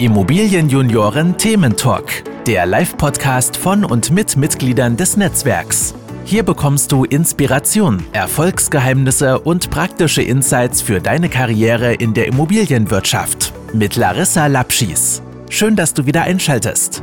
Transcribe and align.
Immobilienjunioren 0.00 1.36
Thementalk, 1.36 2.24
der 2.46 2.64
Live-Podcast 2.64 3.58
von 3.58 3.84
und 3.84 4.10
mit 4.10 4.34
Mitgliedern 4.34 4.96
des 4.96 5.18
Netzwerks. 5.18 5.94
Hier 6.24 6.42
bekommst 6.42 6.90
du 6.90 7.04
Inspiration, 7.04 8.02
Erfolgsgeheimnisse 8.14 9.38
und 9.40 9.68
praktische 9.68 10.22
Insights 10.22 10.80
für 10.80 11.02
deine 11.02 11.28
Karriere 11.28 11.92
in 11.92 12.14
der 12.14 12.28
Immobilienwirtschaft 12.28 13.52
mit 13.74 13.96
Larissa 13.96 14.46
Lapschis. 14.46 15.20
Schön, 15.50 15.76
dass 15.76 15.92
du 15.92 16.06
wieder 16.06 16.22
einschaltest. 16.22 17.02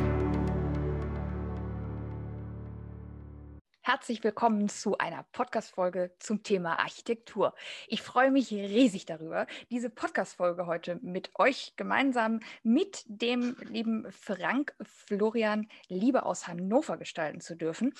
Herzlich 3.98 4.24
willkommen 4.24 4.70
zu 4.70 5.00
einer 5.00 5.26
Podcast-Folge 5.32 6.12
zum 6.20 6.44
Thema 6.44 6.78
Architektur. 6.78 7.56
Ich 7.88 8.04
freue 8.04 8.30
mich 8.30 8.52
riesig 8.52 9.08
darüber, 9.08 9.48
diese 9.72 9.90
Podcast-Folge 9.90 10.68
heute 10.68 11.00
mit 11.02 11.32
euch 11.40 11.74
gemeinsam 11.78 12.42
mit 12.62 13.04
dem 13.08 13.56
lieben 13.62 14.06
Frank 14.12 14.76
Florian 14.84 15.68
Liebe 15.88 16.28
aus 16.28 16.48
Hannover 16.48 16.98
gestalten 16.98 17.42
zu 17.42 17.56
dürfen 17.56 17.92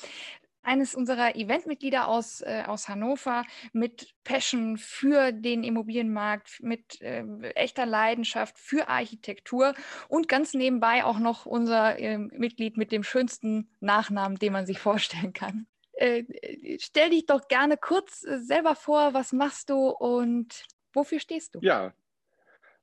eines 0.62 0.94
unserer 0.94 1.36
Eventmitglieder 1.36 2.08
aus, 2.08 2.42
äh, 2.42 2.64
aus 2.68 2.90
Hannover 2.90 3.44
mit 3.72 4.14
Passion 4.24 4.78
für 4.78 5.32
den 5.32 5.64
Immobilienmarkt, 5.64 6.62
mit 6.62 7.02
äh, 7.02 7.24
echter 7.56 7.86
Leidenschaft 7.86 8.60
für 8.60 8.90
Architektur 8.90 9.74
und 10.10 10.28
ganz 10.28 10.54
nebenbei 10.54 11.06
auch 11.06 11.20
noch 11.20 11.46
unser 11.46 11.98
äh, 11.98 12.18
Mitglied 12.18 12.76
mit 12.78 12.92
dem 12.92 13.04
schönsten 13.04 13.72
Nachnamen, 13.80 14.38
den 14.38 14.54
man 14.54 14.66
sich 14.68 14.78
vorstellen 14.80 15.34
kann. 15.34 15.68
Äh, 15.98 16.78
stell 16.80 17.10
dich 17.10 17.26
doch 17.26 17.48
gerne 17.48 17.76
kurz 17.76 18.24
äh, 18.24 18.40
selber 18.40 18.76
vor, 18.76 19.14
was 19.14 19.34
machst 19.34 19.70
du 19.70 19.90
und 19.90 20.66
wofür 20.94 21.20
stehst 21.20 21.56
du? 21.56 21.60
Ja, 21.62 21.94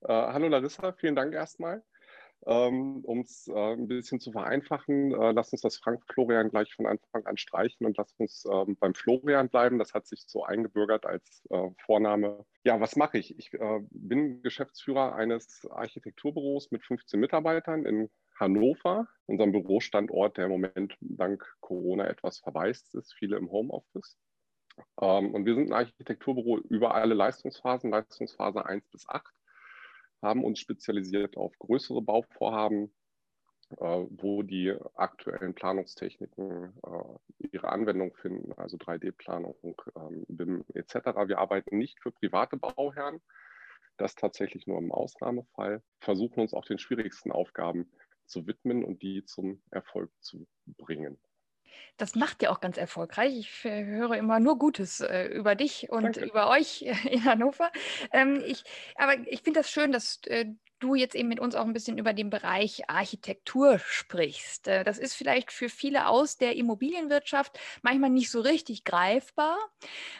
äh, 0.04 0.08
hallo 0.08 0.48
Larissa, 0.48 0.92
vielen 0.92 1.16
Dank 1.16 1.32
erstmal. 1.32 1.82
Ähm, 2.46 3.02
um 3.04 3.20
es 3.20 3.48
äh, 3.48 3.72
ein 3.72 3.88
bisschen 3.88 4.20
zu 4.20 4.32
vereinfachen, 4.32 5.12
äh, 5.14 5.32
lass 5.32 5.52
uns 5.52 5.62
das 5.62 5.78
Frank 5.78 6.04
Florian 6.12 6.50
gleich 6.50 6.74
von 6.74 6.86
Anfang 6.86 7.24
an 7.24 7.38
streichen 7.38 7.86
und 7.86 7.96
lass 7.96 8.12
uns 8.18 8.44
ähm, 8.50 8.76
beim 8.78 8.94
Florian 8.94 9.48
bleiben. 9.48 9.78
Das 9.78 9.94
hat 9.94 10.06
sich 10.06 10.24
so 10.26 10.44
eingebürgert 10.44 11.06
als 11.06 11.42
äh, 11.48 11.70
Vorname. 11.86 12.44
Ja, 12.64 12.80
was 12.80 12.96
mache 12.96 13.16
ich? 13.18 13.38
Ich 13.38 13.50
bin 13.90 14.42
Geschäftsführer 14.42 15.14
eines 15.14 15.66
Architekturbüros 15.70 16.70
mit 16.70 16.82
15 16.82 17.20
Mitarbeitern 17.20 17.84
in 17.86 18.10
Hannover, 18.34 19.08
unserem 19.26 19.52
Bürostandort, 19.52 20.36
der 20.36 20.46
im 20.46 20.52
Moment 20.52 20.96
dank 21.00 21.46
Corona 21.60 22.06
etwas 22.06 22.38
verwaist 22.38 22.94
ist, 22.94 23.14
viele 23.14 23.36
im 23.36 23.50
Homeoffice. 23.50 24.18
Ähm, 25.00 25.34
und 25.34 25.46
wir 25.46 25.54
sind 25.54 25.68
ein 25.68 25.72
Architekturbüro 25.72 26.58
über 26.58 26.94
alle 26.94 27.14
Leistungsphasen, 27.14 27.90
Leistungsphase 27.90 28.66
1 28.66 28.88
bis 28.88 29.08
8, 29.08 29.32
haben 30.22 30.44
uns 30.44 30.58
spezialisiert 30.58 31.36
auf 31.36 31.56
größere 31.58 32.02
Bauvorhaben, 32.02 32.92
äh, 33.70 34.06
wo 34.10 34.42
die 34.42 34.74
aktuellen 34.94 35.54
Planungstechniken 35.54 36.72
äh, 36.82 37.46
ihre 37.52 37.68
Anwendung 37.68 38.14
finden, 38.14 38.52
also 38.54 38.76
3D-Planung, 38.76 39.80
ähm, 39.96 40.24
BIM 40.28 40.64
etc. 40.74 40.94
Wir 41.26 41.38
arbeiten 41.38 41.78
nicht 41.78 42.00
für 42.00 42.10
private 42.10 42.56
Bauherren, 42.56 43.20
das 43.96 44.16
tatsächlich 44.16 44.66
nur 44.66 44.78
im 44.78 44.90
Ausnahmefall, 44.90 45.82
versuchen 46.00 46.40
uns 46.40 46.52
auch 46.52 46.64
den 46.64 46.78
schwierigsten 46.78 47.30
Aufgaben 47.30 47.90
zu 48.26 48.46
widmen 48.46 48.84
und 48.84 49.02
die 49.02 49.24
zum 49.24 49.62
Erfolg 49.70 50.10
zu 50.20 50.46
bringen. 50.66 51.18
Das 51.96 52.14
macht 52.14 52.42
ja 52.42 52.50
auch 52.50 52.60
ganz 52.60 52.76
erfolgreich. 52.76 53.36
Ich 53.38 53.64
höre 53.64 54.16
immer 54.16 54.40
nur 54.40 54.58
Gutes 54.58 55.00
äh, 55.00 55.26
über 55.26 55.54
dich 55.54 55.90
und 55.90 56.16
Danke. 56.16 56.24
über 56.24 56.48
euch 56.50 56.82
in 57.10 57.24
Hannover. 57.24 57.70
Ähm, 58.12 58.42
ich, 58.44 58.64
aber 58.96 59.16
ich 59.26 59.42
finde 59.42 59.60
das 59.60 59.70
schön, 59.70 59.92
dass 59.92 60.20
äh, 60.26 60.46
du 60.84 60.94
jetzt 60.94 61.14
eben 61.14 61.28
mit 61.28 61.40
uns 61.40 61.54
auch 61.54 61.64
ein 61.64 61.72
bisschen 61.72 61.98
über 61.98 62.12
den 62.12 62.30
Bereich 62.30 62.88
Architektur 62.88 63.78
sprichst. 63.78 64.68
Äh, 64.68 64.84
das 64.84 64.98
ist 64.98 65.14
vielleicht 65.14 65.50
für 65.50 65.68
viele 65.68 66.06
aus 66.08 66.36
der 66.36 66.56
Immobilienwirtschaft 66.56 67.58
manchmal 67.82 68.10
nicht 68.10 68.30
so 68.30 68.40
richtig 68.40 68.84
greifbar. 68.84 69.58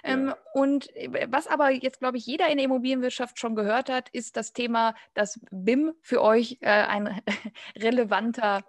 Ähm, 0.03 0.29
ja. 0.29 0.37
Und 0.55 0.95
äh, 0.97 1.29
was 1.31 1.47
aber 1.47 1.71
jetzt, 1.71 2.01
glaube 2.01 2.17
ich, 2.17 2.27
jeder 2.27 2.49
in 2.49 2.57
der 2.57 2.65
Immobilienwirtschaft 2.65 3.39
schon 3.39 3.55
gehört 3.55 3.91
hat, 3.91 4.09
ist 4.11 4.37
das 4.37 4.53
Thema, 4.53 4.95
dass 5.13 5.39
BIM 5.51 5.93
für 6.01 6.23
euch 6.23 6.59
äh, 6.61 6.69
ein 6.69 7.21
relevanter 7.77 8.65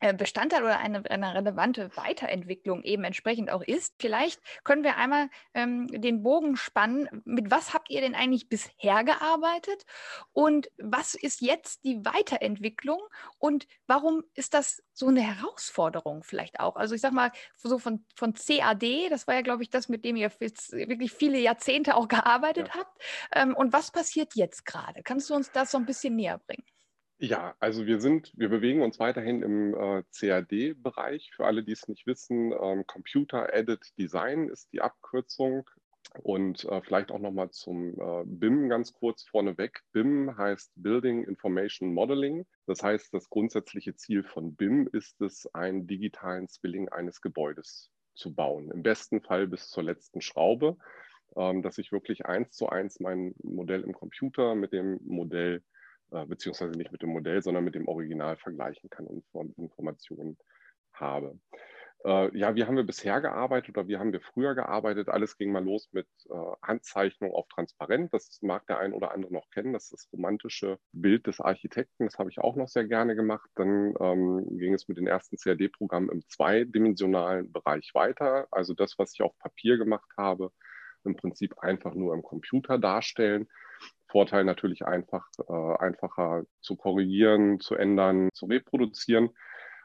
Bestandteil 0.00 0.62
oder 0.62 0.78
eine, 0.78 1.02
eine, 1.10 1.34
relevante 1.34 1.96
Weiterentwicklung 1.96 2.82
eben 2.84 3.04
entsprechend 3.04 3.50
auch 3.50 3.62
ist. 3.62 3.94
Vielleicht 3.98 4.40
können 4.62 4.84
wir 4.84 4.96
einmal 4.96 5.28
ähm, 5.54 5.88
den 5.88 6.22
Bogen 6.22 6.56
spannen. 6.56 7.08
Mit 7.24 7.50
was 7.50 7.74
habt 7.74 7.90
ihr 7.90 8.00
denn 8.00 8.14
eigentlich 8.14 8.48
bisher 8.48 9.02
gearbeitet 9.02 9.84
und 10.32 10.70
was 10.78 11.14
ist 11.14 11.40
jetzt 11.40 11.84
die 11.84 12.04
Weiterentwicklung 12.04 13.00
und 13.38 13.66
warum 13.86 14.22
ist 14.34 14.54
das 14.54 14.82
so 14.92 15.08
eine 15.08 15.22
Herausforderung 15.22 16.22
vielleicht 16.22 16.60
auch? 16.60 16.76
Also 16.76 16.94
ich 16.94 17.00
sag 17.00 17.12
mal, 17.12 17.32
so 17.56 17.78
von, 17.78 18.04
von 18.14 18.34
CAD, 18.34 19.10
das 19.10 19.26
war 19.26 19.34
ja, 19.34 19.42
glaube 19.42 19.62
ich, 19.62 19.70
das, 19.70 19.88
mit 19.88 20.04
dem 20.04 20.16
ihr 20.16 20.30
jetzt 20.40 20.72
wirklich 20.72 21.12
viele 21.12 21.38
Jahrzehnte 21.38 21.96
auch 21.96 22.08
gearbeitet 22.08 22.68
ja. 22.68 22.74
habt. 22.80 23.02
Ähm, 23.32 23.54
und 23.54 23.72
was 23.72 23.90
passiert 23.90 24.34
jetzt 24.34 24.64
gerade? 24.64 25.02
Kannst 25.02 25.28
du 25.30 25.34
uns 25.34 25.50
das 25.50 25.72
so 25.72 25.78
ein 25.78 25.86
bisschen 25.86 26.14
näher 26.14 26.38
bringen? 26.38 26.64
Ja, 27.20 27.56
also 27.58 27.84
wir 27.86 28.00
sind, 28.00 28.32
wir 28.36 28.48
bewegen 28.48 28.80
uns 28.80 29.00
weiterhin 29.00 29.42
im 29.42 29.74
äh, 29.74 30.04
CAD-Bereich. 30.16 31.32
Für 31.34 31.46
alle, 31.46 31.64
die 31.64 31.72
es 31.72 31.88
nicht 31.88 32.06
wissen, 32.06 32.52
ähm, 32.52 32.86
Computer 32.86 33.52
Added 33.52 33.84
Design 33.98 34.48
ist 34.48 34.72
die 34.72 34.80
Abkürzung. 34.80 35.68
Und 36.22 36.64
äh, 36.64 36.80
vielleicht 36.80 37.10
auch 37.10 37.18
nochmal 37.18 37.50
zum 37.50 38.00
äh, 38.00 38.22
BIM 38.24 38.68
ganz 38.68 38.92
kurz 38.92 39.24
vorneweg. 39.24 39.82
BIM 39.92 40.38
heißt 40.38 40.72
Building 40.76 41.24
Information 41.24 41.92
Modeling. 41.92 42.46
Das 42.66 42.84
heißt, 42.84 43.12
das 43.12 43.28
grundsätzliche 43.28 43.96
Ziel 43.96 44.22
von 44.22 44.54
BIM 44.54 44.88
ist 44.92 45.20
es, 45.20 45.52
einen 45.54 45.88
digitalen 45.88 46.48
Zwilling 46.48 46.88
eines 46.88 47.20
Gebäudes 47.20 47.90
zu 48.14 48.32
bauen. 48.32 48.70
Im 48.70 48.82
besten 48.84 49.20
Fall 49.20 49.48
bis 49.48 49.68
zur 49.70 49.82
letzten 49.82 50.20
Schraube, 50.20 50.76
ähm, 51.36 51.62
dass 51.62 51.78
ich 51.78 51.90
wirklich 51.90 52.26
eins 52.26 52.52
zu 52.52 52.68
eins 52.68 53.00
mein 53.00 53.34
Modell 53.42 53.82
im 53.82 53.92
Computer 53.92 54.54
mit 54.54 54.72
dem 54.72 55.00
Modell 55.04 55.64
beziehungsweise 56.10 56.72
nicht 56.72 56.92
mit 56.92 57.02
dem 57.02 57.10
Modell, 57.10 57.42
sondern 57.42 57.64
mit 57.64 57.74
dem 57.74 57.88
Original 57.88 58.36
vergleichen 58.36 58.90
kann 58.90 59.06
und 59.06 59.58
Informationen 59.58 60.38
habe. 60.92 61.38
Äh, 62.04 62.36
ja, 62.38 62.54
wie 62.54 62.64
haben 62.64 62.76
wir 62.76 62.84
bisher 62.84 63.20
gearbeitet 63.20 63.76
oder 63.76 63.88
wie 63.88 63.96
haben 63.96 64.12
wir 64.12 64.20
früher 64.20 64.54
gearbeitet? 64.54 65.08
Alles 65.08 65.36
ging 65.36 65.50
mal 65.50 65.64
los 65.64 65.88
mit 65.92 66.06
äh, 66.30 66.34
Handzeichnung 66.62 67.32
auf 67.32 67.48
Transparent. 67.48 68.14
Das 68.14 68.38
mag 68.40 68.66
der 68.66 68.78
ein 68.78 68.92
oder 68.92 69.12
andere 69.12 69.32
noch 69.32 69.50
kennen. 69.50 69.72
Das 69.72 69.84
ist 69.84 69.92
das 69.92 70.12
romantische 70.12 70.78
Bild 70.92 71.26
des 71.26 71.40
Architekten. 71.40 72.04
Das 72.04 72.18
habe 72.18 72.30
ich 72.30 72.38
auch 72.38 72.54
noch 72.54 72.68
sehr 72.68 72.84
gerne 72.84 73.16
gemacht. 73.16 73.50
Dann 73.56 73.94
ähm, 74.00 74.46
ging 74.58 74.74
es 74.74 74.86
mit 74.86 74.96
den 74.96 75.08
ersten 75.08 75.36
CAD-Programmen 75.36 76.10
im 76.10 76.22
zweidimensionalen 76.28 77.50
Bereich 77.50 77.90
weiter. 77.94 78.46
Also 78.52 78.74
das, 78.74 78.96
was 78.98 79.12
ich 79.14 79.22
auf 79.22 79.36
Papier 79.38 79.76
gemacht 79.76 80.08
habe, 80.16 80.52
im 81.04 81.16
Prinzip 81.16 81.58
einfach 81.58 81.94
nur 81.94 82.14
im 82.14 82.22
Computer 82.22 82.78
darstellen. 82.78 83.48
Vorteil 84.08 84.44
natürlich 84.44 84.84
einfach, 84.84 85.26
äh, 85.48 85.76
einfacher 85.78 86.44
zu 86.60 86.76
korrigieren, 86.76 87.60
zu 87.60 87.74
ändern, 87.74 88.30
zu 88.32 88.46
reproduzieren. 88.46 89.30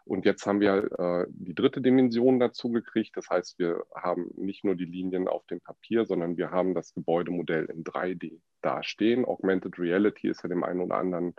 Und 0.06 0.26
jetzt 0.26 0.46
haben 0.46 0.60
wir 0.60 0.92
äh, 1.00 1.26
die 1.30 1.56
dritte 1.56 1.82
Dimension 1.82 2.40
dazu 2.40 2.70
gekriegt. 2.72 3.16
Das 3.16 3.30
heißt, 3.30 3.58
wir 3.60 3.84
haben 3.96 4.32
nicht 4.36 4.66
nur 4.66 4.76
die 4.76 4.86
Linien 4.86 5.28
auf 5.28 5.46
dem 5.48 5.62
Papier, 5.62 6.06
sondern 6.06 6.36
wir 6.36 6.52
haben 6.52 6.74
das 6.74 6.94
Gebäudemodell 6.94 7.66
in 7.66 7.84
3D 7.84 8.42
dastehen. 8.62 9.24
Augmented 9.26 9.80
Reality 9.80 10.28
ist 10.28 10.44
ja 10.44 10.50
dem 10.50 10.64
einen 10.64 10.82
oder 10.82 10.98
anderen 10.98 11.36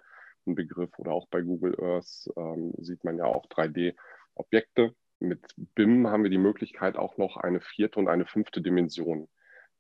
ein 0.47 0.55
Begriff 0.55 0.91
oder 0.99 1.12
auch 1.12 1.28
bei 1.28 1.41
Google 1.43 1.75
Earth 1.81 2.28
ähm, 2.37 2.72
sieht 2.78 3.05
man 3.05 3.19
ja 3.19 3.25
auch 3.25 3.47
3D-Objekte. 3.47 4.95
Mit 5.21 5.41
BIM 5.75 6.06
haben 6.09 6.22
wir 6.22 6.31
die 6.31 6.39
Möglichkeit, 6.39 6.97
auch 6.97 7.16
noch 7.16 7.37
eine 7.37 7.61
vierte 7.61 7.99
und 7.99 8.09
eine 8.09 8.27
fünfte 8.27 8.61
Dimension 8.61 9.28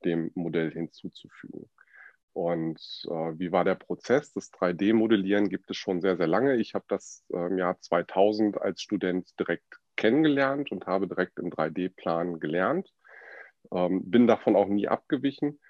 dem 0.04 0.30
Modell 0.34 0.70
hinzuzufügen. 0.70 1.53
Und 2.34 2.80
äh, 3.06 3.38
wie 3.38 3.52
war 3.52 3.64
der 3.64 3.76
Prozess? 3.76 4.32
Das 4.32 4.52
3D-Modellieren 4.52 5.48
gibt 5.48 5.70
es 5.70 5.76
schon 5.76 6.00
sehr, 6.00 6.16
sehr 6.16 6.26
lange. 6.26 6.56
Ich 6.56 6.74
habe 6.74 6.84
das 6.88 7.24
äh, 7.32 7.46
im 7.46 7.58
Jahr 7.58 7.80
2000 7.80 8.60
als 8.60 8.82
Student 8.82 9.28
direkt 9.38 9.78
kennengelernt 9.96 10.72
und 10.72 10.86
habe 10.86 11.06
direkt 11.06 11.38
im 11.38 11.50
3D-Plan 11.50 12.40
gelernt. 12.40 12.92
Ähm, 13.72 14.10
bin 14.10 14.26
davon 14.26 14.56
auch 14.56 14.66
nie 14.66 14.88
abgewichen. 14.88 15.60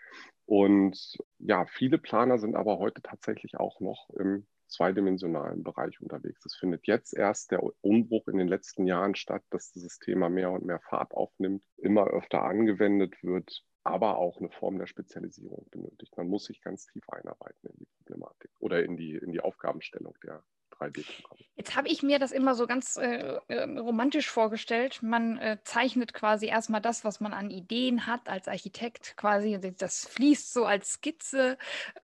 Und 0.47 1.19
ja, 1.39 1.67
viele 1.67 1.99
Planer 1.99 2.39
sind 2.39 2.57
aber 2.57 2.79
heute 2.79 3.03
tatsächlich 3.03 3.59
auch 3.59 3.81
noch 3.81 4.09
im 4.19 4.47
zweidimensionalen 4.69 5.63
Bereich 5.63 6.01
unterwegs. 6.01 6.47
Es 6.47 6.57
findet 6.57 6.87
jetzt 6.87 7.15
erst 7.15 7.51
der 7.51 7.63
Umbruch 7.83 8.27
in 8.29 8.39
den 8.39 8.49
letzten 8.49 8.87
Jahren 8.87 9.15
statt, 9.15 9.43
dass 9.51 9.71
dieses 9.71 9.99
Thema 9.99 10.31
mehr 10.31 10.51
und 10.51 10.65
mehr 10.65 10.81
Fahrt 10.81 11.13
aufnimmt, 11.13 11.63
immer 11.77 12.07
öfter 12.07 12.43
angewendet 12.43 13.23
wird 13.23 13.63
aber 13.85 14.17
auch 14.17 14.39
eine 14.39 14.51
Form 14.51 14.79
der 14.79 14.87
Spezialisierung 14.87 15.67
benötigt. 15.71 16.17
Man 16.17 16.29
muss 16.29 16.47
sich 16.47 16.63
ganz 16.63 16.87
tief 16.87 17.09
einarbeiten 17.11 17.69
in 17.69 17.77
die 17.79 17.87
Problematik 17.99 18.51
oder 18.59 18.83
in 18.83 18.97
die, 18.97 19.17
in 19.17 19.31
die 19.31 19.41
Aufgabenstellung 19.41 20.15
der 20.25 20.43
3D-Programme. 20.73 21.45
Jetzt 21.55 21.77
habe 21.77 21.89
ich 21.89 22.03
mir 22.03 22.19
das 22.19 22.33
immer 22.33 22.55
so 22.55 22.67
ganz 22.67 22.97
äh, 22.97 23.39
äh, 23.49 23.63
romantisch 23.79 24.31
vorgestellt. 24.31 25.03
Man 25.03 25.39
äh, 25.39 25.59
zeichnet 25.65 26.15
quasi 26.15 26.47
erstmal 26.47 26.81
das, 26.81 27.05
was 27.05 27.21
man 27.21 27.33
an 27.33 27.51
Ideen 27.51 28.07
hat 28.07 28.29
als 28.29 28.49
Architekt, 28.49 29.17
quasi 29.17 29.59
das 29.79 30.07
fließt 30.07 30.53
so 30.53 30.65
als 30.65 30.95
Skizze 30.95 31.59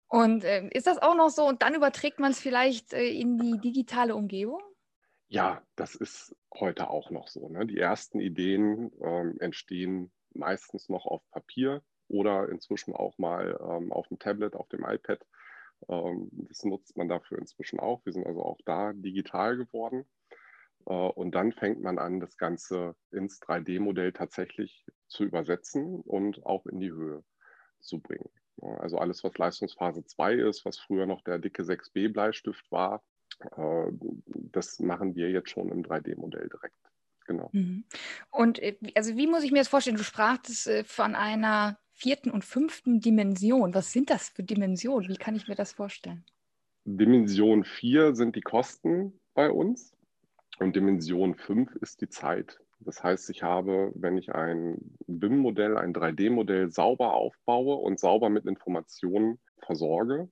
Und 0.08 0.44
äh, 0.44 0.68
ist 0.70 0.88
das 0.88 0.98
auch 0.98 1.16
noch 1.16 1.30
so? 1.30 1.46
Und 1.46 1.62
dann 1.62 1.76
überträgt 1.76 2.20
man 2.20 2.32
es 2.32 2.40
vielleicht 2.40 2.94
äh, 2.94 3.08
in 3.08 3.38
die 3.38 3.58
digitale 3.60 4.16
Umgebung? 4.16 4.62
Ja, 5.28 5.62
das 5.76 5.96
ist 5.96 6.36
heute 6.54 6.90
auch 6.90 7.12
noch 7.12 7.28
so. 7.28 7.48
Ne? 7.50 7.66
Die 7.66 7.78
ersten 7.78 8.20
Ideen 8.20 8.92
ähm, 9.02 9.38
entstehen 9.40 10.12
meistens 10.34 10.90
noch 10.90 11.06
auf 11.06 11.22
Papier 11.32 11.82
oder 12.08 12.50
inzwischen 12.50 12.94
auch 12.94 13.18
mal 13.18 13.60
ähm, 13.62 13.92
auf 13.92 14.08
dem 14.08 14.20
Tablet, 14.20 14.56
auf 14.56 14.68
dem 14.70 14.84
iPad. 14.86 15.26
Ähm, 15.88 16.30
das 16.32 16.64
nutzt 16.64 16.98
man 16.98 17.08
dafür 17.08 17.38
inzwischen 17.38 17.80
auch. 17.80 18.04
Wir 18.06 18.14
sind 18.14 18.26
also 18.26 18.44
auch 18.44 18.60
da 18.66 18.94
digital 18.94 19.58
geworden. 19.58 20.06
Äh, 20.86 20.94
und 20.94 21.36
dann 21.36 21.52
fängt 21.52 21.82
man 21.82 22.00
an, 22.00 22.20
das 22.20 22.38
Ganze 22.38 22.96
ins 23.12 23.42
3D-Modell 23.42 24.12
tatsächlich 24.12 24.86
zu 25.08 25.24
übersetzen 25.24 26.02
und 26.02 26.46
auch 26.46 26.66
in 26.66 26.80
die 26.80 26.92
Höhe 26.92 27.24
zu 27.80 28.00
bringen. 28.00 28.30
Also 28.62 28.98
alles, 28.98 29.24
was 29.24 29.38
Leistungsphase 29.38 30.04
2 30.04 30.34
ist, 30.34 30.66
was 30.66 30.78
früher 30.78 31.06
noch 31.06 31.22
der 31.22 31.40
dicke 31.40 31.64
6B-Bleistift 31.64 32.70
war, 32.72 33.04
äh, 33.56 33.92
das 34.52 34.80
machen 34.80 35.16
wir 35.16 35.30
jetzt 35.30 35.50
schon 35.50 35.70
im 35.70 35.84
3D-Modell 35.84 36.50
direkt. 36.50 36.89
Genau. 37.30 37.50
Mhm. 37.54 37.84
Und 38.32 38.58
äh, 38.58 38.76
also 38.96 39.16
wie 39.16 39.28
muss 39.28 39.44
ich 39.44 39.52
mir 39.52 39.60
das 39.60 39.68
vorstellen? 39.68 39.98
Du 39.98 40.04
sprachst 40.04 40.66
äh, 40.66 40.84
von 40.84 41.14
einer 41.14 41.78
vierten 41.92 42.32
und 42.32 42.44
fünften 42.44 43.02
Dimension. 43.02 43.76
Was 43.76 43.92
sind 43.92 44.10
das 44.10 44.30
für 44.30 44.42
Dimensionen? 44.42 45.10
Wie 45.10 45.16
kann 45.16 45.36
ich 45.36 45.48
mir 45.48 45.54
das 45.54 45.72
vorstellen? 45.72 46.26
Dimension 46.86 47.64
4 47.64 48.16
sind 48.16 48.36
die 48.36 48.42
Kosten 48.42 49.20
bei 49.36 49.52
uns 49.52 49.96
und 50.58 50.76
Dimension 50.76 51.36
5 51.36 51.76
ist 51.76 52.02
die 52.02 52.10
Zeit. 52.10 52.60
Das 52.80 53.04
heißt, 53.04 53.30
ich 53.30 53.44
habe, 53.44 53.92
wenn 53.94 54.18
ich 54.18 54.34
ein 54.34 54.98
BIM-Modell, 55.06 55.78
ein 55.78 55.94
3D-Modell 55.94 56.72
sauber 56.72 57.14
aufbaue 57.14 57.76
und 57.76 58.00
sauber 58.00 58.32
mit 58.32 58.46
Informationen 58.48 59.38
versorge, 59.60 60.30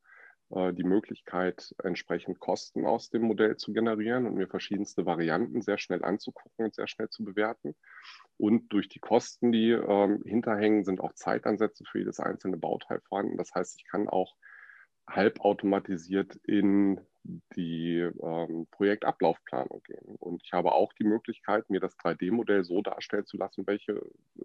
die 0.50 0.84
Möglichkeit, 0.84 1.76
entsprechend 1.84 2.40
Kosten 2.40 2.86
aus 2.86 3.10
dem 3.10 3.24
Modell 3.24 3.58
zu 3.58 3.74
generieren 3.74 4.26
und 4.26 4.36
mir 4.36 4.48
verschiedenste 4.48 5.06
Varianten 5.06 5.62
sehr 5.62 5.78
schnell 5.78 6.06
anzugucken 6.06 6.66
und 6.66 6.74
sehr 6.74 6.88
schnell 6.88 7.10
zu 7.10 7.26
bewerten. 7.26 7.76
Und 8.38 8.72
durch 8.72 8.88
die 8.88 9.00
Kosten, 9.00 9.52
die 9.52 9.72
ähm, 9.72 10.22
hinterhängen, 10.26 10.86
sind 10.86 11.02
auch 11.02 11.14
Zeitansätze 11.14 11.84
für 11.84 12.00
jedes 12.00 12.20
einzelne 12.20 12.56
Bauteil 12.56 13.02
vorhanden. 13.02 13.38
Das 13.38 13.54
heißt, 13.54 13.76
ich 13.78 13.86
kann 13.88 14.08
auch 14.08 14.36
halbautomatisiert 15.10 16.36
in 16.44 17.02
die 17.56 18.00
ähm, 18.00 18.68
Projektablaufplanung 18.72 19.82
gehen. 19.84 20.16
Und 20.20 20.44
ich 20.46 20.54
habe 20.54 20.72
auch 20.72 20.94
die 20.94 21.04
Möglichkeit, 21.04 21.70
mir 21.70 21.80
das 21.80 21.98
3D-Modell 21.98 22.64
so 22.64 22.82
darstellen 22.82 23.26
zu 23.26 23.38
lassen, 23.38 23.68
welche, 23.68 23.94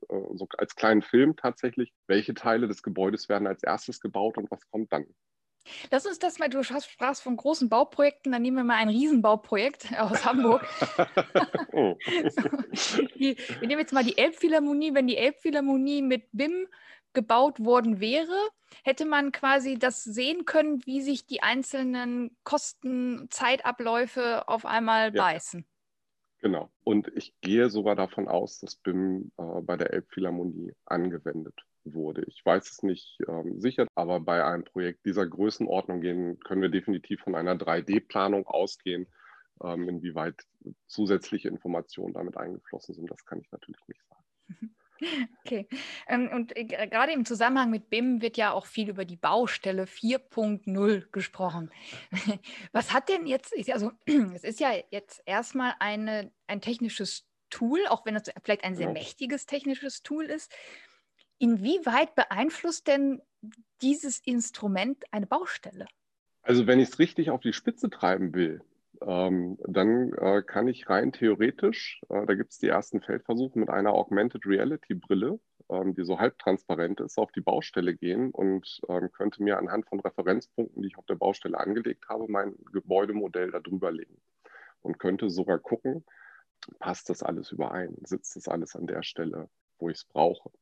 äh, 0.09 0.35
so 0.35 0.49
als 0.59 0.75
kleinen 0.75 1.03
Film 1.03 1.37
tatsächlich, 1.37 1.93
welche 2.07 2.35
Teile 2.35 2.67
des 2.67 2.83
Gebäudes 2.83 3.29
werden 3.29 3.47
als 3.47 3.63
erstes 3.63 4.01
gebaut 4.01 4.37
und 4.39 4.51
was 4.51 4.69
kommt 4.69 4.93
dann. 4.93 5.07
Lass 5.91 6.07
uns 6.07 6.19
das 6.19 6.39
mal, 6.39 6.49
du 6.49 6.63
sprachst 6.63 7.23
von 7.23 7.37
großen 7.37 7.69
Bauprojekten, 7.69 8.33
dann 8.33 8.43
nehmen 8.43 8.57
wir 8.57 8.65
mal 8.65 8.77
ein 8.77 8.89
Riesenbauprojekt 8.89 9.99
aus 9.99 10.25
Hamburg. 10.25 10.67
oh. 11.73 11.97
so, 12.29 13.03
die, 13.17 13.37
wir 13.61 13.69
nehmen 13.69 13.81
jetzt 13.81 13.93
mal 13.93 14.05
die 14.05 14.19
Elbphilharmonie. 14.19 14.95
Wenn 14.95 15.07
die 15.07 15.17
Elbphilharmonie 15.17 16.03
mit 16.03 16.29
BIM 16.33 16.67
gebaut 17.13 17.61
worden 17.61 18.01
wäre, 18.01 18.37
hätte 18.85 19.05
man 19.05 19.33
quasi 19.33 19.79
das 19.79 20.03
sehen 20.03 20.45
können, 20.45 20.85
wie 20.87 21.03
sich 21.03 21.27
die 21.27 21.43
einzelnen 21.43 22.37
Kosten, 22.45 23.29
Zeitabläufe 23.31 24.49
auf 24.49 24.65
einmal 24.65 25.15
ja. 25.15 25.23
beißen. 25.23 25.67
Genau. 26.41 26.73
Und 26.83 27.09
ich 27.15 27.35
gehe 27.41 27.71
sogar 27.71 27.95
davon 27.95 28.27
aus, 28.27 28.59
dass 28.59 28.75
BIM 28.77 29.31
äh, 29.37 29.61
bei 29.61 29.77
der 29.77 29.93
Elbphilharmonie 29.93 30.75
angewendet 30.85 31.55
wurde. 31.85 32.25
Ich 32.27 32.45
weiß 32.45 32.71
es 32.71 32.83
nicht 32.83 33.19
ähm, 33.29 33.61
sicher, 33.61 33.87
aber 33.95 34.21
bei 34.21 34.45
einem 34.45 34.65
Projekt 34.65 35.05
dieser 35.05 35.27
Größenordnung 35.27 36.01
gehen, 36.01 36.39
können 36.41 36.63
wir 36.63 36.69
definitiv 36.69 37.21
von 37.21 37.35
einer 37.35 37.55
3D-Planung 37.55 38.47
ausgehen. 38.47 39.07
Ähm, 39.63 39.89
inwieweit 39.89 40.43
zusätzliche 40.87 41.49
Informationen 41.49 42.15
damit 42.15 42.37
eingeflossen 42.37 42.95
sind, 42.95 43.11
das 43.11 43.25
kann 43.25 43.41
ich 43.41 43.51
natürlich 43.53 43.81
nicht 43.87 44.03
sagen. 44.09 44.23
Okay. 45.45 45.67
Ähm, 46.07 46.31
und 46.33 46.57
äh, 46.57 46.65
gerade 46.65 47.11
im 47.11 47.25
Zusammenhang 47.25 47.71
mit 47.71 47.91
BIM 47.91 48.23
wird 48.23 48.37
ja 48.37 48.53
auch 48.53 48.67
viel 48.67 48.89
über 48.89 49.05
die 49.05 49.17
Baustelle 49.17 49.87
4.0 49.87 51.11
gesprochen. 51.11 51.73
Was 52.73 52.93
hat 52.93 53.09
denn 53.09 53.27
jetzt, 53.27 53.53
also 53.73 53.91
es 54.33 54.45
ist 54.45 54.61
ja 54.61 54.71
jetzt 54.93 55.21
erstmal 55.27 55.75
eine, 55.81 56.31
ein 56.47 56.61
technisches 56.61 57.27
Tool, 57.51 57.87
auch 57.89 58.07
wenn 58.07 58.17
es 58.17 58.31
vielleicht 58.43 58.65
ein 58.65 58.75
sehr 58.75 58.87
genau. 58.87 58.99
mächtiges 58.99 59.47
technisches 59.47 60.03
Tool 60.03 60.25
ist. 60.25 60.53
Inwieweit 61.43 62.15
beeinflusst 62.15 62.87
denn 62.87 63.21
dieses 63.83 64.21
Instrument 64.21 65.03
eine 65.11 65.27
Baustelle? 65.27 65.87
Also 66.43 66.69
wenn 66.69 66.79
ich 66.79 66.91
es 66.91 67.01
richtig 67.01 67.31
auf 67.31 67.41
die 67.41 67.53
Spitze 67.53 67.91
treiben 67.91 68.33
will, 68.33 68.63
ähm, 69.01 69.59
dann 69.67 70.13
äh, 70.13 70.43
kann 70.47 70.69
ich 70.69 70.89
rein 70.89 71.11
theoretisch, 71.11 72.01
äh, 72.11 72.27
da 72.27 72.35
gibt 72.35 72.53
es 72.53 72.59
die 72.59 72.69
ersten 72.69 73.01
Feldversuche 73.01 73.59
mit 73.59 73.71
einer 73.71 73.93
Augmented 73.93 74.47
Reality 74.47 74.95
Brille, 74.95 75.41
ähm, 75.69 75.97
die 75.97 76.05
so 76.05 76.21
halbtransparent 76.21 77.01
ist, 77.01 77.19
auf 77.19 77.33
die 77.33 77.41
Baustelle 77.41 77.97
gehen 77.97 78.31
und 78.31 78.81
ähm, 78.89 79.11
könnte 79.11 79.43
mir 79.43 79.59
anhand 79.59 79.89
von 79.89 79.99
Referenzpunkten, 79.99 80.81
die 80.81 80.91
ich 80.91 80.97
auf 80.97 81.07
der 81.07 81.17
Baustelle 81.17 81.59
angelegt 81.59 82.09
habe, 82.09 82.29
mein 82.29 82.55
Gebäudemodell 82.73 83.51
darüber 83.51 83.91
legen 83.91 84.23
und 84.83 85.01
könnte 85.01 85.29
sogar 85.29 85.59
gucken, 85.59 86.05
passt 86.79 87.11
das 87.11 87.25
alles 87.25 87.51
überein, 87.51 87.97
sitzt 88.05 88.37
das 88.37 88.47
alles 88.47 88.77
an 88.77 88.87
der 88.87 89.03
Stelle, 89.03 89.49
wo 89.81 89.89
ich 89.89 89.97
es 89.97 90.05
brauche. 90.05 90.53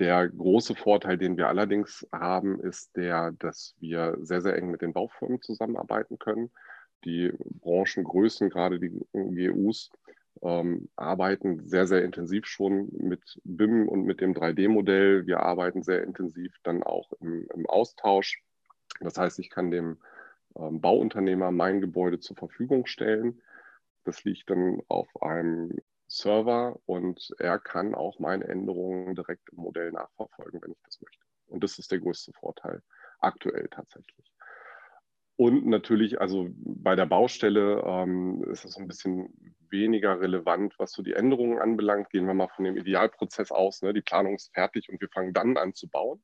Der 0.00 0.28
große 0.28 0.74
Vorteil, 0.74 1.18
den 1.18 1.36
wir 1.36 1.48
allerdings 1.48 2.08
haben, 2.10 2.58
ist 2.60 2.96
der, 2.96 3.32
dass 3.32 3.76
wir 3.78 4.16
sehr, 4.20 4.40
sehr 4.40 4.56
eng 4.56 4.70
mit 4.70 4.82
den 4.82 4.92
Baufirmen 4.92 5.40
zusammenarbeiten 5.40 6.18
können 6.18 6.50
die 7.04 7.32
Branchengrößen, 7.60 8.50
gerade 8.50 8.78
die 8.78 8.90
GUs, 9.12 9.90
ähm, 10.42 10.88
arbeiten 10.96 11.66
sehr, 11.68 11.86
sehr 11.86 12.04
intensiv 12.04 12.46
schon 12.46 12.88
mit 12.92 13.40
BIM 13.44 13.88
und 13.88 14.04
mit 14.04 14.20
dem 14.20 14.34
3D-Modell. 14.34 15.26
Wir 15.26 15.40
arbeiten 15.40 15.82
sehr 15.82 16.02
intensiv 16.02 16.54
dann 16.62 16.82
auch 16.82 17.12
im, 17.20 17.46
im 17.54 17.66
Austausch. 17.66 18.42
Das 19.00 19.18
heißt, 19.18 19.38
ich 19.38 19.50
kann 19.50 19.70
dem 19.70 19.98
ähm, 20.56 20.80
Bauunternehmer 20.80 21.50
mein 21.50 21.80
Gebäude 21.80 22.20
zur 22.20 22.36
Verfügung 22.36 22.86
stellen. 22.86 23.40
Das 24.04 24.24
liegt 24.24 24.50
dann 24.50 24.80
auf 24.88 25.08
einem 25.22 25.76
Server 26.10 26.78
und 26.86 27.32
er 27.38 27.58
kann 27.58 27.94
auch 27.94 28.18
meine 28.18 28.48
Änderungen 28.48 29.14
direkt 29.14 29.48
im 29.50 29.58
Modell 29.58 29.92
nachverfolgen, 29.92 30.60
wenn 30.60 30.72
ich 30.72 30.82
das 30.84 31.00
möchte. 31.00 31.24
Und 31.46 31.62
das 31.62 31.78
ist 31.78 31.92
der 31.92 32.00
größte 32.00 32.32
Vorteil 32.32 32.82
aktuell 33.20 33.68
tatsächlich. 33.70 34.32
Und 35.36 35.66
natürlich, 35.66 36.20
also 36.20 36.48
bei 36.54 36.96
der 36.96 37.06
Baustelle 37.06 37.82
ähm, 37.86 38.44
ist 38.50 38.64
es 38.64 38.76
ein 38.76 38.88
bisschen 38.88 39.54
weniger 39.70 40.20
relevant, 40.20 40.74
was 40.78 40.92
so 40.92 41.02
die 41.02 41.14
Änderungen 41.14 41.58
anbelangt. 41.58 42.10
Gehen 42.10 42.26
wir 42.26 42.34
mal 42.34 42.48
von 42.48 42.66
dem 42.66 42.76
Idealprozess 42.76 43.50
aus. 43.50 43.80
Ne? 43.80 43.94
Die 43.94 44.02
Planung 44.02 44.34
ist 44.34 44.52
fertig 44.52 44.90
und 44.90 45.00
wir 45.00 45.08
fangen 45.08 45.32
dann 45.32 45.56
an 45.56 45.74
zu 45.74 45.88
bauen, 45.88 46.22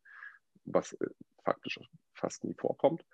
was 0.65 0.93
äh, 0.95 1.07
faktisch 1.45 1.81
fast 2.13 2.45
nie 2.45 2.55
vorkommt. 2.59 3.07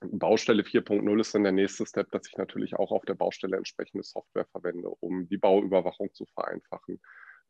Baustelle 0.00 0.62
4.0 0.62 1.20
ist 1.20 1.34
dann 1.34 1.42
der 1.42 1.52
nächste 1.52 1.84
Step, 1.84 2.10
dass 2.12 2.28
ich 2.28 2.36
natürlich 2.36 2.76
auch 2.76 2.92
auf 2.92 3.04
der 3.04 3.14
Baustelle 3.14 3.56
entsprechende 3.56 4.04
Software 4.04 4.46
verwende, 4.46 4.88
um 5.00 5.28
die 5.28 5.38
Bauüberwachung 5.38 6.12
zu 6.14 6.24
vereinfachen, 6.26 7.00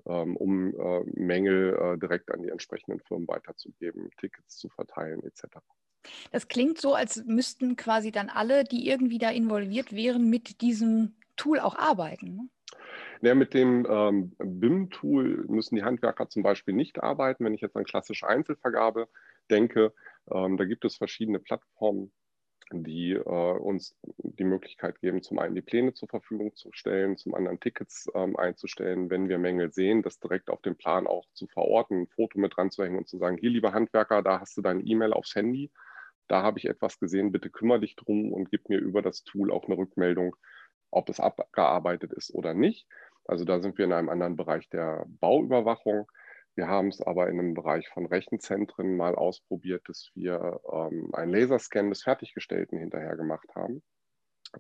ähm, 0.07 0.37
um 0.37 0.75
äh, 0.75 1.02
Mängel 1.14 1.75
äh, 1.75 1.99
direkt 1.99 2.33
an 2.33 2.43
die 2.43 2.49
entsprechenden 2.49 3.00
Firmen 3.00 3.28
weiterzugeben, 3.28 4.11
Tickets 4.19 4.57
zu 4.57 4.69
verteilen 4.71 5.23
etc. 5.25 5.59
Das 6.31 6.49
klingt 6.49 6.78
so, 6.78 6.95
als 6.95 7.25
müssten 7.26 7.76
quasi 7.76 8.12
dann 8.12 8.31
alle, 8.31 8.64
die 8.64 8.88
irgendwie 8.88 9.19
da 9.19 9.31
involviert 9.31 9.95
wären, 9.95 10.31
mit 10.31 10.62
diesem 10.62 11.17
Tool 11.37 11.61
auch 11.61 11.76
arbeiten. 11.76 12.35
Ne? 12.35 12.49
Ja, 13.21 13.35
mit 13.35 13.52
dem 13.52 13.87
ähm, 13.88 14.33
BIM-Tool 14.38 15.45
müssen 15.49 15.75
die 15.75 15.83
Handwerker 15.83 16.28
zum 16.28 16.43
Beispiel 16.43 16.75
nicht 16.75 17.02
arbeiten. 17.02 17.45
Wenn 17.45 17.55
ich 17.55 17.61
jetzt 17.61 17.76
an 17.76 17.85
klassische 17.85 18.26
Einzelvergabe 18.26 19.09
denke, 19.50 19.93
ähm, 20.31 20.57
da 20.57 20.64
gibt 20.64 20.85
es 20.85 20.97
verschiedene 20.97 21.40
Plattformen, 21.40 22.12
die 22.73 23.13
äh, 23.13 23.23
uns 23.23 23.97
die 24.03 24.45
Möglichkeit 24.45 25.01
geben, 25.01 25.23
zum 25.23 25.39
einen 25.39 25.55
die 25.55 25.63
Pläne 25.63 25.95
zur 25.95 26.09
Verfügung 26.09 26.55
zu 26.55 26.71
stellen, 26.73 27.17
zum 27.17 27.35
anderen 27.35 27.61
Tickets 27.61 28.09
ähm, 28.15 28.37
einzustellen, 28.37 29.11
wenn 29.11 29.29
wir 29.29 29.39
Mängel 29.39 29.73
sehen, 29.73 30.03
das 30.03 30.21
direkt 30.21 30.51
auf 30.51 30.63
dem 30.63 30.77
Plan 30.77 31.07
auch 31.07 31.25
zu 31.33 31.47
verorten, 31.47 32.03
ein 32.03 32.07
Foto 32.09 32.39
mit 32.39 32.57
dran 32.57 32.71
zu 32.71 32.85
hängen 32.85 32.99
und 32.99 33.09
zu 33.09 33.19
sagen, 33.19 33.37
hier, 33.39 33.51
lieber 33.51 33.73
Handwerker, 33.73 34.23
da 34.23 34.41
hast 34.41 34.57
du 34.57 34.63
deine 34.63 34.83
E-Mail 34.83 35.13
aufs 35.13 35.35
Handy 35.35 35.71
da 36.29 36.43
habe 36.43 36.59
ich 36.59 36.67
etwas 36.67 36.99
gesehen, 37.01 37.33
bitte 37.33 37.51
kümmere 37.51 37.81
dich 37.81 37.97
drum 37.97 38.33
und 38.33 38.51
gib 38.51 38.69
mir 38.69 38.79
über 38.79 39.03
das 39.03 39.25
Tool 39.25 39.51
auch 39.51 39.65
eine 39.65 39.77
Rückmeldung, 39.77 40.37
ob 40.91 41.09
es 41.09 41.21
abgearbeitet 41.21 42.13
ist 42.13 42.33
oder 42.35 42.55
nicht. 42.55 42.87
Also 43.25 43.45
da 43.45 43.61
sind 43.61 43.79
wir 43.79 43.87
in 43.87 43.93
einem 43.93 44.09
anderen 44.09 44.37
Bereich 44.37 44.69
der 44.69 45.05
Bauüberwachung. 45.21 46.07
Wir 46.59 46.67
haben 46.67 46.88
es 46.88 47.00
aber 47.00 47.29
in 47.29 47.38
einem 47.38 47.55
Bereich 47.55 47.88
von 47.91 48.05
Rechenzentren 48.05 48.97
mal 48.97 49.15
ausprobiert, 49.15 49.88
dass 49.88 50.11
wir 50.17 50.61
ähm, 50.69 51.15
einen 51.15 51.31
Laserscan 51.31 51.88
des 51.88 52.03
Fertiggestellten 52.03 52.81
hinterher 52.81 53.15
gemacht 53.15 53.49
haben. 53.55 53.81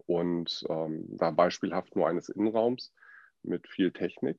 Und 0.06 0.64
ähm, 0.68 1.06
da 1.08 1.32
beispielhaft 1.32 1.96
nur 1.96 2.06
eines 2.06 2.28
Innenraums 2.28 2.94
mit 3.42 3.66
viel 3.66 3.90
Technik 3.90 4.38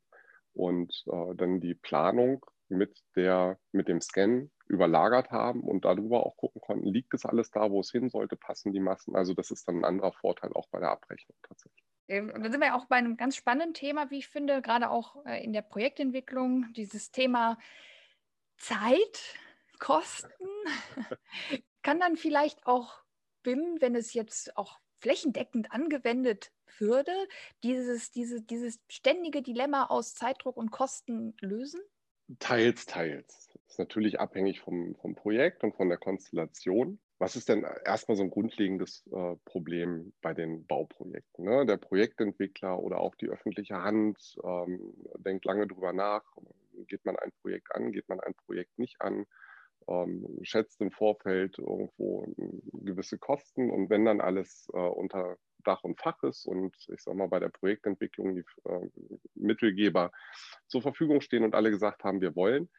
und 0.54 1.04
äh, 1.12 1.36
dann 1.36 1.60
die 1.60 1.75
Planung 1.75 2.46
mit, 2.70 2.98
der, 3.18 3.60
mit 3.74 3.89
dem 3.89 4.00
Scan 4.00 4.50
überlagert 4.68 5.30
haben 5.30 5.60
und 5.60 5.84
darüber 5.84 6.25
auch 6.25 6.38
gucken 6.38 6.62
konnten, 6.62 6.88
liegt 6.88 7.13
es 7.13 7.25
alles 7.25 7.51
da, 7.51 7.72
wo 7.72 7.82
es 7.82 7.92
hin 7.92 8.10
sollte, 8.10 8.38
passen 8.38 8.72
die 8.72 8.80
Massen. 8.80 9.18
Also 9.18 9.34
das 9.34 9.51
ist 9.51 9.68
dann 9.68 9.80
ein 9.80 9.86
anderer 9.86 10.13
Vorteil 10.13 10.54
auch 10.54 10.70
bei 10.70 10.80
der 10.80 10.92
Abrechnung 10.92 11.36
tatsächlich. 11.44 11.88
Ähm, 12.10 12.32
dann 12.34 12.51
sind 12.51 12.60
wir 12.60 12.75
auch 12.75 12.86
bei 12.86 12.96
einem 12.96 13.18
ganz 13.18 13.36
spannenden 13.36 13.75
Thema, 13.75 14.10
wie 14.10 14.18
ich 14.18 14.28
finde, 14.28 14.62
gerade 14.62 14.89
auch 14.89 15.24
äh, 15.25 15.44
in 15.44 15.54
der 15.54 15.62
Projektentwicklung, 15.62 16.74
dieses 16.74 17.12
Thema 17.12 17.58
Zeit, 18.58 19.36
Kosten. 19.78 20.44
Kann 21.84 22.00
dann 22.00 22.18
vielleicht 22.18 22.66
auch 22.66 23.04
BIM, 23.44 23.78
wenn 23.80 23.96
es 23.96 24.13
jetzt 24.13 24.58
auch 24.58 24.80
flächendeckend 25.00 25.72
angewendet 25.72 26.51
würde, 26.80 27.13
dieses, 27.63 28.12
diese, 28.12 28.42
dieses 28.42 28.80
ständige 28.89 29.42
Dilemma 29.42 29.86
aus 29.86 30.16
Zeitdruck 30.16 30.58
und 30.58 30.72
Kosten 30.72 31.36
lösen? 31.39 31.80
Teils, 32.39 32.86
teils. 32.86 33.50
Das 33.54 33.72
ist 33.74 33.80
natürlich 33.80 34.20
abhängig 34.20 34.60
vom, 34.60 34.96
vom 34.96 35.16
Projekt 35.16 35.63
und 35.63 35.75
von 35.75 35.89
der 35.89 35.98
Konstellation. 35.98 37.00
Was 37.20 37.36
ist 37.36 37.50
denn 37.50 37.66
erstmal 37.84 38.16
so 38.16 38.24
ein 38.24 38.30
grundlegendes 38.30 39.06
äh, 39.12 39.36
Problem 39.44 40.14
bei 40.22 40.34
den 40.34 40.66
Bauprojekten? 40.66 41.44
Ne? 41.44 41.66
Der 41.66 41.76
Projektentwickler 41.76 42.80
oder 42.80 43.00
auch 43.00 43.14
die 43.16 43.28
öffentliche 43.28 43.84
Hand 43.84 44.38
ähm, 44.42 44.94
denkt 45.18 45.44
lange 45.44 45.68
drüber 45.68 45.92
nach. 45.92 46.24
Geht 46.88 47.04
man 47.04 47.18
ein 47.18 47.34
Projekt 47.42 47.76
an, 47.76 47.92
geht 47.92 48.08
man 48.08 48.22
ein 48.22 48.34
Projekt 48.46 48.80
nicht 48.80 49.02
an? 49.02 49.26
Ähm, 49.90 50.40
schätzt 50.44 50.80
im 50.80 50.92
Vorfeld 50.92 51.60
irgendwo 51.60 52.26
gewisse 52.72 53.18
Kosten 53.18 53.70
und 53.70 53.90
wenn 53.90 54.06
dann 54.06 54.22
alles 54.22 54.70
äh, 54.74 54.78
unter 54.78 55.38
Dach 55.66 55.84
und 55.84 56.00
Fach 56.00 56.24
ist 56.24 56.46
und 56.46 56.74
ich 56.88 57.02
sage 57.02 57.18
mal 57.18 57.28
bei 57.28 57.40
der 57.40 57.50
Projektentwicklung 57.50 58.36
die 58.36 58.46
äh, 58.64 58.90
Mittelgeber 59.36 60.12
zur 60.68 60.82
Verfügung 60.82 61.20
stehen 61.20 61.44
und 61.44 61.54
alle 61.54 61.70
gesagt 61.70 62.06
haben, 62.06 62.22
wir 62.22 62.36
wollen, 62.36 62.70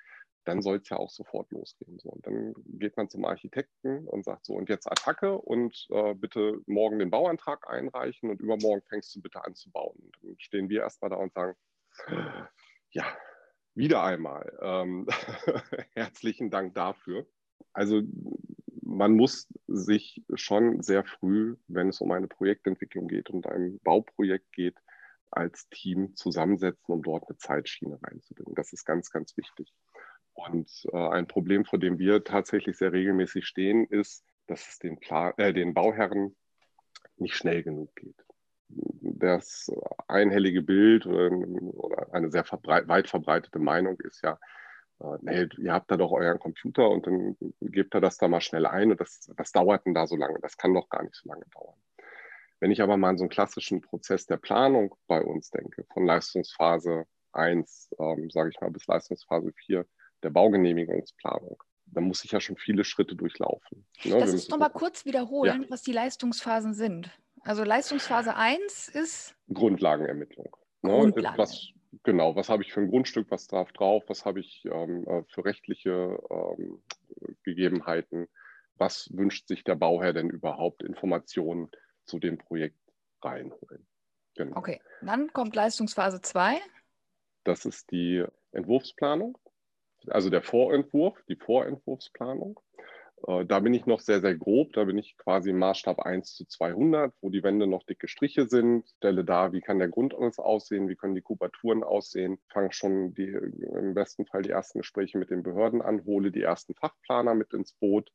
dann 0.45 0.63
soll 0.63 0.79
es 0.79 0.89
ja 0.89 0.97
auch 0.97 1.11
sofort 1.11 1.51
losgehen. 1.51 1.99
So, 1.99 2.11
und 2.11 2.27
dann 2.27 2.55
geht 2.67 2.97
man 2.97 3.09
zum 3.09 3.25
Architekten 3.25 4.07
und 4.07 4.25
sagt 4.25 4.47
so, 4.47 4.55
und 4.55 4.69
jetzt 4.69 4.91
Attacke 4.91 5.37
und 5.37 5.87
äh, 5.91 6.15
bitte 6.15 6.61
morgen 6.67 6.99
den 6.99 7.11
Bauantrag 7.11 7.69
einreichen 7.69 8.31
und 8.31 8.41
übermorgen 8.41 8.83
fängst 8.89 9.15
du 9.15 9.21
bitte 9.21 9.45
an 9.45 9.55
zu 9.55 9.71
bauen. 9.71 9.97
Und 9.99 10.17
dann 10.23 10.39
stehen 10.39 10.69
wir 10.69 10.81
erstmal 10.81 11.11
da 11.11 11.17
und 11.17 11.33
sagen, 11.33 11.57
ja, 12.91 13.05
wieder 13.75 14.03
einmal. 14.03 14.59
Ähm, 14.61 15.07
herzlichen 15.95 16.51
Dank 16.51 16.75
dafür. 16.75 17.27
Also 17.73 18.03
man 18.83 19.15
muss 19.15 19.47
sich 19.67 20.23
schon 20.35 20.83
sehr 20.83 21.05
früh, 21.05 21.57
wenn 21.69 21.89
es 21.89 22.01
um 22.01 22.11
eine 22.13 22.27
Projektentwicklung 22.27 23.07
geht, 23.09 23.31
um 23.31 23.45
ein 23.45 23.79
Bauprojekt 23.81 24.53
geht, 24.53 24.77
als 25.31 25.69
Team 25.69 26.17
zusammensetzen, 26.17 26.93
um 26.93 27.03
dort 27.03 27.29
eine 27.29 27.39
Zeitschiene 27.39 28.01
reinzubringen. 28.03 28.55
Das 28.55 28.73
ist 28.73 28.85
ganz, 28.85 29.11
ganz 29.11 29.37
wichtig. 29.37 29.73
Und 30.35 30.87
äh, 30.93 30.97
ein 30.97 31.27
Problem, 31.27 31.65
vor 31.65 31.79
dem 31.79 31.99
wir 31.99 32.25
tatsächlich 32.25 32.77
sehr 32.79 32.93
regelmäßig 32.93 33.47
stehen, 33.47 33.85
ist, 33.87 34.25
dass 34.47 34.69
es 34.69 34.79
den, 34.79 34.99
Plan, 34.99 35.33
äh, 35.37 35.53
den 35.53 35.75
Bauherren 35.75 36.37
nicht 37.17 37.37
schnell 37.37 37.63
genug 37.63 37.95
geht. 37.97 38.25
Das 38.69 39.71
einhellige 40.07 40.63
Bild 40.63 41.07
oder, 41.07 41.31
oder 41.75 42.15
eine 42.15 42.31
sehr 42.31 42.45
verbreit, 42.45 42.89
weit 42.89 43.09
verbreitete 43.09 43.59
Meinung 43.59 43.99
ist 44.01 44.23
ja, 44.23 44.39
äh, 45.01 45.17
nee, 45.23 45.49
ihr 45.59 45.73
habt 45.73 45.91
da 45.91 45.97
doch 45.97 46.13
euren 46.13 46.39
Computer 46.39 46.89
und 46.89 47.07
dann 47.07 47.37
gebt 47.61 47.95
ihr 47.95 48.01
das 48.01 48.17
da 48.17 48.29
mal 48.29 48.41
schnell 48.41 48.67
ein 48.67 48.93
und 48.93 49.01
das, 49.01 49.31
das 49.37 49.53
dauert 49.53 49.87
denn 49.87 49.95
da 49.95 50.07
so 50.07 50.17
lange. 50.17 50.39
Das 50.41 50.57
kann 50.57 50.75
doch 50.75 50.89
gar 50.89 51.03
nicht 51.03 51.17
so 51.17 51.29
lange 51.29 51.45
dauern. 51.53 51.79
Wenn 52.61 52.71
ich 52.71 52.83
aber 52.83 52.97
mal 52.97 53.11
an 53.11 53.19
so 53.19 53.25
einen 53.25 53.31
klassischen 53.31 53.81
Prozess 53.81 54.27
der 54.27 54.37
Planung 54.37 54.95
bei 55.07 55.23
uns 55.23 55.51
denke, 55.51 55.85
von 55.93 56.05
Leistungsphase 56.05 57.07
1, 57.33 57.91
ähm, 57.99 58.31
sage 58.31 58.51
ich 58.51 58.61
mal, 58.61 58.71
bis 58.71 58.87
Leistungsphase 58.87 59.53
4, 59.53 59.87
der 60.23 60.31
Baugenehmigungsplanung. 60.31 61.63
Da 61.87 62.01
muss 62.01 62.25
ich 62.25 62.31
ja 62.31 62.41
schon 62.41 62.57
viele 62.57 62.85
Schritte 62.85 63.17
durchlaufen. 63.17 63.87
Ne? 64.05 64.19
Lass 64.19 64.33
uns 64.33 64.49
nochmal 64.49 64.71
kurz 64.71 65.05
wiederholen, 65.05 65.63
ja. 65.63 65.71
was 65.71 65.83
die 65.83 65.93
Leistungsphasen 65.93 66.73
sind. 66.75 67.11
Also 67.43 67.65
Leistungsphase 67.65 68.37
1 68.37 68.89
ist 68.89 69.35
Grundlagenermittlung. 69.53 70.57
Ne? 70.83 70.91
Grundlagen. 70.91 71.39
Was, 71.39 71.69
genau, 72.05 72.37
was 72.37 72.49
habe 72.49 72.63
ich 72.63 72.73
für 72.73 72.81
ein 72.81 72.89
Grundstück, 72.89 73.31
was 73.31 73.47
drauf 73.47 73.73
drauf, 73.73 74.05
was 74.07 74.25
habe 74.25 74.41
ich 74.41 74.65
ähm, 74.67 75.07
äh, 75.09 75.25
für 75.29 75.45
rechtliche 75.45 76.19
ähm, 76.31 76.83
Gegebenheiten, 77.43 78.29
was 78.77 79.09
wünscht 79.13 79.49
sich 79.49 79.65
der 79.65 79.75
Bauherr 79.75 80.13
denn 80.13 80.31
überhaupt, 80.31 80.83
Informationen 80.83 81.71
zu 82.05 82.19
dem 82.19 82.39
Projekt 82.39 82.79
reinholen. 83.23 83.87
Genau. 84.37 84.57
Okay, 84.57 84.81
dann 85.03 85.33
kommt 85.33 85.55
Leistungsphase 85.55 86.21
2. 86.21 86.59
Das 87.45 87.65
ist 87.65 87.91
die 87.91 88.25
Entwurfsplanung 88.53 89.37
also 90.09 90.31
der 90.31 90.43
Vorentwurf, 90.43 91.23
die 91.29 91.37
Vorentwurfsplanung. 91.37 92.59
Äh, 93.27 93.45
da 93.45 93.61
bin 93.61 93.75
ich 93.75 93.87
noch 93.87 94.01
sehr, 94.01 94.21
sehr 94.21 94.35
grob. 94.35 94.73
Da 94.73 94.85
bin 94.85 94.99
ich 94.99 95.17
quasi 95.17 95.51
im 95.51 95.59
Maßstab 95.59 96.01
1 96.01 96.35
zu 96.35 96.47
200, 96.47 97.13
wo 97.21 97.31
die 97.31 97.43
Wände 97.43 97.67
noch 97.67 97.85
dicke 97.85 98.09
Striche 98.09 98.47
sind. 98.47 98.89
Stelle 98.97 99.25
da, 99.25 99.53
wie 99.53 99.61
kann 99.61 99.79
der 99.79 99.89
Grundriss 99.89 100.39
aussehen, 100.39 100.89
wie 100.89 100.97
können 100.97 101.15
die 101.15 101.23
Kubaturen 101.23 101.83
aussehen. 101.83 102.39
Fange 102.49 102.73
schon 102.73 103.15
die, 103.15 103.29
im 103.29 103.95
besten 103.95 104.27
Fall 104.27 104.43
die 104.43 104.51
ersten 104.51 104.81
Gespräche 104.81 105.19
mit 105.19 105.31
den 105.31 105.43
Behörden 105.43 105.83
an, 105.83 106.05
hole 106.05 106.31
die 106.31 106.43
ersten 106.43 106.75
Fachplaner 106.75 107.35
mit 107.35 107.53
ins 107.53 107.73
Boot 107.75 108.11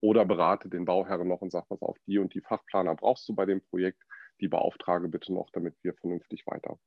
oder 0.00 0.24
berate 0.24 0.68
den 0.68 0.84
Bauherren 0.84 1.28
noch 1.28 1.42
und 1.42 1.52
sage, 1.52 1.66
was 1.68 1.82
auf 1.82 1.98
die 2.06 2.18
und 2.18 2.34
die 2.34 2.40
Fachplaner 2.40 2.94
brauchst 2.94 3.28
du 3.28 3.34
bei 3.34 3.46
dem 3.46 3.60
Projekt. 3.60 4.02
Die 4.40 4.48
beauftrage 4.48 5.08
bitte 5.08 5.32
noch, 5.34 5.50
damit 5.50 5.74
wir 5.82 5.92
vernünftig 5.94 6.46
weiter 6.46 6.78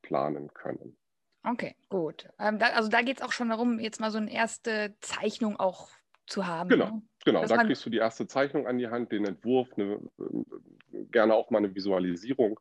planen 0.00 0.52
können. 0.54 0.96
Okay, 1.44 1.74
gut. 1.88 2.28
Ähm, 2.38 2.58
da, 2.58 2.66
also 2.68 2.88
da 2.88 3.02
geht 3.02 3.18
es 3.18 3.22
auch 3.22 3.32
schon 3.32 3.48
darum, 3.48 3.78
jetzt 3.78 4.00
mal 4.00 4.10
so 4.10 4.18
eine 4.18 4.32
erste 4.32 4.94
Zeichnung 5.00 5.58
auch 5.58 5.88
zu 6.26 6.46
haben. 6.46 6.68
Genau, 6.68 6.86
ne? 6.86 7.02
genau. 7.24 7.44
da 7.44 7.64
kriegst 7.64 7.84
du 7.84 7.90
die 7.90 7.98
erste 7.98 8.26
Zeichnung 8.26 8.66
an 8.66 8.78
die 8.78 8.88
Hand, 8.88 9.12
den 9.12 9.24
Entwurf, 9.24 9.68
eine, 9.76 10.00
gerne 11.10 11.34
auch 11.34 11.50
mal 11.50 11.58
eine 11.58 11.74
Visualisierung. 11.74 12.60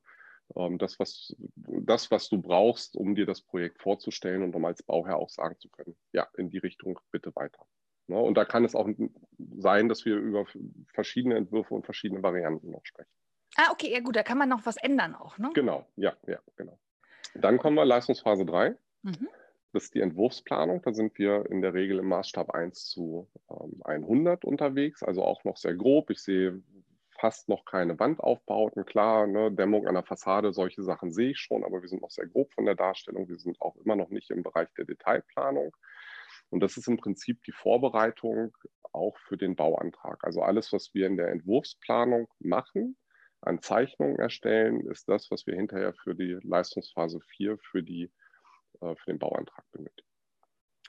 Ähm, 0.56 0.78
das, 0.78 1.00
was, 1.00 1.36
das, 1.56 2.12
was 2.12 2.30
du 2.30 2.42
brauchst, 2.42 2.96
um 2.96 3.16
dir 3.16 3.26
das 3.26 3.42
Projekt 3.42 3.82
vorzustellen 3.82 4.44
und 4.44 4.56
um 4.56 4.66
als 4.66 4.84
Bauherr 4.84 5.18
auch 5.18 5.30
sagen 5.30 5.58
zu 5.60 5.70
können, 5.70 5.96
ja, 6.12 6.28
in 6.38 6.50
die 6.50 6.58
Richtung 6.58 7.00
bitte 7.12 7.36
weiter. 7.36 7.66
Ne? 8.08 8.20
Und 8.20 8.36
da 8.36 8.46
kann 8.46 8.66
es 8.66 8.76
auch 8.76 8.90
sein, 9.58 9.90
dass 9.90 10.06
wir 10.06 10.16
über 10.18 10.46
verschiedene 10.94 11.36
Entwürfe 11.36 11.74
und 11.74 11.86
verschiedene 11.86 12.24
Varianten 12.24 12.72
noch 12.72 12.86
sprechen. 12.86 13.12
Ah, 13.58 13.72
okay, 13.72 13.92
ja 13.92 14.00
gut, 14.00 14.16
da 14.16 14.24
kann 14.24 14.38
man 14.38 14.50
noch 14.50 14.66
was 14.66 14.78
ändern 14.78 15.14
auch, 15.14 15.38
ne? 15.38 15.52
Genau, 15.54 15.86
ja, 15.98 16.16
ja, 16.26 16.40
genau. 16.56 16.80
Dann 17.36 17.58
kommen 17.58 17.76
wir 17.76 17.86
Leistungsphase 17.86 18.46
3. 18.46 18.76
Mhm. 19.04 19.30
Das 19.74 19.84
ist 19.84 19.96
die 19.96 20.02
Entwurfsplanung. 20.02 20.82
Da 20.82 20.94
sind 20.94 21.18
wir 21.18 21.46
in 21.50 21.62
der 21.62 21.74
Regel 21.74 22.00
im 22.00 22.08
Maßstab 22.08 22.52
1 22.52 22.86
zu 22.86 23.30
ähm, 23.50 23.82
100 23.84 24.44
unterwegs, 24.44 25.02
also 25.02 25.24
auch 25.24 25.44
noch 25.44 25.58
sehr 25.58 25.76
grob. 25.76 26.10
Ich 26.10 26.22
sehe 26.22 26.62
fast 27.20 27.48
noch 27.48 27.66
keine 27.66 27.98
Wandaufbauten. 28.00 28.86
Klar, 28.86 29.28
ne, 29.28 29.52
Dämmung 29.52 29.88
an 29.88 29.94
der 29.94 30.04
Fassade, 30.04 30.52
solche 30.54 30.84
Sachen 30.84 31.12
sehe 31.12 31.32
ich 31.32 31.40
schon, 31.40 31.64
aber 31.64 31.82
wir 31.82 31.88
sind 31.88 32.02
noch 32.02 32.10
sehr 32.10 32.28
grob 32.28 32.52
von 32.54 32.66
der 32.66 32.76
Darstellung. 32.76 33.30
Wir 33.30 33.38
sind 33.38 33.62
auch 33.62 33.76
immer 33.78 33.96
noch 33.96 34.10
nicht 34.10 34.32
im 34.32 34.44
Bereich 34.44 34.68
der 34.78 34.86
Detailplanung. 34.86 35.76
Und 36.50 36.62
das 36.62 36.76
ist 36.76 36.88
im 36.88 36.98
Prinzip 36.98 37.44
die 37.44 37.54
Vorbereitung 37.54 38.54
auch 38.92 39.18
für 39.20 39.38
den 39.38 39.56
Bauantrag. 39.56 40.24
Also 40.24 40.42
alles, 40.42 40.74
was 40.74 40.94
wir 40.94 41.08
in 41.08 41.16
der 41.16 41.30
Entwurfsplanung 41.30 42.28
machen, 42.40 42.98
an 43.42 43.62
Zeichnungen 43.62 44.18
erstellen, 44.18 44.82
ist 44.88 45.10
das, 45.10 45.32
was 45.32 45.48
wir 45.48 45.56
hinterher 45.56 45.94
für 45.94 46.16
die 46.16 46.38
Leistungsphase 46.44 47.20
4 47.20 47.58
für, 47.58 47.84
die, 47.84 48.12
äh, 48.82 48.96
für 48.96 49.06
den 49.12 49.20
Bauantrag 49.20 49.66
benötigen. 49.72 50.08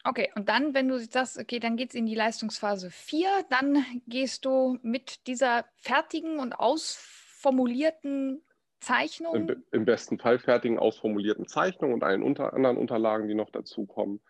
Okay, 0.05 0.31
und 0.35 0.49
dann, 0.49 0.75
wenn 0.75 0.89
du 0.89 0.99
sagst, 0.99 1.39
okay, 1.39 1.61
dann 1.61 1.77
geht 1.77 1.91
es 1.91 1.95
in 1.95 2.07
die 2.07 2.15
Leistungsphase 2.15 2.91
4, 2.91 3.29
dann 3.51 3.85
gehst 4.07 4.45
du 4.45 4.79
mit 4.83 5.27
dieser 5.29 5.65
fertigen 5.77 6.41
und 6.41 6.55
ausformulierten 6.55 8.43
Zeichnung. 8.81 9.35
Im, 9.35 9.65
Im, 9.71 9.85
besten 9.85 10.19
Fall 10.19 10.41
fertigen, 10.41 10.79
ausformulierten 10.79 11.47
Zeichnungen 11.47 11.95
und 11.95 12.03
allen 12.03 12.25
unter, 12.25 12.53
anderen 12.53 12.79
Unterlagen, 12.79 13.29
die 13.29 13.35
noch 13.35 13.51
dazukommen, 13.51 14.21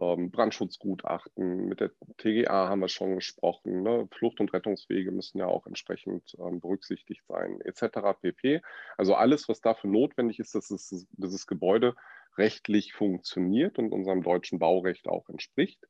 ähm, 0.00 0.30
Brandschutzgutachten, 0.30 1.66
mit 1.68 1.80
der 1.80 1.90
TGA 2.18 2.68
haben 2.68 2.80
wir 2.80 2.88
schon 2.88 3.16
gesprochen, 3.16 3.82
ne? 3.82 4.08
Flucht- 4.12 4.40
und 4.40 4.52
Rettungswege 4.52 5.10
müssen 5.10 5.38
ja 5.38 5.46
auch 5.46 5.66
entsprechend 5.66 6.36
ähm, 6.38 6.60
berücksichtigt 6.60 7.24
sein, 7.26 7.60
etc. 7.62 8.18
pp. 8.20 8.60
Also 8.96 9.14
alles, 9.14 9.48
was 9.48 9.60
dafür 9.60 9.90
notwendig 9.90 10.38
ist, 10.38 10.54
dass 10.54 10.70
es, 10.70 11.06
dieses 11.12 11.46
Gebäude 11.46 11.94
rechtlich 12.36 12.92
funktioniert 12.92 13.78
und 13.78 13.92
unserem 13.92 14.22
deutschen 14.22 14.58
Baurecht 14.58 15.08
auch 15.08 15.28
entspricht. 15.28 15.80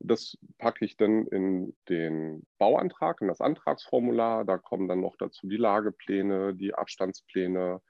Das 0.00 0.38
packe 0.58 0.84
ich 0.84 0.96
dann 0.96 1.26
in 1.26 1.74
den 1.88 2.46
Bauantrag, 2.58 3.20
in 3.20 3.28
das 3.28 3.40
Antragsformular. 3.40 4.44
Da 4.44 4.58
kommen 4.58 4.86
dann 4.86 5.00
noch 5.00 5.16
dazu 5.16 5.48
die 5.48 5.56
Lagepläne, 5.56 6.54
die 6.54 6.74
Abstandspläne, 6.74 7.80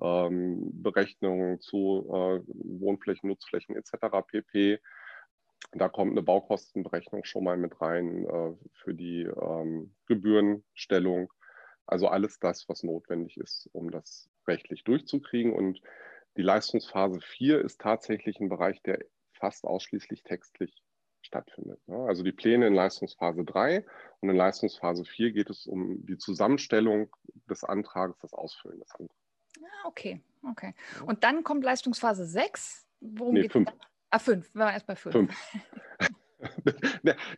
ähm, 0.00 0.70
Berechnungen 0.82 1.60
zu 1.60 2.06
äh, 2.08 2.40
Wohnflächen, 2.46 3.28
Nutzflächen 3.28 3.76
etc. 3.76 3.92
pp. 4.26 4.80
Da 5.72 5.88
kommt 5.88 6.12
eine 6.12 6.22
Baukostenberechnung 6.22 7.24
schon 7.24 7.44
mal 7.44 7.56
mit 7.56 7.80
rein 7.80 8.24
äh, 8.24 8.54
für 8.72 8.94
die 8.94 9.22
ähm, 9.22 9.94
Gebührenstellung. 10.06 11.32
Also 11.86 12.08
alles 12.08 12.38
das, 12.38 12.68
was 12.68 12.82
notwendig 12.82 13.36
ist, 13.38 13.68
um 13.72 13.90
das 13.90 14.28
rechtlich 14.46 14.84
durchzukriegen. 14.84 15.52
Und 15.52 15.80
die 16.36 16.42
Leistungsphase 16.42 17.20
4 17.20 17.64
ist 17.64 17.80
tatsächlich 17.80 18.40
ein 18.40 18.48
Bereich, 18.48 18.82
der 18.82 18.98
fast 19.32 19.64
ausschließlich 19.64 20.22
textlich 20.22 20.82
stattfindet. 21.22 21.80
Ne? 21.86 21.96
Also 22.06 22.22
die 22.22 22.32
Pläne 22.32 22.66
in 22.66 22.74
Leistungsphase 22.74 23.44
3 23.44 23.84
und 24.20 24.30
in 24.30 24.36
Leistungsphase 24.36 25.04
4 25.04 25.32
geht 25.32 25.50
es 25.50 25.66
um 25.66 26.04
die 26.06 26.18
Zusammenstellung 26.18 27.14
des 27.48 27.64
Antrags, 27.64 28.18
das 28.20 28.32
Ausfüllen 28.32 28.80
des 28.80 28.90
Antrags. 28.92 29.27
Ah, 29.60 29.86
okay, 29.86 30.20
okay. 30.48 30.74
Und 31.06 31.24
dann 31.24 31.44
kommt 31.44 31.64
Leistungsphase 31.64 32.26
6. 32.26 32.86
Worum 33.00 33.34
nee, 33.34 33.42
geht 33.42 33.54
es? 33.54 33.66
Ah, 34.10 34.18
5. 34.18 34.54
Wir 34.54 34.60
waren 34.60 34.74
erst 34.74 34.86
bei 34.86 34.96
5. 34.96 35.12
5. 35.12 35.34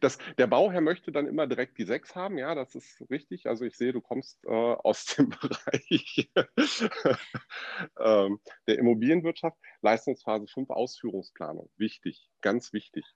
Das, 0.00 0.18
der 0.36 0.46
Bauherr 0.46 0.82
möchte 0.82 1.10
dann 1.10 1.26
immer 1.26 1.46
direkt 1.46 1.78
die 1.78 1.84
6 1.84 2.14
haben, 2.14 2.36
ja, 2.36 2.54
das 2.54 2.74
ist 2.74 3.02
richtig. 3.10 3.46
Also 3.46 3.64
ich 3.64 3.76
sehe, 3.76 3.92
du 3.92 4.00
kommst 4.00 4.44
äh, 4.44 4.48
aus 4.50 5.06
dem 5.06 5.30
Bereich 5.40 6.30
ähm, 7.98 8.40
der 8.66 8.78
Immobilienwirtschaft. 8.78 9.56
Leistungsphase 9.80 10.46
5 10.46 10.70
Ausführungsplanung, 10.70 11.70
wichtig, 11.76 12.28
ganz 12.42 12.72
wichtig, 12.72 13.06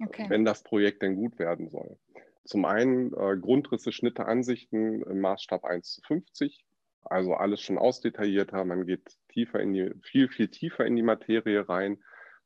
okay. 0.00 0.26
wenn 0.28 0.44
das 0.44 0.64
Projekt 0.64 1.02
denn 1.02 1.14
gut 1.14 1.38
werden 1.38 1.70
soll. 1.70 1.96
Zum 2.44 2.64
einen 2.64 3.12
äh, 3.14 3.36
Grundrisse, 3.36 3.92
Schnitte, 3.92 4.26
Ansichten 4.26 5.02
im 5.02 5.20
Maßstab 5.20 5.64
1 5.64 5.92
zu 5.92 6.00
50, 6.02 6.64
also 7.04 7.34
alles 7.34 7.60
schon 7.60 7.78
ausdetaillierter, 7.78 8.64
man 8.64 8.86
geht 8.86 9.16
tiefer 9.28 9.60
in 9.60 9.72
die, 9.72 9.92
viel, 10.02 10.28
viel 10.28 10.48
tiefer 10.48 10.86
in 10.86 10.96
die 10.96 11.02
Materie 11.02 11.68
rein 11.68 12.02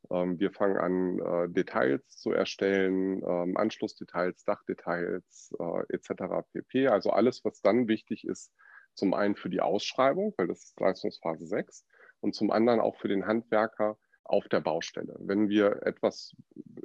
ähm, 0.09 0.39
wir 0.39 0.51
fangen 0.51 0.77
an, 0.77 1.19
äh, 1.19 1.49
Details 1.49 2.07
zu 2.17 2.31
erstellen, 2.31 3.21
ähm, 3.25 3.57
Anschlussdetails, 3.57 4.43
Dachdetails 4.45 5.53
äh, 5.59 5.93
etc. 5.93 6.45
pp. 6.53 6.87
Also 6.87 7.11
alles, 7.11 7.43
was 7.43 7.61
dann 7.61 7.87
wichtig 7.87 8.25
ist, 8.25 8.53
zum 8.93 9.13
einen 9.13 9.35
für 9.35 9.49
die 9.49 9.61
Ausschreibung, 9.61 10.33
weil 10.37 10.47
das 10.47 10.63
ist 10.63 10.79
Leistungsphase 10.79 11.45
6, 11.45 11.85
und 12.19 12.35
zum 12.35 12.51
anderen 12.51 12.79
auch 12.79 12.97
für 12.97 13.07
den 13.07 13.27
Handwerker 13.27 13.97
auf 14.23 14.47
der 14.49 14.59
Baustelle. 14.59 15.15
Wenn 15.19 15.49
wir 15.49 15.83
etwas 15.83 16.35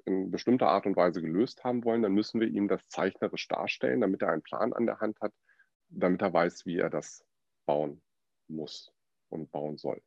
in 0.04 0.30
bestimmter 0.30 0.68
Art 0.68 0.86
und 0.86 0.96
Weise 0.96 1.22
gelöst 1.22 1.64
haben 1.64 1.84
wollen, 1.84 2.02
dann 2.02 2.12
müssen 2.12 2.40
wir 2.40 2.48
ihm 2.48 2.68
das 2.68 2.88
zeichnerisch 2.88 3.48
darstellen, 3.48 4.00
damit 4.00 4.22
er 4.22 4.30
einen 4.30 4.42
Plan 4.42 4.72
an 4.72 4.86
der 4.86 5.00
Hand 5.00 5.20
hat, 5.20 5.32
damit 5.88 6.22
er 6.22 6.32
weiß, 6.32 6.66
wie 6.66 6.78
er 6.78 6.90
das 6.90 7.24
bauen 7.66 8.02
muss 8.48 8.92
und 9.28 9.50
bauen 9.50 9.78
soll. 9.78 10.02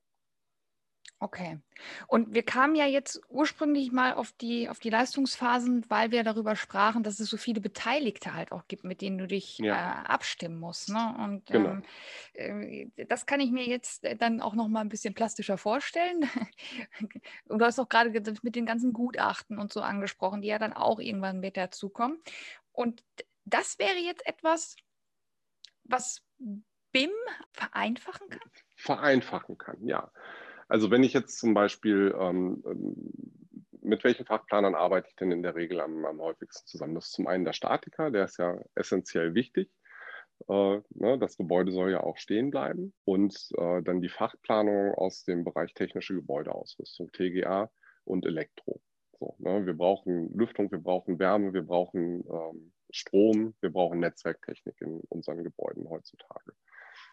Okay. 1.20 1.60
Und 2.08 2.34
wir 2.34 2.44
kamen 2.44 2.76
ja 2.76 2.86
jetzt 2.86 3.22
ursprünglich 3.30 3.92
mal 3.92 4.14
auf 4.14 4.34
die, 4.34 4.68
auf 4.68 4.80
die 4.80 4.90
Leistungsphasen, 4.90 5.90
weil 5.90 6.12
wir 6.12 6.24
darüber 6.24 6.58
sprachen, 6.58 7.04
dass 7.04 7.22
es 7.22 7.30
so 7.30 7.38
viele 7.38 7.62
Beteiligte 7.62 8.34
halt 8.34 8.52
auch 8.52 8.68
gibt, 8.68 8.84
mit 8.84 9.02
denen 9.02 9.18
du 9.18 9.26
dich 9.26 9.58
ja. 9.60 10.04
äh, 10.04 10.06
abstimmen 10.08 10.60
musst. 10.60 10.90
Ne? 10.90 11.16
Und 11.24 11.46
genau. 11.46 11.78
ähm, 12.34 12.92
äh, 12.96 13.06
das 13.06 13.26
kann 13.26 13.40
ich 13.40 13.50
mir 13.50 13.66
jetzt 13.66 14.04
äh, 14.04 14.18
dann 14.18 14.42
auch 14.42 14.56
noch 14.56 14.68
mal 14.68 14.82
ein 14.82 14.90
bisschen 14.90 15.14
plastischer 15.14 15.58
vorstellen. 15.58 16.30
und 17.48 17.60
du 17.60 17.66
hast 17.66 17.80
auch 17.80 17.90
gerade 17.90 18.12
mit 18.42 18.56
den 18.56 18.66
ganzen 18.66 18.92
Gutachten 18.92 19.58
und 19.58 19.72
so 19.72 19.82
angesprochen, 19.82 20.42
die 20.42 20.50
ja 20.50 20.60
dann 20.60 20.74
auch 20.74 21.00
irgendwann 21.00 21.40
mit 21.40 21.56
dazukommen. 21.56 22.22
Und 22.74 23.06
das 23.46 23.80
wäre 23.80 23.98
jetzt 23.98 24.28
etwas, 24.28 24.76
was 25.86 26.22
BIM 26.96 27.12
vereinfachen 27.52 28.30
kann? 28.30 28.50
Vereinfachen 28.78 29.58
kann, 29.58 29.86
ja. 29.86 30.10
Also 30.70 30.92
wenn 30.92 31.04
ich 31.04 31.12
jetzt 31.12 31.38
zum 31.38 31.54
Beispiel, 31.54 32.16
ähm, 32.18 32.64
ähm, 32.66 33.12
mit 33.82 34.06
welchen 34.06 34.25
Fachplanern 34.25 34.75
arbeite 34.75 35.10
ich 35.10 35.16
denn 35.18 35.30
in 35.30 35.44
der 35.44 35.56
Regel 35.56 35.82
am, 35.82 36.06
am, 36.06 36.22
häufigsten 36.22 36.66
zusammen? 36.66 36.96
Das 36.96 37.08
ist 37.08 37.12
zum 37.12 37.28
einen 37.28 37.44
der 37.44 37.52
Statiker, 37.52 38.12
der 38.12 38.24
ist 38.24 38.38
ja 38.38 38.58
essentiell 38.75 39.36
wichtig. 39.36 39.70
Äh, 40.48 40.80
ne, 40.92 41.20
das 41.20 41.36
Gebäude 41.36 41.74
soll 41.74 41.92
ja 41.92 42.00
auch 42.00 42.16
stehen 42.16 42.50
bleiben. 42.50 42.94
Und 43.04 43.36
äh, 43.58 43.82
dann 43.82 44.00
die 44.02 44.08
Fachplanung 44.08 44.94
aus 44.94 45.25
dem 45.25 45.44
Bereich 45.44 45.74
technische 45.74 46.14
Gebäudeausrüstung, 46.14 47.12
TGA 47.12 47.70
und 48.06 48.25
Elektro. 48.25 48.80
So, 49.20 49.36
ne, 49.40 49.66
wir 49.66 49.74
brauchen 49.74 50.34
Lüftung, 50.34 50.72
wir 50.72 50.80
brauchen 50.80 51.20
Wärme, 51.20 51.54
wir 51.54 51.64
brauchen 51.64 52.24
ähm, 52.25 52.72
Strom, 52.90 53.54
wir 53.60 53.72
brauchen 53.72 54.00
Netzwerktechnik 54.00 54.80
in 54.80 55.02
unseren 55.10 55.44
Gebäuden 55.44 55.90
heutzutage. 55.90 56.54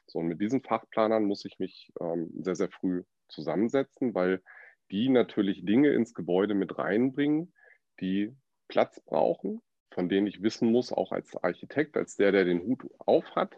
So, 0.07 0.19
und 0.19 0.27
mit 0.27 0.41
diesen 0.41 0.63
Fachplanern 0.63 1.25
muss 1.25 1.45
ich 1.45 1.59
mich 1.59 1.93
ähm, 2.01 2.31
sehr, 2.41 2.55
sehr 2.55 2.69
früh 2.69 3.03
zusammensetzen, 3.29 4.15
weil 4.15 4.43
die 4.91 5.09
natürlich 5.09 5.65
Dinge 5.65 5.91
ins 5.91 6.15
Gebäude 6.15 6.55
mit 6.55 6.79
reinbringen, 6.79 7.55
die 8.01 8.37
Platz 8.69 9.01
brauchen, 9.01 9.63
von 9.93 10.09
denen 10.09 10.27
ich 10.27 10.43
wissen 10.43 10.71
muss, 10.71 10.93
auch 10.93 11.13
als 11.13 11.37
Architekt, 11.37 11.97
als 11.97 12.17
der, 12.17 12.33
der 12.33 12.45
den 12.45 12.61
Hut 12.61 12.83
auf 12.99 13.35
hat, 13.35 13.57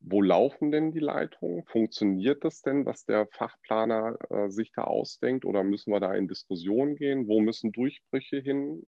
wo 0.00 0.22
laufen 0.22 0.70
denn 0.70 0.92
die 0.92 1.00
Leitungen? 1.00 1.64
Funktioniert 1.64 2.44
das 2.44 2.62
denn, 2.62 2.86
was 2.86 3.04
der 3.04 3.26
Fachplaner 3.32 4.16
äh, 4.30 4.48
sich 4.48 4.72
da 4.72 4.84
ausdenkt? 4.84 5.44
Oder 5.44 5.64
müssen 5.64 5.92
wir 5.92 6.00
da 6.00 6.14
in 6.14 6.28
Diskussion 6.28 6.94
gehen? 6.94 7.26
Wo 7.26 7.40
müssen 7.40 7.72
Durchbrüche 7.72 8.38
hin? 8.38 8.86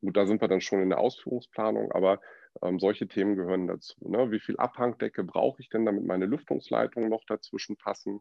Gut, 0.00 0.16
da 0.16 0.26
sind 0.26 0.40
wir 0.40 0.48
dann 0.48 0.60
schon 0.60 0.80
in 0.80 0.90
der 0.90 1.00
Ausführungsplanung, 1.00 1.90
aber 1.92 2.20
ähm, 2.62 2.78
solche 2.78 3.08
Themen 3.08 3.36
gehören 3.36 3.66
dazu. 3.66 3.96
Ne? 4.08 4.30
Wie 4.30 4.40
viel 4.40 4.56
Abhangdecke 4.56 5.24
brauche 5.24 5.60
ich 5.60 5.68
denn, 5.68 5.84
damit 5.84 6.04
meine 6.04 6.26
Lüftungsleitungen 6.26 7.08
noch 7.08 7.24
dazwischen 7.26 7.76
passen? 7.76 8.20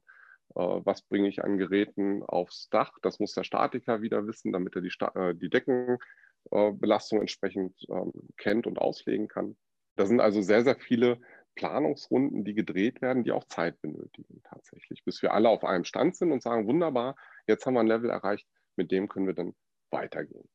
Äh, 0.56 0.60
was 0.84 1.02
bringe 1.02 1.28
ich 1.30 1.44
an 1.44 1.58
Geräten 1.58 2.24
aufs 2.24 2.70
Dach. 2.70 2.94
Das 3.02 3.20
muss 3.20 3.34
der 3.34 3.44
Statiker 3.44 4.02
wieder 4.02 4.28
wissen, 4.28 4.52
damit 4.52 4.76
er 4.76 4.82
die, 4.82 4.92
Sta 4.92 5.12
äh, 5.16 5.36
die 5.36 5.50
Deckenbelastung 5.50 7.20
entsprechend 7.20 7.76
ähm, 7.90 8.12
kennt 8.38 8.68
und 8.68 8.80
auslegen 8.80 9.28
kann. 9.28 9.56
Da 9.96 10.06
sind 10.06 10.20
also 10.20 10.42
sehr, 10.42 10.64
sehr 10.64 10.76
viele 10.76 11.20
Planungsrunden, 11.56 12.44
die 12.44 12.56
gedreht 12.56 13.02
werden, 13.02 13.24
die 13.24 13.32
auch 13.32 13.44
Zeit 13.46 13.80
benötigen 13.82 14.42
tatsächlich, 14.44 15.04
bis 15.04 15.22
wir 15.22 15.34
alle 15.34 15.50
auf 15.50 15.64
einem 15.64 15.84
Stand 15.84 16.16
sind 16.16 16.32
und 16.32 16.42
sagen, 16.42 16.68
wunderbar, 16.68 17.16
jetzt 17.48 17.66
haben 17.66 17.76
wir 17.76 17.82
ein 17.82 17.88
Level 17.88 18.10
erreicht, 18.10 18.48
mit 18.76 18.92
dem 18.92 19.08
können 19.08 19.28
wir 19.28 19.36
dann 19.36 19.54
weitergehen. 19.92 20.50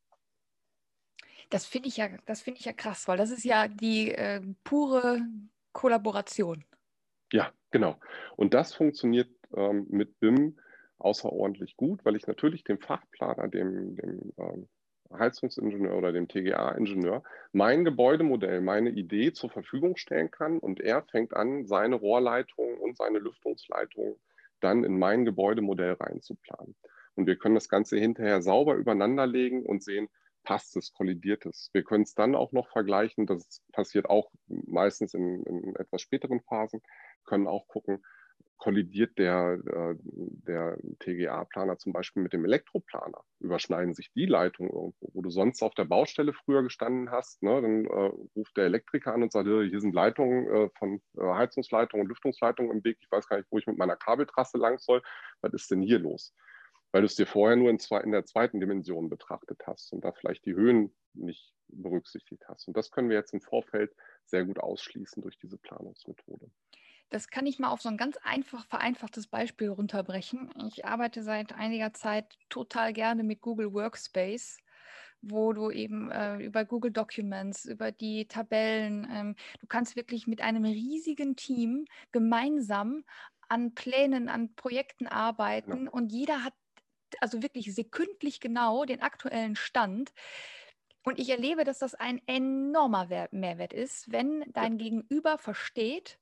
Das 1.51 1.65
finde 1.65 1.89
ich 1.89 1.97
ja, 1.97 2.09
das 2.27 2.47
ich 2.47 2.65
ja 2.65 2.73
krass, 2.73 3.09
weil 3.09 3.17
das 3.17 3.31
ist 3.31 3.45
ja 3.45 3.69
die 3.69 4.13
äh, 4.13 4.41
pure 4.65 5.23
Kollaboration. 5.73 6.65
Ja, 7.33 7.53
genau. 7.71 7.99
Und 8.37 8.55
das 8.55 8.75
funktioniert 8.75 9.31
ähm, 9.57 9.87
mit 9.89 10.19
BIM 10.21 10.59
außerordentlich 10.99 11.77
gut, 11.77 12.05
weil 12.05 12.17
ich 12.17 12.27
natürlich 12.27 12.65
dem 12.65 12.79
Fachplaner, 12.79 13.49
dem, 13.49 13.97
dem 13.97 14.33
ähm, 14.39 14.69
Heizungsingenieur 15.13 15.97
oder 15.97 16.13
dem 16.13 16.29
TGA-Ingenieur 16.29 17.23
mein 17.53 17.85
Gebäudemodell, 17.85 18.61
meine 18.61 18.91
Idee 18.91 19.33
zur 19.33 19.51
Verfügung 19.51 19.97
stellen 19.97 20.31
kann 20.31 20.59
und 20.59 20.81
er 20.81 21.03
fängt 21.03 21.35
an, 21.35 21.67
seine 21.67 21.97
Rohrleitung 21.97 22.79
und 22.79 22.97
seine 22.97 23.19
Lüftungsleitung 23.19 24.19
dann 24.61 24.85
in 24.85 24.99
mein 24.99 25.25
Gebäudemodell 25.25 25.95
reinzuplanen. 25.95 26.75
Und 27.15 27.27
wir 27.27 27.37
können 27.37 27.55
das 27.55 27.69
Ganze 27.69 27.97
hinterher 27.97 28.43
sauber 28.43 28.75
übereinanderlegen 28.75 29.65
und 29.65 29.83
sehen, 29.83 30.09
passt 30.49 30.79
es, 30.79 30.95
kollidiert 30.95 31.45
es. 31.45 31.69
Wir 31.75 31.85
können 31.85 32.05
es 32.05 32.15
dann 32.15 32.35
auch 32.35 32.53
noch 32.53 32.71
vergleichen, 32.71 33.27
das 33.27 33.63
passiert 33.71 34.09
auch 34.09 34.31
meistens 34.47 35.13
in, 35.13 35.45
in 35.45 35.77
etwas 35.77 36.01
späteren 36.01 36.41
Phasen, 36.41 36.81
können 37.27 37.47
auch 37.47 37.69
gucken, 37.69 38.03
kollidiert 38.57 39.19
der, 39.19 39.59
äh, 39.67 39.95
der 40.01 40.79
TGA-Planer 41.01 41.77
zum 41.77 41.93
Beispiel 41.93 42.23
mit 42.23 42.33
dem 42.33 42.47
Elektroplaner? 42.47 43.21
Überschneiden 43.41 43.93
sich 43.93 44.11
die 44.15 44.25
Leitungen 44.25 44.73
irgendwo, 44.73 45.11
wo 45.13 45.21
du 45.21 45.29
sonst 45.29 45.63
auf 45.63 45.75
der 45.75 45.85
Baustelle 45.85 46.33
früher 46.33 46.63
gestanden 46.63 47.11
hast? 47.11 47.43
Ne? 47.43 47.61
Dann 47.61 47.85
äh, 47.85 48.11
ruft 48.35 48.57
der 48.57 48.65
Elektriker 48.65 49.13
an 49.13 49.23
und 49.23 49.33
sagt, 49.33 49.47
hier 49.47 49.81
sind 49.83 49.95
Leitungen 49.95 50.49
äh, 50.49 50.71
von 50.79 51.03
äh, 51.19 51.25
Heizungsleitungen 51.25 52.05
und 52.05 52.09
Lüftungsleitungen 52.09 52.73
im 52.73 52.85
Weg. 52.85 52.97
Ich 53.03 53.13
weiß 53.13 53.29
gar 53.29 53.37
nicht, 53.37 53.49
wo 53.51 53.59
ich 53.59 53.67
mit 53.67 53.77
meiner 53.77 53.97
Kabeltrasse 53.97 54.57
lang 54.57 54.79
soll. 54.79 55.03
Was 55.43 55.53
ist 55.53 55.71
denn 55.71 55.83
hier 55.83 55.99
los? 55.99 56.33
Weil 56.92 57.03
du 57.03 57.07
es 57.07 57.16
dir 57.16 57.27
vorher 57.27 57.57
nur 57.57 57.70
in, 57.70 57.79
zwei, 57.79 58.01
in 58.01 58.12
der 58.12 58.24
zweiten 58.24 58.61
Dimension 58.61 59.09
betrachtet 59.09 59.62
hast 59.66 59.92
und 59.92 60.05
da 60.05 60.12
vielleicht 60.12 60.46
die 60.46 60.55
Höhen 60.55 60.94
nicht 61.14 61.53
berücksichtigt 61.68 62.44
hast. 62.48 62.66
Und 62.68 62.77
das 62.77 62.90
können 62.90 63.11
wir 63.11 63.16
jetzt 63.16 63.35
im 63.35 63.40
Vorfeld 63.40 63.94
sehr 64.24 64.44
gut 64.44 64.59
ausschließen 64.59 65.22
durch 65.22 65.38
diese 65.38 65.59
Planungsmethode. 65.59 66.51
Das 67.11 67.29
kann 67.29 67.46
ich 67.46 67.59
mal 67.59 67.70
auf 67.70 67.81
so 67.81 67.88
ein 67.88 67.96
ganz 67.96 68.18
einfach 68.18 68.66
vereinfachtes 68.66 69.27
Beispiel 69.27 69.68
runterbrechen. 69.68 70.51
Ich 70.68 70.85
arbeite 70.85 71.22
seit 71.22 71.55
einiger 71.55 71.92
Zeit 71.94 72.37
total 72.48 72.92
gerne 72.92 73.22
mit 73.22 73.40
Google 73.40 73.72
Workspace 73.72 74.59
wo 75.20 75.53
du 75.53 75.70
eben 75.70 76.11
äh, 76.11 76.37
über 76.38 76.64
Google 76.64 76.92
Documents, 76.92 77.64
über 77.64 77.92
die 77.92 78.27
Tabellen, 78.27 79.07
ähm, 79.11 79.37
du 79.61 79.66
kannst 79.66 79.96
wirklich 79.96 80.27
mit 80.27 80.40
einem 80.40 80.64
riesigen 80.64 81.37
Team 81.37 81.87
gemeinsam 82.12 83.05
an 83.48 83.74
Plänen, 83.74 84.29
an 84.29 84.55
Projekten 84.55 85.07
arbeiten 85.07 85.87
ja. 85.87 85.90
und 85.90 86.12
jeder 86.12 86.44
hat 86.44 86.55
also 87.21 87.42
wirklich 87.42 87.75
sekündlich 87.75 88.40
genau 88.40 88.85
den 88.85 89.03
aktuellen 89.03 89.57
Stand. 89.57 90.12
Und 91.05 91.18
ich 91.18 91.31
erlebe, 91.31 91.64
dass 91.64 91.79
das 91.79 91.94
ein 91.94 92.21
enormer 92.27 93.07
Mehrwert 93.31 93.73
ist, 93.73 94.11
wenn 94.12 94.44
dein 94.53 94.79
Gegenüber 94.79 95.38
versteht, 95.38 96.18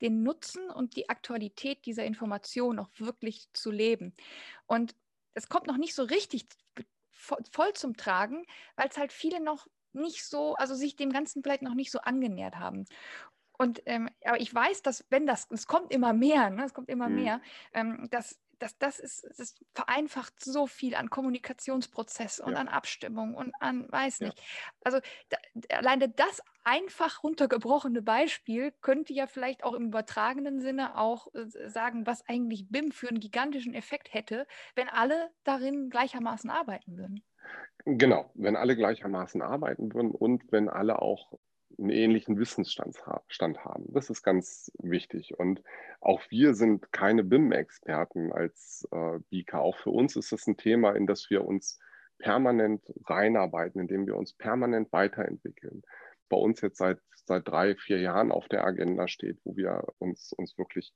den 0.00 0.22
Nutzen 0.22 0.70
und 0.70 0.96
die 0.96 1.08
Aktualität 1.08 1.84
dieser 1.86 2.04
Information 2.04 2.78
auch 2.78 2.90
wirklich 2.98 3.48
zu 3.52 3.70
leben. 3.70 4.14
Und 4.66 4.94
es 5.34 5.48
kommt 5.48 5.66
noch 5.66 5.76
nicht 5.76 5.94
so 5.94 6.04
richtig 6.04 6.46
voll 7.10 7.72
zum 7.74 7.96
Tragen, 7.96 8.44
weil 8.76 8.88
es 8.88 8.96
halt 8.96 9.12
viele 9.12 9.40
noch 9.40 9.66
nicht 9.92 10.24
so, 10.24 10.54
also 10.54 10.74
sich 10.74 10.96
dem 10.96 11.12
Ganzen 11.12 11.42
vielleicht 11.42 11.62
noch 11.62 11.74
nicht 11.74 11.90
so 11.90 12.00
angenähert 12.00 12.56
haben. 12.56 12.84
Und 13.58 13.82
ähm, 13.86 14.08
aber 14.24 14.40
ich 14.40 14.54
weiß, 14.54 14.82
dass 14.82 15.04
wenn 15.10 15.26
das, 15.26 15.48
es 15.50 15.66
kommt 15.66 15.92
immer 15.92 16.12
mehr, 16.12 16.50
ne, 16.50 16.64
es 16.64 16.74
kommt 16.74 16.88
immer 16.88 17.08
mhm. 17.08 17.14
mehr, 17.16 17.40
ähm, 17.74 18.08
dass 18.10 18.38
das, 18.58 18.78
das, 18.78 18.98
ist, 18.98 19.26
das 19.38 19.54
vereinfacht 19.74 20.34
so 20.42 20.66
viel 20.66 20.94
an 20.94 21.10
Kommunikationsprozess 21.10 22.40
und 22.40 22.52
ja. 22.52 22.58
an 22.58 22.68
Abstimmung 22.68 23.34
und 23.34 23.52
an, 23.60 23.90
weiß 23.90 24.20
nicht. 24.20 24.38
Ja. 24.38 24.44
Also 24.84 24.98
da, 25.28 25.36
alleine 25.76 26.08
das 26.08 26.42
einfach 26.64 27.22
runtergebrochene 27.22 28.02
Beispiel 28.02 28.72
könnte 28.82 29.12
ja 29.12 29.26
vielleicht 29.26 29.64
auch 29.64 29.74
im 29.74 29.86
übertragenen 29.86 30.60
Sinne 30.60 30.98
auch 30.98 31.28
äh, 31.34 31.68
sagen, 31.68 32.06
was 32.06 32.26
eigentlich 32.28 32.68
BIM 32.68 32.92
für 32.92 33.08
einen 33.08 33.20
gigantischen 33.20 33.74
Effekt 33.74 34.12
hätte, 34.12 34.46
wenn 34.74 34.88
alle 34.88 35.30
darin 35.44 35.88
gleichermaßen 35.90 36.50
arbeiten 36.50 36.96
würden. 36.96 37.22
Genau, 37.84 38.30
wenn 38.34 38.56
alle 38.56 38.76
gleichermaßen 38.76 39.40
arbeiten 39.40 39.94
würden 39.94 40.10
und 40.10 40.50
wenn 40.52 40.68
alle 40.68 41.00
auch 41.00 41.38
einen 41.78 41.90
ähnlichen 41.90 42.38
Wissensstand 42.38 43.06
haben. 43.06 43.84
Das 43.92 44.10
ist 44.10 44.22
ganz 44.22 44.72
wichtig. 44.78 45.38
Und 45.38 45.62
auch 46.00 46.20
wir 46.28 46.54
sind 46.54 46.92
keine 46.92 47.24
BIM-Experten 47.24 48.32
als 48.32 48.86
äh, 48.90 49.18
BIKA. 49.30 49.58
Auch 49.58 49.76
für 49.76 49.90
uns 49.90 50.16
ist 50.16 50.32
das 50.32 50.46
ein 50.46 50.56
Thema, 50.56 50.92
in 50.96 51.06
das 51.06 51.30
wir 51.30 51.44
uns 51.44 51.78
permanent 52.18 52.82
reinarbeiten, 53.06 53.80
in 53.80 53.88
dem 53.88 54.06
wir 54.06 54.16
uns 54.16 54.32
permanent 54.32 54.92
weiterentwickeln. 54.92 55.82
Bei 56.28 56.36
uns 56.36 56.60
jetzt 56.60 56.78
seit, 56.78 56.98
seit 57.24 57.46
drei, 57.46 57.76
vier 57.76 58.00
Jahren 58.00 58.32
auf 58.32 58.48
der 58.48 58.64
Agenda 58.64 59.08
steht, 59.08 59.38
wo 59.44 59.56
wir 59.56 59.84
uns, 59.98 60.32
uns 60.32 60.58
wirklich 60.58 60.92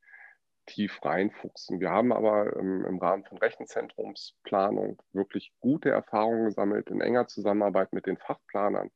tief 0.67 1.05
reinfuchsen. 1.05 1.81
Wir 1.81 1.91
haben 1.91 2.13
aber 2.13 2.57
im, 2.57 2.85
im 2.85 2.99
Rahmen 2.99 3.25
von 3.25 3.39
Rechenzentrumsplanung 3.39 5.01
wirklich 5.13 5.53
gute 5.61 5.91
Erfahrungen 5.91 6.47
gesammelt 6.47 6.91
in 6.91 7.01
enger 7.01 7.27
Zusammenarbeit 7.27 7.93
mit 7.93 8.07
den 8.07 8.17
Fachplanern 8.17 8.91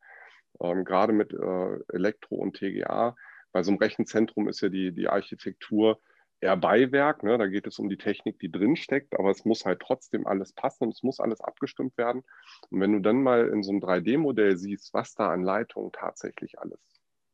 ähm, 0.61 0.85
gerade 0.85 1.13
mit 1.13 1.33
äh, 1.33 1.79
Elektro 1.93 2.37
und 2.37 2.57
TGA. 2.57 3.17
Bei 3.53 3.63
so 3.63 3.71
einem 3.71 3.79
Rechenzentrum 3.79 4.49
ist 4.49 4.61
ja 4.61 4.69
die, 4.69 4.93
die 4.93 5.09
Architektur 5.09 6.01
eher 6.41 6.57
Beiwerk. 6.57 7.23
Ne? 7.23 7.39
Da 7.39 7.47
geht 7.47 7.67
es 7.67 7.79
um 7.79 7.89
die 7.89 7.97
Technik, 7.97 8.39
die 8.39 8.51
drinsteckt, 8.51 9.19
aber 9.19 9.31
es 9.31 9.45
muss 9.45 9.65
halt 9.65 9.81
trotzdem 9.81 10.27
alles 10.27 10.53
passen 10.53 10.85
und 10.85 10.95
es 10.95 11.03
muss 11.03 11.21
alles 11.21 11.41
abgestimmt 11.41 11.97
werden. 11.97 12.23
Und 12.71 12.81
wenn 12.81 12.93
du 12.93 13.01
dann 13.01 13.23
mal 13.23 13.49
in 13.49 13.63
so 13.63 13.71
einem 13.71 13.81
3D-Modell 13.81 14.57
siehst, 14.57 14.93
was 14.93 15.15
da 15.15 15.31
an 15.31 15.43
Leitungen 15.43 15.93
tatsächlich 15.93 16.59
alles 16.59 16.81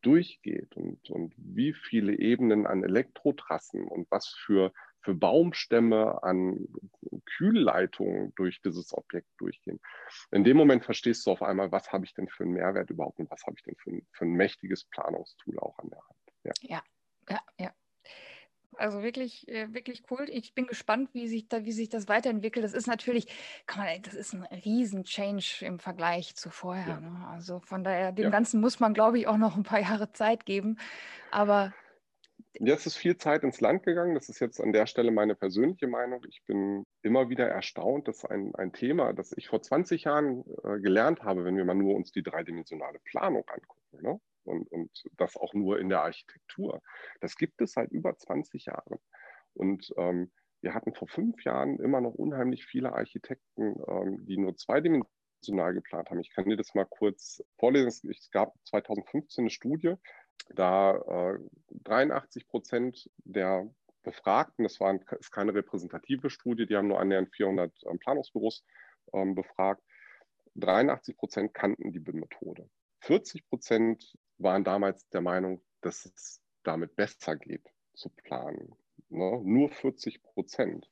durchgeht 0.02 0.76
und, 0.76 1.10
und 1.10 1.32
wie 1.36 1.72
viele 1.72 2.18
Ebenen 2.18 2.66
an 2.66 2.82
Elektrotrassen 2.82 3.84
und 3.84 4.10
was 4.10 4.28
für 4.28 4.72
für 5.02 5.14
Baumstämme 5.14 6.22
an 6.22 6.68
Kühlleitungen 7.36 8.32
durch 8.36 8.60
dieses 8.62 8.92
Objekt 8.94 9.28
durchgehen. 9.38 9.80
In 10.30 10.44
dem 10.44 10.56
Moment 10.56 10.84
verstehst 10.84 11.26
du 11.26 11.30
auf 11.32 11.42
einmal, 11.42 11.72
was 11.72 11.92
habe 11.92 12.04
ich 12.04 12.14
denn 12.14 12.28
für 12.28 12.44
einen 12.44 12.54
Mehrwert 12.54 12.90
überhaupt 12.90 13.18
und 13.18 13.30
was 13.30 13.42
habe 13.44 13.56
ich 13.56 13.62
denn 13.64 13.76
für 13.76 13.90
ein, 13.90 14.06
für 14.12 14.24
ein 14.24 14.32
mächtiges 14.32 14.84
Planungstool 14.84 15.58
auch 15.58 15.78
an 15.78 15.90
der 15.90 16.00
Hand. 16.00 16.18
Ja, 16.44 16.52
ja, 16.62 16.82
ja. 17.28 17.40
ja. 17.58 17.74
Also 18.78 19.02
wirklich, 19.02 19.46
äh, 19.48 19.72
wirklich 19.74 20.04
cool. 20.10 20.26
Ich 20.28 20.54
bin 20.54 20.66
gespannt, 20.66 21.10
wie 21.12 21.28
sich, 21.28 21.46
da, 21.48 21.64
wie 21.64 21.72
sich 21.72 21.90
das 21.90 22.08
weiterentwickelt. 22.08 22.64
Das 22.64 22.72
ist 22.72 22.86
natürlich, 22.86 23.26
kann 23.66 23.84
man, 23.84 24.02
das 24.02 24.14
ist 24.14 24.32
ein 24.32 24.44
Riesen-Change 24.44 25.66
im 25.66 25.78
Vergleich 25.78 26.36
zu 26.36 26.48
vorher. 26.48 26.88
Ja. 26.88 27.00
Ne? 27.00 27.28
Also 27.28 27.60
von 27.60 27.84
daher, 27.84 28.12
dem 28.12 28.24
ja. 28.24 28.30
Ganzen 28.30 28.60
muss 28.60 28.80
man, 28.80 28.94
glaube 28.94 29.18
ich, 29.18 29.26
auch 29.26 29.36
noch 29.36 29.56
ein 29.56 29.62
paar 29.62 29.80
Jahre 29.80 30.12
Zeit 30.12 30.46
geben. 30.46 30.78
Aber 31.30 31.74
Jetzt 32.60 32.86
ist 32.86 32.96
viel 32.96 33.16
Zeit 33.16 33.44
ins 33.44 33.60
Land 33.60 33.82
gegangen. 33.82 34.14
Das 34.14 34.28
ist 34.28 34.40
jetzt 34.40 34.60
an 34.60 34.72
der 34.72 34.86
Stelle 34.86 35.10
meine 35.10 35.34
persönliche 35.34 35.86
Meinung. 35.86 36.22
Ich 36.28 36.42
bin 36.46 36.84
immer 37.02 37.28
wieder 37.30 37.48
erstaunt, 37.48 38.08
dass 38.08 38.24
ein, 38.24 38.54
ein 38.54 38.72
Thema, 38.72 39.12
das 39.14 39.32
ich 39.36 39.48
vor 39.48 39.62
20 39.62 40.04
Jahren 40.04 40.44
äh, 40.62 40.78
gelernt 40.80 41.22
habe, 41.22 41.44
wenn 41.44 41.56
wir 41.56 41.64
mal 41.64 41.74
nur 41.74 41.94
uns 41.94 42.12
die 42.12 42.22
dreidimensionale 42.22 42.98
Planung 43.04 43.44
angucken, 43.48 44.02
ne? 44.02 44.20
und, 44.44 44.70
und 44.70 44.90
das 45.16 45.36
auch 45.36 45.54
nur 45.54 45.78
in 45.78 45.88
der 45.88 46.02
Architektur, 46.02 46.82
das 47.20 47.36
gibt 47.36 47.60
es 47.60 47.72
seit 47.72 47.90
über 47.90 48.16
20 48.16 48.66
Jahren. 48.66 48.98
Und 49.54 49.92
ähm, 49.96 50.30
wir 50.60 50.74
hatten 50.74 50.94
vor 50.94 51.08
fünf 51.08 51.42
Jahren 51.44 51.78
immer 51.80 52.00
noch 52.00 52.14
unheimlich 52.14 52.64
viele 52.64 52.92
Architekten, 52.92 53.76
ähm, 53.88 54.24
die 54.26 54.36
nur 54.36 54.56
zweidimensional 54.56 55.74
geplant 55.74 56.10
haben. 56.10 56.20
Ich 56.20 56.30
kann 56.34 56.48
dir 56.48 56.56
das 56.56 56.74
mal 56.74 56.86
kurz 56.86 57.42
vorlesen. 57.58 58.10
Es 58.10 58.30
gab 58.30 58.54
2015 58.66 59.42
eine 59.42 59.50
Studie, 59.50 59.94
da 60.50 60.96
äh, 61.34 61.38
83 61.70 62.46
Prozent 62.48 63.10
der 63.24 63.72
Befragten, 64.02 64.64
das 64.64 64.80
war 64.80 64.98
ist 65.18 65.30
keine 65.30 65.54
repräsentative 65.54 66.28
Studie, 66.28 66.66
die 66.66 66.76
haben 66.76 66.88
nur 66.88 67.00
annähernd 67.00 67.34
400 67.34 67.72
ähm, 67.86 67.98
Planungsbüros 67.98 68.64
ähm, 69.12 69.34
befragt, 69.34 69.82
83 70.56 71.16
Prozent 71.16 71.54
kannten 71.54 71.92
die 71.92 72.00
BIM-Methode. 72.00 72.68
40 73.00 73.48
Prozent 73.48 74.16
waren 74.38 74.64
damals 74.64 75.08
der 75.10 75.20
Meinung, 75.20 75.62
dass 75.80 76.04
es 76.04 76.42
damit 76.62 76.94
besser 76.96 77.36
geht 77.36 77.68
zu 77.94 78.10
planen. 78.10 78.74
Ne? 79.08 79.40
Nur 79.44 79.70
40 79.70 80.22
Prozent. 80.22 80.90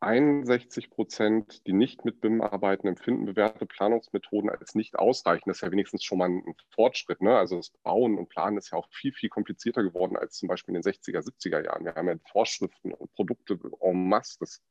61 0.00 0.90
Prozent, 0.90 1.66
die 1.66 1.72
nicht 1.72 2.04
mit 2.04 2.20
BIM 2.20 2.42
arbeiten, 2.42 2.86
empfinden 2.86 3.24
bewährte 3.24 3.66
Planungsmethoden 3.66 4.50
als 4.50 4.74
nicht 4.74 4.98
ausreichend. 4.98 5.48
Das 5.48 5.58
ist 5.58 5.62
ja 5.62 5.72
wenigstens 5.72 6.04
schon 6.04 6.18
mal 6.18 6.28
ein 6.28 6.54
Fortschritt. 6.70 7.22
Ne? 7.22 7.36
Also 7.36 7.56
das 7.56 7.70
Bauen 7.82 8.18
und 8.18 8.28
Planen 8.28 8.58
ist 8.58 8.72
ja 8.72 8.78
auch 8.78 8.88
viel, 8.90 9.12
viel 9.12 9.30
komplizierter 9.30 9.82
geworden 9.82 10.16
als 10.16 10.36
zum 10.36 10.48
Beispiel 10.48 10.74
in 10.74 10.82
den 10.82 10.92
60er, 10.92 11.20
70er 11.20 11.64
Jahren. 11.64 11.84
Wir 11.84 11.94
haben 11.94 12.08
ja 12.08 12.14
Vorschriften 12.30 12.92
und 12.92 13.12
Produkte 13.14 13.58
en 13.80 14.08
masse, 14.08 14.36
das 14.40 14.62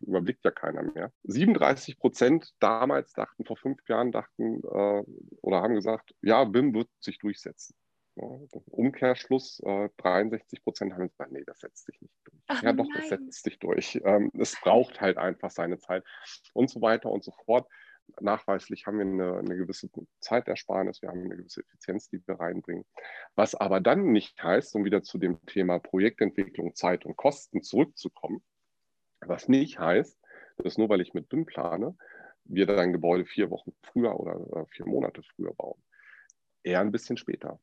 überblickt 0.00 0.44
ja 0.44 0.50
keiner 0.50 0.82
mehr. 0.82 1.12
37 1.24 1.98
Prozent 1.98 2.54
damals 2.60 3.12
dachten, 3.12 3.44
vor 3.44 3.56
fünf 3.56 3.86
Jahren 3.88 4.12
dachten 4.12 4.62
äh, 4.62 5.02
oder 5.42 5.62
haben 5.62 5.74
gesagt, 5.74 6.14
ja, 6.22 6.44
BIM 6.44 6.74
wird 6.74 6.88
sich 7.00 7.18
durchsetzen. 7.18 7.74
Umkehrschluss, 8.18 9.60
äh, 9.64 9.88
63 9.98 10.62
Prozent 10.62 10.94
haben 10.94 11.08
gesagt, 11.08 11.32
nee, 11.32 11.44
das 11.46 11.60
setzt 11.60 11.86
sich 11.86 12.00
nicht 12.00 12.14
durch. 12.24 12.36
Ach, 12.48 12.62
ja, 12.62 12.72
doch, 12.72 12.86
nein. 12.88 12.96
das 12.96 13.08
setzt 13.08 13.44
sich 13.44 13.58
durch. 13.58 14.00
Ähm, 14.04 14.30
es 14.38 14.56
braucht 14.60 15.00
halt 15.00 15.18
einfach 15.18 15.50
seine 15.50 15.78
Zeit 15.78 16.04
und 16.52 16.70
so 16.70 16.80
weiter 16.80 17.10
und 17.10 17.24
so 17.24 17.32
fort. 17.44 17.68
Nachweislich 18.20 18.86
haben 18.86 18.98
wir 18.98 19.04
eine, 19.04 19.38
eine 19.38 19.56
gewisse 19.56 19.90
Zeitersparnis, 20.20 21.02
wir 21.02 21.10
haben 21.10 21.24
eine 21.24 21.36
gewisse 21.36 21.60
Effizienz, 21.60 22.08
die 22.08 22.26
wir 22.26 22.40
reinbringen. 22.40 22.84
Was 23.34 23.54
aber 23.54 23.80
dann 23.80 24.12
nicht 24.12 24.42
heißt, 24.42 24.74
um 24.74 24.84
wieder 24.84 25.02
zu 25.02 25.18
dem 25.18 25.44
Thema 25.46 25.78
Projektentwicklung, 25.78 26.74
Zeit 26.74 27.04
und 27.04 27.16
Kosten 27.16 27.62
zurückzukommen, 27.62 28.42
was 29.20 29.48
nicht 29.48 29.78
heißt, 29.78 30.18
dass 30.58 30.78
nur 30.78 30.88
weil 30.88 31.00
ich 31.00 31.14
mit 31.14 31.28
BIM 31.28 31.44
plane, 31.44 31.96
wir 32.44 32.66
dann 32.66 32.92
Gebäude 32.92 33.26
vier 33.26 33.50
Wochen 33.50 33.72
früher 33.82 34.18
oder 34.18 34.62
äh, 34.62 34.66
vier 34.70 34.86
Monate 34.86 35.22
früher 35.22 35.52
bauen. 35.54 35.80
Eher 36.62 36.80
ein 36.80 36.92
bisschen 36.92 37.16
später. 37.16 37.60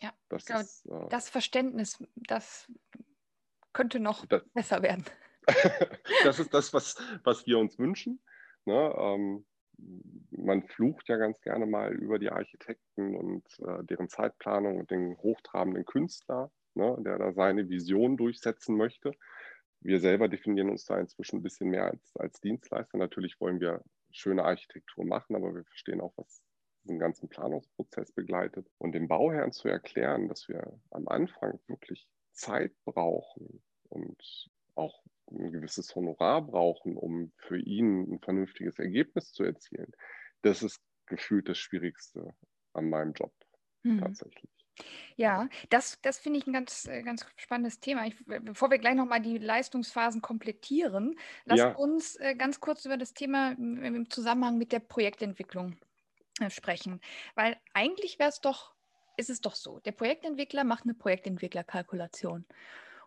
Ja, 0.00 0.12
das, 0.28 0.44
glaube, 0.44 0.62
ist, 0.62 0.86
äh, 0.86 1.08
das 1.10 1.28
Verständnis, 1.28 2.02
das 2.14 2.70
könnte 3.72 4.00
noch 4.00 4.26
das, 4.26 4.42
besser 4.54 4.82
werden. 4.82 5.04
das 6.24 6.38
ist 6.38 6.52
das, 6.52 6.72
was, 6.72 6.96
was 7.24 7.46
wir 7.46 7.58
uns 7.58 7.78
wünschen. 7.78 8.20
Ne? 8.64 8.94
Ähm, 8.98 9.46
man 10.30 10.62
flucht 10.62 11.08
ja 11.08 11.16
ganz 11.16 11.40
gerne 11.40 11.66
mal 11.66 11.92
über 11.92 12.18
die 12.18 12.30
Architekten 12.30 13.14
und 13.16 13.44
äh, 13.60 13.84
deren 13.84 14.08
Zeitplanung 14.08 14.78
und 14.78 14.90
den 14.90 15.16
hochtrabenden 15.18 15.84
Künstler, 15.84 16.50
ne, 16.74 16.96
der 17.00 17.18
da 17.18 17.32
seine 17.32 17.68
Vision 17.68 18.16
durchsetzen 18.16 18.76
möchte. 18.76 19.12
Wir 19.80 20.00
selber 20.00 20.28
definieren 20.28 20.70
uns 20.70 20.84
da 20.86 20.98
inzwischen 20.98 21.38
ein 21.38 21.42
bisschen 21.42 21.68
mehr 21.68 21.84
als, 21.86 22.16
als 22.16 22.40
Dienstleister. 22.40 22.96
Natürlich 22.98 23.38
wollen 23.40 23.60
wir 23.60 23.82
schöne 24.10 24.44
Architektur 24.44 25.04
machen, 25.04 25.36
aber 25.36 25.54
wir 25.54 25.64
verstehen 25.64 26.00
auch, 26.00 26.14
was 26.16 26.40
diesen 26.86 26.98
ganzen 26.98 27.28
Planungsprozess 27.28 28.12
begleitet 28.12 28.70
und 28.78 28.92
dem 28.92 29.08
Bauherrn 29.08 29.52
zu 29.52 29.68
erklären, 29.68 30.28
dass 30.28 30.48
wir 30.48 30.78
am 30.90 31.08
Anfang 31.08 31.58
wirklich 31.66 32.08
Zeit 32.32 32.72
brauchen 32.84 33.62
und 33.88 34.50
auch 34.76 35.02
ein 35.30 35.50
gewisses 35.50 35.94
Honorar 35.96 36.42
brauchen, 36.42 36.96
um 36.96 37.32
für 37.36 37.58
ihn 37.58 38.14
ein 38.14 38.20
vernünftiges 38.20 38.78
Ergebnis 38.78 39.32
zu 39.32 39.42
erzielen, 39.42 39.90
das 40.42 40.62
ist 40.62 40.80
gefühlt 41.06 41.48
das 41.48 41.58
Schwierigste 41.58 42.34
an 42.72 42.88
meinem 42.88 43.12
Job 43.12 43.32
mhm. 43.82 44.00
tatsächlich. 44.00 44.50
Ja, 45.16 45.48
das, 45.70 45.98
das 46.02 46.18
finde 46.18 46.38
ich 46.38 46.46
ein 46.46 46.52
ganz, 46.52 46.86
äh, 46.86 47.02
ganz 47.02 47.26
spannendes 47.36 47.80
Thema. 47.80 48.06
Ich, 48.06 48.14
bevor 48.26 48.70
wir 48.70 48.78
gleich 48.78 48.94
nochmal 48.94 49.22
die 49.22 49.38
Leistungsphasen 49.38 50.20
komplettieren, 50.20 51.18
lass 51.46 51.60
ja. 51.60 51.72
uns 51.74 52.16
äh, 52.16 52.34
ganz 52.36 52.60
kurz 52.60 52.84
über 52.84 52.98
das 52.98 53.14
Thema 53.14 53.52
im 53.52 54.10
Zusammenhang 54.10 54.58
mit 54.58 54.72
der 54.72 54.80
Projektentwicklung 54.80 55.76
sprechen. 56.50 57.00
Weil 57.34 57.56
eigentlich 57.74 58.18
wäre 58.18 58.30
es 58.30 58.40
doch, 58.40 58.74
ist 59.16 59.30
es 59.30 59.40
doch 59.40 59.54
so, 59.54 59.80
der 59.80 59.92
Projektentwickler 59.92 60.64
macht 60.64 60.84
eine 60.84 60.94
Projektentwicklerkalkulation 60.94 62.44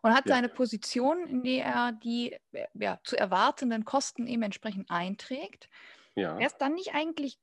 und 0.02 0.14
hat 0.14 0.28
ja. 0.28 0.36
seine 0.36 0.50
Position, 0.50 1.28
in 1.28 1.44
die 1.44 1.60
er 1.60 1.92
die 1.92 2.34
äh, 2.52 2.68
ja, 2.74 3.00
zu 3.04 3.18
erwartenden 3.18 3.86
Kosten 3.86 4.28
eben 4.28 4.44
entsprechend 4.44 4.90
einträgt. 4.90 5.70
Ja. 6.16 6.38
Wäre 6.38 6.48
es 6.48 6.58
dann 6.58 6.74
nicht 6.74 6.94
eigentlich 6.94 7.40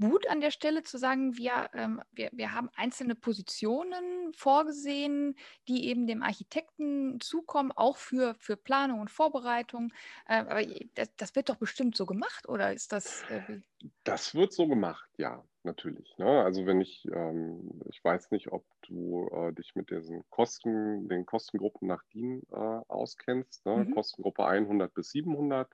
gut 0.00 0.28
an 0.28 0.40
der 0.40 0.50
Stelle 0.50 0.82
zu 0.82 0.98
sagen, 0.98 1.36
wir, 1.36 1.70
ähm, 1.74 2.02
wir, 2.12 2.30
wir 2.32 2.54
haben 2.54 2.70
einzelne 2.76 3.14
Positionen 3.14 4.32
vorgesehen, 4.34 5.36
die 5.68 5.88
eben 5.88 6.06
dem 6.06 6.22
Architekten 6.22 7.20
zukommen, 7.20 7.72
auch 7.72 7.96
für, 7.96 8.34
für 8.38 8.56
Planung 8.56 9.00
und 9.00 9.10
Vorbereitung. 9.10 9.92
Äh, 10.26 10.38
aber 10.40 10.62
das, 10.94 11.14
das, 11.16 11.34
wird 11.34 11.48
doch 11.48 11.56
bestimmt 11.56 11.96
so 11.96 12.06
gemacht, 12.06 12.48
oder 12.48 12.72
ist 12.72 12.92
das? 12.92 13.22
Äh, 13.30 13.60
das 14.04 14.34
wird 14.34 14.52
so 14.52 14.68
gemacht, 14.68 15.08
ja. 15.16 15.42
natürlich. 15.62 16.16
Ne? 16.18 16.42
Also 16.42 16.66
wenn 16.66 16.80
ich, 16.80 17.06
ähm, 17.12 17.80
ich 17.88 18.02
weiß 18.04 18.30
nicht, 18.30 18.52
ob 18.52 18.64
du 18.82 19.28
äh, 19.32 19.52
dich 19.52 19.74
mit 19.74 19.90
diesen 19.90 20.24
Kosten, 20.30 21.08
den 21.08 21.26
Kostengruppen 21.26 21.88
nach 21.88 22.02
DIN 22.14 22.42
äh, 22.52 22.56
auskennst. 22.56 23.64
Ne? 23.66 23.84
Mhm. 23.84 23.94
Kostengruppe 23.94 24.44
100 24.44 24.92
bis 24.94 25.10
700. 25.10 25.68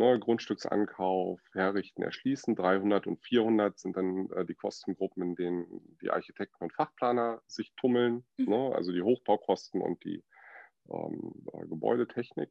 Ne? 0.00 0.18
Grundstücksankauf, 0.18 1.38
Herrichten, 1.52 2.02
Erschließen. 2.02 2.56
300 2.56 3.06
und 3.06 3.22
400 3.22 3.78
sind 3.78 3.98
dann 3.98 4.30
äh, 4.30 4.46
die 4.46 4.54
Kostengruppen, 4.54 5.22
in 5.22 5.34
denen 5.34 5.98
die 6.00 6.08
Architekten 6.08 6.64
und 6.64 6.72
Fachplaner 6.72 7.42
sich 7.46 7.74
tummeln. 7.76 8.24
Mhm. 8.38 8.48
Ne? 8.48 8.72
Also 8.74 8.92
die 8.92 9.02
Hochbaukosten 9.02 9.82
und 9.82 10.02
die 10.02 10.24
ähm, 10.90 11.44
äh, 11.52 11.66
Gebäudetechnik. 11.66 12.50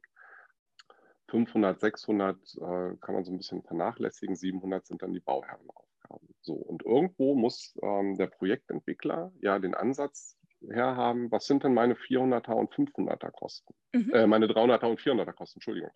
500, 1.28 1.80
600 1.80 2.36
äh, 2.36 2.96
kann 3.00 3.14
man 3.14 3.24
so 3.24 3.32
ein 3.32 3.38
bisschen 3.38 3.64
vernachlässigen. 3.64 4.36
700 4.36 4.86
sind 4.86 5.02
dann 5.02 5.12
die 5.12 5.18
Bauherrenaufgaben. 5.18 6.28
So, 6.42 6.54
und 6.54 6.84
irgendwo 6.84 7.34
muss 7.34 7.76
ähm, 7.82 8.16
der 8.16 8.28
Projektentwickler 8.28 9.32
ja 9.40 9.58
den 9.58 9.74
Ansatz 9.74 10.38
herhaben, 10.68 11.32
was 11.32 11.46
sind 11.46 11.64
denn 11.64 11.74
meine 11.74 11.94
400er 11.94 12.52
und 12.52 12.72
500er 12.72 13.32
Kosten? 13.32 13.74
Mhm. 13.92 14.12
Äh, 14.12 14.26
meine 14.28 14.46
300er 14.46 14.86
und 14.86 15.00
400er 15.00 15.32
Kosten, 15.32 15.58
Entschuldigung. 15.58 15.90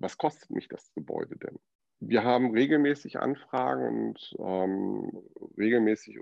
Was 0.00 0.16
kostet 0.16 0.50
mich 0.50 0.68
das 0.68 0.92
Gebäude 0.94 1.36
denn? 1.36 1.58
Wir 2.00 2.22
haben 2.22 2.52
regelmäßig 2.52 3.18
Anfragen 3.18 4.10
und 4.10 4.36
ähm, 4.38 5.10
regelmäßig 5.56 6.16
äh, 6.16 6.20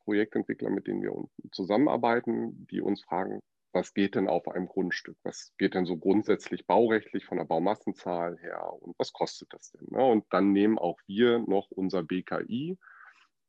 Projektentwickler, 0.00 0.70
mit 0.70 0.88
denen 0.88 1.02
wir 1.02 1.12
zusammenarbeiten, 1.52 2.66
die 2.70 2.80
uns 2.80 3.02
fragen, 3.02 3.40
was 3.72 3.94
geht 3.94 4.14
denn 4.14 4.28
auf 4.28 4.48
einem 4.48 4.66
Grundstück? 4.66 5.16
Was 5.22 5.52
geht 5.58 5.74
denn 5.74 5.84
so 5.84 5.96
grundsätzlich 5.96 6.66
baurechtlich 6.66 7.24
von 7.24 7.38
der 7.38 7.44
Baumassenzahl 7.44 8.38
her 8.38 8.72
und 8.80 8.94
was 8.98 9.12
kostet 9.12 9.52
das 9.52 9.72
denn? 9.72 9.88
Ne? 9.90 10.04
Und 10.04 10.24
dann 10.30 10.52
nehmen 10.52 10.78
auch 10.78 10.98
wir 11.06 11.38
noch 11.40 11.70
unser 11.70 12.02
BKI 12.02 12.78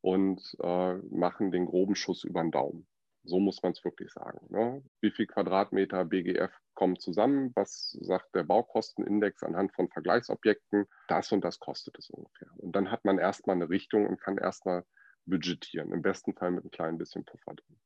und 0.02 0.56
äh, 0.62 0.96
machen 1.10 1.52
den 1.52 1.66
groben 1.66 1.96
Schuss 1.96 2.24
über 2.24 2.42
den 2.42 2.52
Daumen. 2.52 2.88
So 3.26 3.40
muss 3.40 3.62
man 3.64 3.72
es 3.72 3.84
wirklich 3.84 4.12
sagen. 4.12 4.40
Ne? 4.50 4.84
Wie 5.02 5.12
viel 5.12 5.28
Quadratmeter 5.28 6.06
BGF 6.06 6.52
kommen 6.74 7.00
zusammen? 7.00 7.52
Was 7.56 7.98
sagt 8.02 8.36
der 8.36 8.44
Baukostenindex 8.44 9.44
anhand 9.44 9.74
von 9.74 9.90
Vergleichsobjekten? 9.90 10.86
Das 11.08 11.32
und 11.32 11.44
das 11.44 11.60
kostet 11.60 11.98
es 11.98 12.10
ungefähr. 12.10 12.50
Und 12.58 12.76
dann 12.76 12.92
hat 12.92 13.06
man 13.06 13.18
erstmal 13.18 13.56
eine 13.56 13.70
Richtung 13.70 14.08
und 14.08 14.22
kann 14.22 14.38
erstmal 14.38 14.86
budgetieren. 15.26 15.92
Im 15.92 16.02
besten 16.02 16.34
Fall 16.34 16.52
mit 16.52 16.64
einem 16.64 16.72
kleinen 16.72 16.98
bisschen 16.98 17.26
Puffer 17.26 17.56
drin. 17.56 17.80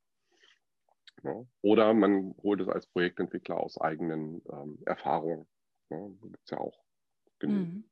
Ne? 1.23 1.47
Oder 1.62 1.93
man 1.93 2.36
holt 2.41 2.62
es 2.62 2.67
als 2.67 2.88
Projektentwickler 2.88 3.58
aus 3.58 3.80
eigenen 3.80 4.41
ähm, 4.52 4.80
Erfahrungen. 4.86 5.47
Ne? 5.89 6.17
Gibt 6.21 6.43
es 6.43 6.52
ja 6.52 6.58
auch 6.58 6.78
genügend. 7.39 7.75
Mhm. 7.75 7.89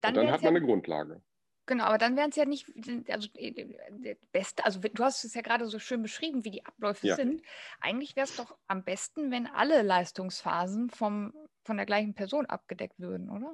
Dann, 0.00 0.14
dann 0.14 0.30
hat 0.32 0.42
man 0.42 0.54
ja, 0.54 0.58
eine 0.58 0.66
Grundlage. 0.66 1.22
Genau, 1.66 1.84
aber 1.84 1.98
dann 1.98 2.16
wären 2.16 2.30
es 2.30 2.36
ja 2.36 2.44
nicht, 2.44 2.66
also 3.08 3.28
äh, 3.34 4.16
beste, 4.32 4.64
also 4.64 4.80
du 4.80 5.04
hast 5.04 5.24
es 5.24 5.34
ja 5.34 5.42
gerade 5.42 5.66
so 5.66 5.78
schön 5.78 6.02
beschrieben, 6.02 6.44
wie 6.44 6.50
die 6.50 6.66
Abläufe 6.66 7.06
ja. 7.06 7.14
sind. 7.14 7.42
Eigentlich 7.80 8.16
wäre 8.16 8.26
es 8.26 8.36
doch 8.36 8.56
am 8.66 8.82
besten, 8.82 9.30
wenn 9.30 9.46
alle 9.46 9.82
Leistungsphasen 9.82 10.90
vom, 10.90 11.32
von 11.62 11.76
der 11.76 11.86
gleichen 11.86 12.14
Person 12.14 12.46
abgedeckt 12.46 12.98
würden, 12.98 13.30
oder? 13.30 13.52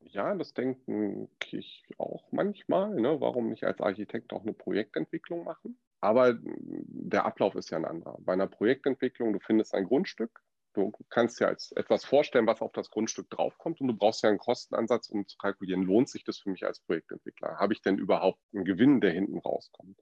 Ja, 0.00 0.34
das 0.34 0.54
denke 0.54 1.28
ich 1.50 1.84
auch 1.98 2.30
manchmal. 2.30 2.94
Ne? 2.94 3.20
Warum 3.20 3.50
nicht 3.50 3.64
als 3.64 3.80
Architekt 3.80 4.32
auch 4.32 4.42
eine 4.42 4.54
Projektentwicklung 4.54 5.44
machen? 5.44 5.78
Aber 6.00 6.38
der 6.40 7.26
Ablauf 7.26 7.54
ist 7.54 7.70
ja 7.70 7.78
ein 7.78 7.84
anderer. 7.84 8.16
Bei 8.20 8.32
einer 8.32 8.46
Projektentwicklung, 8.46 9.32
du 9.32 9.40
findest 9.40 9.74
ein 9.74 9.84
Grundstück, 9.84 10.40
du 10.74 10.92
kannst 11.08 11.40
dir 11.40 11.48
als 11.48 11.72
etwas 11.72 12.04
vorstellen, 12.04 12.46
was 12.46 12.60
auf 12.60 12.72
das 12.72 12.90
Grundstück 12.90 13.28
draufkommt 13.30 13.80
und 13.80 13.88
du 13.88 13.94
brauchst 13.94 14.22
ja 14.22 14.28
einen 14.28 14.38
Kostenansatz, 14.38 15.08
um 15.08 15.26
zu 15.26 15.36
kalkulieren, 15.38 15.82
lohnt 15.82 16.08
sich 16.08 16.24
das 16.24 16.38
für 16.38 16.50
mich 16.50 16.64
als 16.64 16.80
Projektentwickler? 16.80 17.58
Habe 17.58 17.72
ich 17.72 17.82
denn 17.82 17.98
überhaupt 17.98 18.40
einen 18.54 18.64
Gewinn, 18.64 19.00
der 19.00 19.12
hinten 19.12 19.38
rauskommt? 19.38 19.98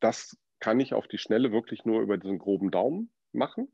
Das 0.00 0.36
kann 0.60 0.80
ich 0.80 0.94
auf 0.94 1.06
die 1.08 1.18
Schnelle 1.18 1.52
wirklich 1.52 1.84
nur 1.84 2.00
über 2.02 2.16
diesen 2.18 2.38
groben 2.38 2.70
Daumen 2.70 3.10
machen. 3.32 3.68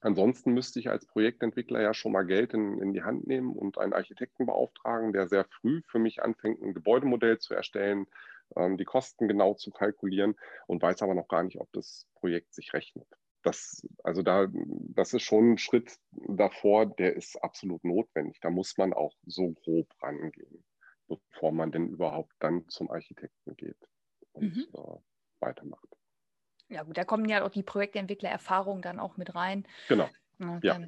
Ansonsten 0.00 0.52
müsste 0.52 0.78
ich 0.78 0.90
als 0.90 1.06
Projektentwickler 1.06 1.80
ja 1.80 1.94
schon 1.94 2.12
mal 2.12 2.26
Geld 2.26 2.52
in, 2.52 2.80
in, 2.80 2.92
die 2.92 3.02
Hand 3.02 3.26
nehmen 3.26 3.56
und 3.56 3.78
einen 3.78 3.94
Architekten 3.94 4.46
beauftragen, 4.46 5.12
der 5.12 5.26
sehr 5.26 5.44
früh 5.44 5.82
für 5.86 5.98
mich 5.98 6.22
anfängt, 6.22 6.62
ein 6.62 6.74
Gebäudemodell 6.74 7.38
zu 7.38 7.54
erstellen, 7.54 8.06
ähm, 8.56 8.76
die 8.76 8.84
Kosten 8.84 9.26
genau 9.26 9.54
zu 9.54 9.70
kalkulieren 9.70 10.36
und 10.66 10.82
weiß 10.82 11.02
aber 11.02 11.14
noch 11.14 11.28
gar 11.28 11.42
nicht, 11.42 11.58
ob 11.58 11.72
das 11.72 12.06
Projekt 12.14 12.54
sich 12.54 12.72
rechnet. 12.74 13.08
Das, 13.46 13.86
also 14.02 14.22
da, 14.22 14.48
das 14.50 15.14
ist 15.14 15.22
schon 15.22 15.52
ein 15.52 15.58
Schritt 15.58 16.00
davor, 16.10 16.84
der 16.84 17.14
ist 17.14 17.36
absolut 17.44 17.84
notwendig. 17.84 18.40
Da 18.40 18.50
muss 18.50 18.76
man 18.76 18.92
auch 18.92 19.14
so 19.24 19.52
grob 19.52 19.86
rangehen, 20.02 20.64
bevor 21.06 21.52
man 21.52 21.70
denn 21.70 21.86
überhaupt 21.86 22.32
dann 22.40 22.68
zum 22.68 22.90
Architekten 22.90 23.56
geht 23.56 23.78
und 24.32 24.56
mhm. 24.56 24.66
äh, 24.74 24.98
weitermacht. 25.38 25.86
Ja 26.68 26.82
gut, 26.82 26.96
da 26.96 27.04
kommen 27.04 27.28
ja 27.28 27.44
auch 27.44 27.50
die 27.50 27.62
Projektentwickler-Erfahrungen 27.62 28.82
dann 28.82 28.98
auch 28.98 29.16
mit 29.16 29.36
rein. 29.36 29.64
Genau. 29.86 30.10
Ja, 30.40 30.58
ja. 30.62 30.80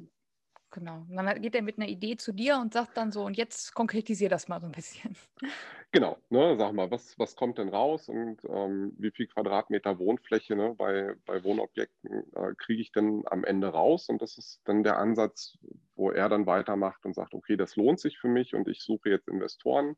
Genau. 0.71 1.05
Und 1.09 1.15
dann 1.15 1.41
geht 1.41 1.55
er 1.55 1.63
mit 1.63 1.77
einer 1.77 1.87
Idee 1.87 2.15
zu 2.15 2.31
dir 2.31 2.57
und 2.57 2.73
sagt 2.73 2.95
dann 2.97 3.11
so, 3.11 3.23
und 3.25 3.37
jetzt 3.37 3.73
konkretisier 3.73 4.29
das 4.29 4.47
mal 4.47 4.59
so 4.61 4.67
ein 4.67 4.71
bisschen. 4.71 5.15
Genau, 5.91 6.19
ne, 6.29 6.55
sag 6.55 6.73
mal, 6.73 6.91
was, 6.91 7.17
was 7.17 7.35
kommt 7.35 7.57
denn 7.57 7.69
raus 7.69 8.09
und 8.09 8.45
ähm, 8.47 8.93
wie 8.99 9.09
viel 9.09 9.25
Quadratmeter 9.25 9.97
Wohnfläche 9.97 10.55
ne, 10.55 10.75
bei, 10.77 11.15
bei 11.25 11.43
Wohnobjekten 11.43 12.31
äh, 12.35 12.53
kriege 12.59 12.79
ich 12.79 12.91
denn 12.91 13.23
am 13.25 13.43
Ende 13.43 13.69
raus? 13.69 14.07
Und 14.07 14.21
das 14.21 14.37
ist 14.37 14.61
dann 14.65 14.83
der 14.83 14.99
Ansatz, 14.99 15.57
wo 15.95 16.11
er 16.11 16.29
dann 16.29 16.45
weitermacht 16.45 17.03
und 17.05 17.15
sagt, 17.15 17.33
okay, 17.33 17.57
das 17.57 17.75
lohnt 17.75 17.99
sich 17.99 18.19
für 18.19 18.27
mich 18.27 18.53
und 18.53 18.67
ich 18.67 18.83
suche 18.83 19.09
jetzt 19.09 19.27
Investoren 19.27 19.95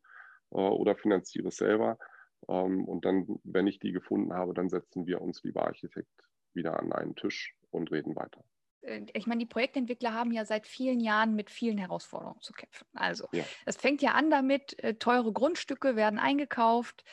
äh, 0.52 0.56
oder 0.56 0.96
finanziere 0.96 1.50
es 1.50 1.58
selber. 1.58 1.98
Ähm, 2.48 2.86
und 2.86 3.04
dann, 3.04 3.28
wenn 3.44 3.68
ich 3.68 3.80
die 3.80 3.92
gefunden 3.92 4.34
habe, 4.34 4.54
dann 4.54 4.70
setzen 4.70 5.06
wir 5.08 5.22
uns, 5.22 5.44
lieber 5.44 5.66
Architekt, 5.68 6.30
wieder 6.54 6.80
an 6.80 6.94
einen 6.94 7.16
Tisch 7.16 7.58
und 7.70 7.92
reden 7.92 8.16
weiter. 8.16 8.46
Äh, 8.82 9.02
ich 9.14 9.28
meine, 9.28 9.40
die 9.40 9.46
Projektentwickler 9.46 10.14
haben 10.14 10.32
ja 10.32 10.46
seit 10.46 10.68
vielen 10.68 11.00
Jahren 11.00 11.36
mit 11.36 11.50
vielen 11.50 11.78
Herausforderungen 11.78 12.42
zu 12.42 12.54
kämpfen. 12.54 12.86
Also, 12.94 13.28
ja. 13.32 13.44
es 13.66 13.78
fängt 13.78 14.02
ja 14.02 14.12
an 14.12 14.30
damit, 14.30 14.82
äh, 14.84 14.96
teure 14.96 15.32
Grundstücke 15.32 15.96
werden 15.96 16.20
eingekauft, 16.20 17.04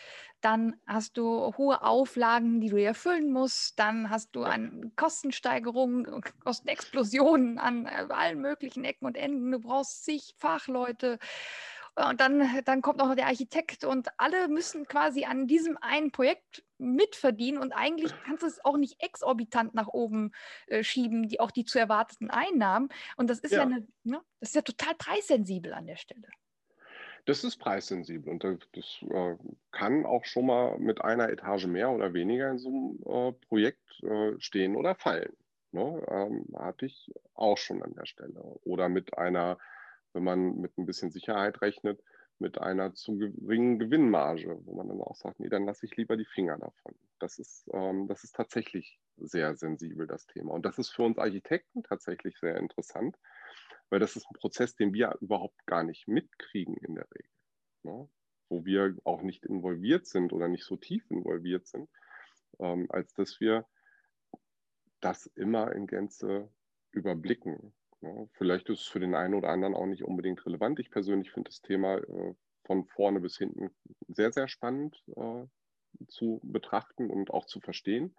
dann 0.40 0.76
hast 0.86 1.16
du 1.16 1.52
hohe 1.56 1.82
Auflagen, 1.82 2.60
die 2.60 2.68
du 2.68 2.80
erfüllen 2.80 3.32
musst, 3.32 3.78
dann 3.78 4.08
hast 4.08 4.36
du 4.36 4.44
an 4.44 4.92
Kostensteigerungen, 4.94 6.22
Kostenexplosionen 6.44 7.58
an 7.58 7.86
äh, 7.86 8.06
allen 8.08 8.40
möglichen 8.40 8.84
Ecken 8.84 9.06
und 9.06 9.16
Enden. 9.16 9.50
Du 9.50 9.58
brauchst 9.58 10.04
zig 10.04 10.34
Fachleute. 10.36 11.18
Und 11.96 12.20
dann, 12.20 12.62
dann 12.64 12.80
kommt 12.80 12.98
noch 12.98 13.12
der 13.16 13.26
Architekt 13.26 13.84
und 13.84 14.08
alle 14.18 14.46
müssen 14.46 14.86
quasi 14.86 15.24
an 15.24 15.48
diesem 15.48 15.76
einen 15.78 16.12
Projekt 16.12 16.62
mitverdienen 16.78 17.60
und 17.60 17.72
eigentlich 17.72 18.12
kannst 18.24 18.42
du 18.42 18.46
es 18.46 18.64
auch 18.64 18.76
nicht 18.76 19.02
exorbitant 19.02 19.74
nach 19.74 19.88
oben 19.88 20.32
äh, 20.66 20.82
schieben, 20.82 21.28
die 21.28 21.40
auch 21.40 21.50
die 21.50 21.64
zu 21.64 21.78
erwarteten 21.78 22.30
Einnahmen. 22.30 22.88
Und 23.16 23.28
das 23.30 23.40
ist 23.40 23.52
ja, 23.52 23.58
ja 23.58 23.64
eine, 23.64 23.86
ne, 24.04 24.20
das 24.40 24.50
ist 24.50 24.54
ja 24.54 24.62
total 24.62 24.94
preissensibel 24.94 25.72
an 25.74 25.86
der 25.86 25.96
Stelle. 25.96 26.28
Das 27.26 27.44
ist 27.44 27.58
preissensibel 27.58 28.32
und 28.32 28.42
das, 28.42 28.58
das 28.72 29.04
äh, 29.10 29.36
kann 29.70 30.06
auch 30.06 30.24
schon 30.24 30.46
mal 30.46 30.78
mit 30.78 31.02
einer 31.02 31.28
Etage 31.28 31.66
mehr 31.66 31.90
oder 31.90 32.14
weniger 32.14 32.50
in 32.50 32.58
so 32.58 32.68
einem 32.68 32.98
äh, 33.04 33.32
Projekt 33.46 34.02
äh, 34.02 34.38
stehen 34.38 34.76
oder 34.76 34.94
fallen. 34.94 35.36
Ne? 35.72 36.02
Ähm, 36.08 36.46
hatte 36.56 36.86
ich 36.86 37.12
auch 37.34 37.58
schon 37.58 37.82
an 37.82 37.94
der 37.94 38.06
Stelle. 38.06 38.40
Oder 38.64 38.88
mit 38.88 39.18
einer 39.18 39.58
wenn 40.12 40.24
man 40.24 40.60
mit 40.60 40.76
ein 40.78 40.86
bisschen 40.86 41.10
Sicherheit 41.10 41.60
rechnet, 41.62 42.02
mit 42.40 42.58
einer 42.58 42.94
zu 42.94 43.16
geringen 43.16 43.78
Gewinnmarge, 43.78 44.60
wo 44.64 44.74
man 44.74 44.88
dann 44.88 45.00
auch 45.00 45.16
sagt, 45.16 45.40
nee, 45.40 45.48
dann 45.48 45.64
lasse 45.64 45.86
ich 45.86 45.96
lieber 45.96 46.16
die 46.16 46.24
Finger 46.24 46.58
davon. 46.58 46.94
Das 47.18 47.38
ist, 47.38 47.68
ähm, 47.72 48.06
das 48.06 48.24
ist 48.24 48.36
tatsächlich 48.36 49.00
sehr 49.16 49.56
sensibel, 49.56 50.06
das 50.06 50.26
Thema. 50.26 50.52
Und 50.52 50.64
das 50.64 50.78
ist 50.78 50.90
für 50.90 51.02
uns 51.02 51.18
Architekten 51.18 51.82
tatsächlich 51.82 52.38
sehr 52.38 52.56
interessant, 52.56 53.16
weil 53.90 54.00
das 54.00 54.16
ist 54.16 54.26
ein 54.30 54.34
Prozess, 54.34 54.76
den 54.76 54.92
wir 54.92 55.16
überhaupt 55.20 55.66
gar 55.66 55.82
nicht 55.82 56.06
mitkriegen 56.06 56.76
in 56.76 56.94
der 56.94 57.08
Regel. 57.10 57.30
Ne? 57.82 58.08
Wo 58.48 58.64
wir 58.64 58.96
auch 59.04 59.22
nicht 59.22 59.44
involviert 59.44 60.06
sind 60.06 60.32
oder 60.32 60.48
nicht 60.48 60.64
so 60.64 60.76
tief 60.76 61.10
involviert 61.10 61.66
sind, 61.66 61.88
ähm, 62.60 62.86
als 62.90 63.12
dass 63.14 63.40
wir 63.40 63.66
das 65.00 65.26
immer 65.26 65.72
in 65.72 65.86
Gänze 65.86 66.50
überblicken. 66.92 67.72
Vielleicht 68.32 68.68
ist 68.68 68.80
es 68.80 68.86
für 68.86 69.00
den 69.00 69.14
einen 69.14 69.34
oder 69.34 69.48
anderen 69.48 69.74
auch 69.74 69.86
nicht 69.86 70.04
unbedingt 70.04 70.44
relevant. 70.46 70.78
Ich 70.78 70.90
persönlich 70.90 71.32
finde 71.32 71.50
das 71.50 71.62
Thema 71.62 71.98
äh, 71.98 72.34
von 72.64 72.84
vorne 72.86 73.20
bis 73.20 73.38
hinten 73.38 73.70
sehr, 74.08 74.32
sehr 74.32 74.48
spannend 74.48 75.02
äh, 75.16 75.46
zu 76.06 76.40
betrachten 76.44 77.10
und 77.10 77.30
auch 77.30 77.46
zu 77.46 77.60
verstehen. 77.60 78.14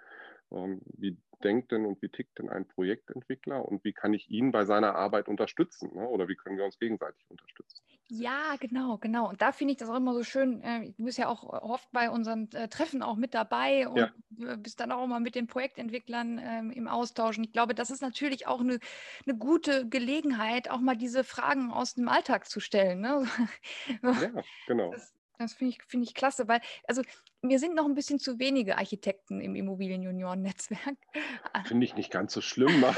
Ähm, 0.52 0.82
wie 0.98 1.18
denkt 1.44 1.72
denn 1.72 1.86
und 1.86 2.02
wie 2.02 2.10
tickt 2.10 2.40
denn 2.40 2.50
ein 2.50 2.68
Projektentwickler 2.68 3.64
und 3.64 3.84
wie 3.84 3.94
kann 3.94 4.14
ich 4.14 4.30
ihn 4.30 4.52
bei 4.52 4.66
seiner 4.66 4.96
Arbeit 4.96 5.28
unterstützen 5.28 5.92
ne? 5.94 6.08
oder 6.08 6.28
wie 6.28 6.36
können 6.36 6.58
wir 6.58 6.66
uns 6.66 6.80
gegenseitig 6.80 7.24
unterstützen? 7.30 7.82
Ja, 8.12 8.56
genau, 8.60 8.98
genau. 8.98 9.30
Und 9.30 9.42
da 9.42 9.52
finde 9.52 9.74
ich 9.74 9.78
das 9.78 9.88
auch 9.88 9.96
immer 9.96 10.16
so 10.16 10.24
schön. 10.24 10.62
Äh, 10.62 10.92
du 10.98 11.06
bist 11.06 11.20
ja 11.20 11.28
auch 11.28 11.44
oft 11.44 11.88
bei 11.92 12.10
unseren 12.10 12.52
äh, 12.54 12.68
Treffen 12.68 13.04
auch 13.04 13.16
mit 13.16 13.36
dabei 13.36 13.88
und 13.88 13.98
ja. 13.98 14.56
bist 14.58 14.80
dann 14.80 14.92
auch 14.92 15.04
immer 15.04 15.20
mit 15.20 15.36
den 15.36 15.46
Projektentwicklern 15.46 16.42
ähm, 16.44 16.72
im 16.72 16.88
Austausch. 16.88 17.38
Und 17.38 17.44
ich 17.44 17.52
glaube, 17.52 17.76
das 17.76 17.92
ist 17.92 18.02
natürlich 18.02 18.48
auch 18.48 18.62
eine, 18.62 18.80
eine 19.28 19.38
gute 19.38 19.88
Gelegenheit, 19.88 20.72
auch 20.72 20.80
mal 20.80 20.98
diese 20.98 21.24
Fragen 21.24 21.72
aus 21.72 21.94
dem 21.94 22.10
Alltag 22.10 22.50
zu 22.50 22.60
stellen. 22.60 23.00
Ne? 23.02 23.28
Ja, 24.02 24.42
genau. 24.68 24.92
Das, 24.92 25.14
Das 25.40 25.54
finde 25.54 25.74
ich, 25.74 25.82
find 25.88 26.04
ich 26.04 26.14
klasse, 26.14 26.48
weil, 26.50 26.60
also 26.84 27.02
wir 27.42 27.60
sind 27.60 27.74
noch 27.74 27.86
ein 27.86 27.96
bisschen 27.96 28.20
zu 28.20 28.40
wenige 28.40 28.78
Architekten 28.78 29.40
im 29.40 29.56
Immobilienjunioren-Netzwerk. 29.56 30.98
Finde 31.66 31.86
ich 31.86 31.96
nicht 31.96 32.12
ganz 32.12 32.34
so 32.34 32.42
schlimm. 32.42 32.82
ja. 32.82 32.94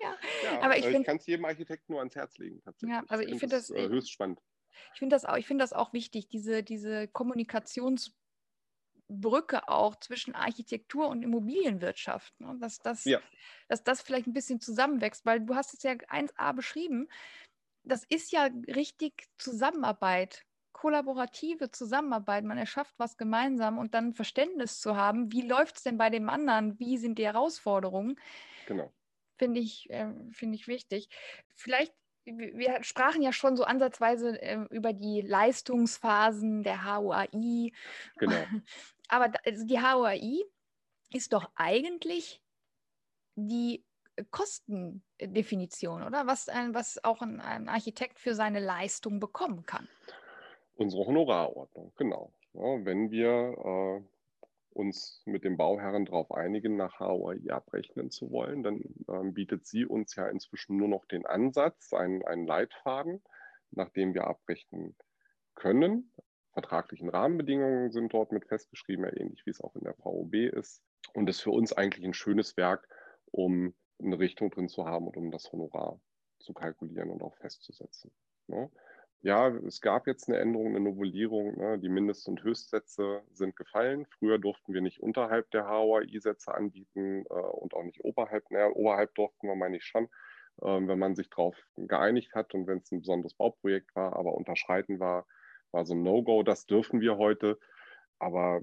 ja. 0.00 0.16
aber 0.60 0.76
ich, 0.76 0.84
ich 0.84 1.04
kann 1.04 1.18
es 1.18 1.26
jedem 1.26 1.44
Architekten 1.44 1.92
nur 1.92 2.00
ans 2.00 2.16
Herz 2.16 2.38
legen. 2.38 2.60
Ja, 2.82 3.04
also 3.06 3.22
ich, 3.22 3.34
ich 3.34 3.38
finde 3.38 3.54
das, 3.54 3.70
äh, 3.70 3.88
höchst 3.88 4.10
spannend. 4.10 4.40
Ich 4.94 4.98
finde 4.98 5.14
das, 5.14 5.24
auch, 5.24 5.38
find 5.38 5.60
das 5.60 5.72
auch 5.72 5.92
wichtig, 5.92 6.28
diese, 6.28 6.64
diese 6.64 7.06
Kommunikationsbrücke 7.06 9.68
auch 9.68 9.94
zwischen 9.94 10.34
Architektur 10.34 11.06
und 11.06 11.22
Immobilienwirtschaft, 11.22 12.40
ne? 12.40 12.56
dass, 12.60 12.78
das, 12.78 13.04
ja. 13.04 13.20
dass 13.68 13.84
das 13.84 14.02
vielleicht 14.02 14.26
ein 14.26 14.32
bisschen 14.32 14.60
zusammenwächst, 14.60 15.24
weil 15.24 15.38
du 15.40 15.54
hast 15.54 15.72
es 15.72 15.84
ja 15.84 15.92
1a 15.92 16.52
beschrieben, 16.52 17.08
das 17.86 18.04
ist 18.04 18.32
ja 18.32 18.48
richtig 18.66 19.28
Zusammenarbeit, 19.38 20.44
kollaborative 20.72 21.70
Zusammenarbeit. 21.70 22.44
Man 22.44 22.58
erschafft 22.58 22.94
was 22.98 23.16
gemeinsam 23.16 23.78
und 23.78 23.94
dann 23.94 24.12
Verständnis 24.12 24.80
zu 24.80 24.96
haben, 24.96 25.32
wie 25.32 25.42
läuft 25.42 25.76
es 25.76 25.82
denn 25.84 25.96
bei 25.96 26.10
dem 26.10 26.28
anderen, 26.28 26.78
wie 26.78 26.98
sind 26.98 27.18
die 27.18 27.24
Herausforderungen. 27.24 28.18
Genau. 28.66 28.92
Finde 29.38 29.60
ich, 29.60 29.88
äh, 29.90 30.12
find 30.32 30.54
ich 30.54 30.66
wichtig. 30.66 31.08
Vielleicht, 31.54 31.94
wir 32.24 32.82
sprachen 32.82 33.22
ja 33.22 33.32
schon 33.32 33.56
so 33.56 33.64
ansatzweise 33.64 34.40
äh, 34.42 34.66
über 34.70 34.92
die 34.92 35.22
Leistungsphasen 35.22 36.62
der 36.62 36.84
HUAI. 36.84 37.72
Genau. 38.18 38.46
Aber 39.08 39.32
also 39.44 39.64
die 39.64 39.80
HUAI 39.80 40.42
ist 41.12 41.32
doch 41.32 41.50
eigentlich 41.54 42.42
die 43.36 43.84
Kostendefinition, 44.30 46.02
oder? 46.02 46.26
Was, 46.26 46.48
ein, 46.48 46.74
was 46.74 47.02
auch 47.04 47.22
ein, 47.22 47.40
ein 47.40 47.68
Architekt 47.68 48.18
für 48.18 48.34
seine 48.34 48.60
Leistung 48.60 49.20
bekommen 49.20 49.66
kann. 49.66 49.88
Unsere 50.76 51.06
Honorarordnung, 51.06 51.92
genau. 51.96 52.32
Ja, 52.52 52.84
wenn 52.84 53.10
wir 53.10 54.02
äh, 54.02 54.02
uns 54.76 55.22
mit 55.24 55.44
dem 55.44 55.56
Bauherren 55.56 56.04
darauf 56.04 56.30
einigen, 56.32 56.76
nach 56.76 57.00
HOI 57.00 57.50
abrechnen 57.50 58.10
zu 58.10 58.30
wollen, 58.30 58.62
dann 58.62 58.82
äh, 59.08 59.30
bietet 59.30 59.66
sie 59.66 59.86
uns 59.86 60.14
ja 60.16 60.28
inzwischen 60.28 60.76
nur 60.76 60.88
noch 60.88 61.06
den 61.06 61.26
Ansatz, 61.26 61.92
einen, 61.92 62.22
einen 62.24 62.46
Leitfaden, 62.46 63.22
nach 63.70 63.90
dem 63.90 64.14
wir 64.14 64.26
abrechnen 64.26 64.96
können. 65.54 66.12
Vertraglichen 66.52 67.08
Rahmenbedingungen 67.08 67.90
sind 67.90 68.12
dort 68.12 68.32
mit 68.32 68.46
festgeschrieben, 68.46 69.04
ähnlich 69.04 69.44
wie 69.44 69.50
es 69.50 69.60
auch 69.60 69.74
in 69.76 69.84
der 69.84 69.94
VOB 69.94 70.34
ist. 70.34 70.82
Und 71.12 71.28
ist 71.28 71.40
für 71.40 71.50
uns 71.50 71.72
eigentlich 71.72 72.04
ein 72.04 72.14
schönes 72.14 72.56
Werk, 72.56 72.88
um 73.30 73.74
eine 74.02 74.18
Richtung 74.18 74.50
drin 74.50 74.68
zu 74.68 74.86
haben 74.86 75.06
und 75.06 75.16
um 75.16 75.30
das 75.30 75.50
Honorar 75.52 76.00
zu 76.38 76.52
kalkulieren 76.52 77.10
und 77.10 77.22
auch 77.22 77.34
festzusetzen. 77.36 78.10
Ne? 78.46 78.70
Ja, 79.22 79.48
es 79.48 79.80
gab 79.80 80.06
jetzt 80.06 80.28
eine 80.28 80.38
Änderung, 80.38 80.68
eine 80.68 80.80
Novellierung. 80.80 81.56
Ne? 81.56 81.78
Die 81.78 81.88
Mindest- 81.88 82.28
und 82.28 82.42
Höchstsätze 82.44 83.22
sind 83.32 83.56
gefallen. 83.56 84.06
Früher 84.18 84.38
durften 84.38 84.72
wir 84.72 84.80
nicht 84.80 85.00
unterhalb 85.00 85.50
der 85.50 85.68
HOI-Sätze 85.68 86.54
anbieten 86.54 87.24
äh, 87.28 87.32
und 87.32 87.74
auch 87.74 87.82
nicht 87.82 88.04
oberhalb. 88.04 88.50
Naja, 88.50 88.68
oberhalb 88.68 89.14
durften 89.14 89.48
wir, 89.48 89.56
meine 89.56 89.78
ich 89.78 89.84
schon, 89.84 90.04
äh, 90.60 90.66
wenn 90.66 90.98
man 90.98 91.16
sich 91.16 91.30
darauf 91.30 91.56
geeinigt 91.76 92.34
hat 92.34 92.54
und 92.54 92.66
wenn 92.66 92.78
es 92.78 92.92
ein 92.92 93.00
besonderes 93.00 93.34
Bauprojekt 93.34 93.96
war, 93.96 94.14
aber 94.14 94.34
unterschreiten 94.34 95.00
war, 95.00 95.26
war 95.72 95.84
so 95.84 95.94
ein 95.94 96.02
No-Go. 96.02 96.42
Das 96.42 96.66
dürfen 96.66 97.00
wir 97.00 97.16
heute. 97.16 97.58
Aber 98.18 98.62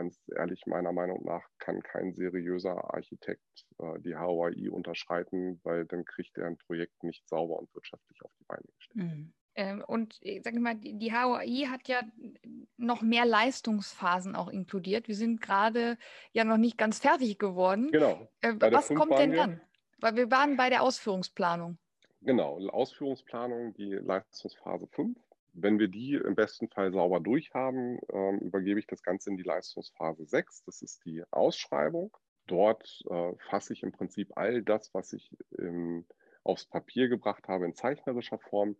ganz 0.00 0.22
ehrlich, 0.34 0.64
meiner 0.66 0.92
Meinung 0.92 1.22
nach 1.24 1.42
kann 1.58 1.82
kein 1.82 2.14
seriöser 2.14 2.94
Architekt 2.94 3.66
äh, 3.78 4.00
die 4.00 4.16
HOI 4.16 4.70
unterschreiten, 4.70 5.60
weil 5.62 5.84
dann 5.84 6.06
kriegt 6.06 6.38
er 6.38 6.46
ein 6.46 6.56
Projekt 6.56 7.04
nicht 7.04 7.28
sauber 7.28 7.58
und 7.58 7.74
wirtschaftlich 7.74 8.22
auf 8.22 8.30
die 8.40 8.44
Beine 8.44 8.64
gestellt. 8.76 8.96
Mhm. 8.96 9.32
Ähm, 9.56 9.84
und 9.86 10.18
äh, 10.22 10.40
sag 10.42 10.54
ich 10.54 10.60
mal, 10.60 10.76
die, 10.76 10.96
die 10.96 11.12
HOI 11.12 11.66
hat 11.68 11.86
ja 11.88 12.00
noch 12.78 13.02
mehr 13.02 13.26
Leistungsphasen 13.26 14.34
auch 14.36 14.48
inkludiert. 14.48 15.06
Wir 15.06 15.16
sind 15.16 15.42
gerade 15.42 15.98
ja 16.32 16.44
noch 16.44 16.56
nicht 16.56 16.78
ganz 16.78 16.98
fertig 16.98 17.38
geworden. 17.38 17.90
Genau. 17.90 18.26
Äh, 18.40 18.54
was 18.58 18.88
kommt 18.88 19.18
denn 19.18 19.32
dann? 19.32 19.60
Weil 19.98 20.16
wir 20.16 20.30
waren 20.30 20.56
bei 20.56 20.70
der 20.70 20.82
Ausführungsplanung. 20.82 21.76
Genau, 22.22 22.58
Ausführungsplanung, 22.68 23.74
die 23.74 23.92
Leistungsphase 23.92 24.86
5 24.86 25.18
wenn 25.52 25.78
wir 25.78 25.88
die 25.88 26.14
im 26.14 26.34
besten 26.34 26.68
Fall 26.68 26.92
sauber 26.92 27.20
durchhaben, 27.20 27.98
ähm, 28.12 28.38
übergebe 28.38 28.78
ich 28.78 28.86
das 28.86 29.02
Ganze 29.02 29.30
in 29.30 29.36
die 29.36 29.42
Leistungsphase 29.42 30.26
6. 30.26 30.64
Das 30.64 30.82
ist 30.82 31.04
die 31.04 31.22
Ausschreibung. 31.30 32.16
Dort 32.46 33.02
äh, 33.08 33.32
fasse 33.48 33.72
ich 33.72 33.82
im 33.82 33.92
Prinzip 33.92 34.32
all 34.36 34.62
das, 34.62 34.92
was 34.94 35.12
ich 35.12 35.36
ähm, 35.58 36.06
aufs 36.42 36.66
Papier 36.66 37.08
gebracht 37.08 37.48
habe, 37.48 37.64
in 37.64 37.74
zeichnerischer 37.74 38.38
Form, 38.38 38.76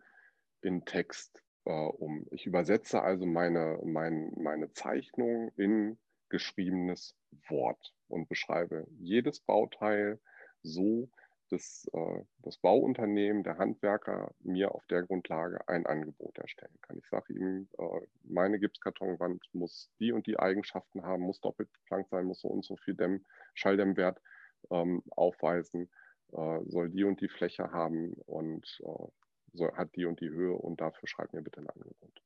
in 0.62 0.84
Text 0.84 1.42
äh, 1.64 1.70
um. 1.70 2.26
Ich 2.30 2.46
übersetze 2.46 3.02
also 3.02 3.26
meine, 3.26 3.78
mein, 3.84 4.32
meine 4.36 4.72
Zeichnung 4.72 5.52
in 5.56 5.98
geschriebenes 6.28 7.16
Wort 7.48 7.94
und 8.08 8.28
beschreibe 8.28 8.86
jedes 8.98 9.40
Bauteil 9.40 10.20
so, 10.62 11.10
das, 11.50 11.88
äh, 11.92 12.22
das 12.38 12.58
Bauunternehmen, 12.58 13.42
der 13.42 13.58
Handwerker 13.58 14.34
mir 14.40 14.74
auf 14.74 14.86
der 14.86 15.02
Grundlage 15.02 15.66
ein 15.68 15.86
Angebot 15.86 16.38
erstellen 16.38 16.78
kann. 16.82 16.98
Ich 16.98 17.08
sage 17.08 17.32
ihm, 17.34 17.68
äh, 17.78 18.06
meine 18.24 18.58
Gipskartonwand 18.58 19.44
muss 19.52 19.90
die 19.98 20.12
und 20.12 20.26
die 20.26 20.38
Eigenschaften 20.38 21.02
haben, 21.02 21.22
muss 21.22 21.40
doppelt 21.40 21.72
beplankt 21.72 22.10
sein, 22.10 22.26
muss 22.26 22.40
so 22.40 22.48
und 22.48 22.64
so 22.64 22.76
viel 22.76 22.94
Dämm, 22.94 23.24
Schalldämmwert 23.54 24.20
ähm, 24.70 25.02
aufweisen, 25.10 25.90
äh, 26.32 26.60
soll 26.66 26.90
die 26.90 27.04
und 27.04 27.20
die 27.20 27.28
Fläche 27.28 27.72
haben 27.72 28.12
und 28.26 28.80
äh, 28.84 29.06
soll, 29.52 29.72
hat 29.72 29.94
die 29.96 30.06
und 30.06 30.20
die 30.20 30.30
Höhe 30.30 30.54
und 30.54 30.80
dafür 30.80 31.08
schreibt 31.08 31.32
mir 31.32 31.42
bitte 31.42 31.60
ein 31.60 31.68
Angebot. 31.68 32.22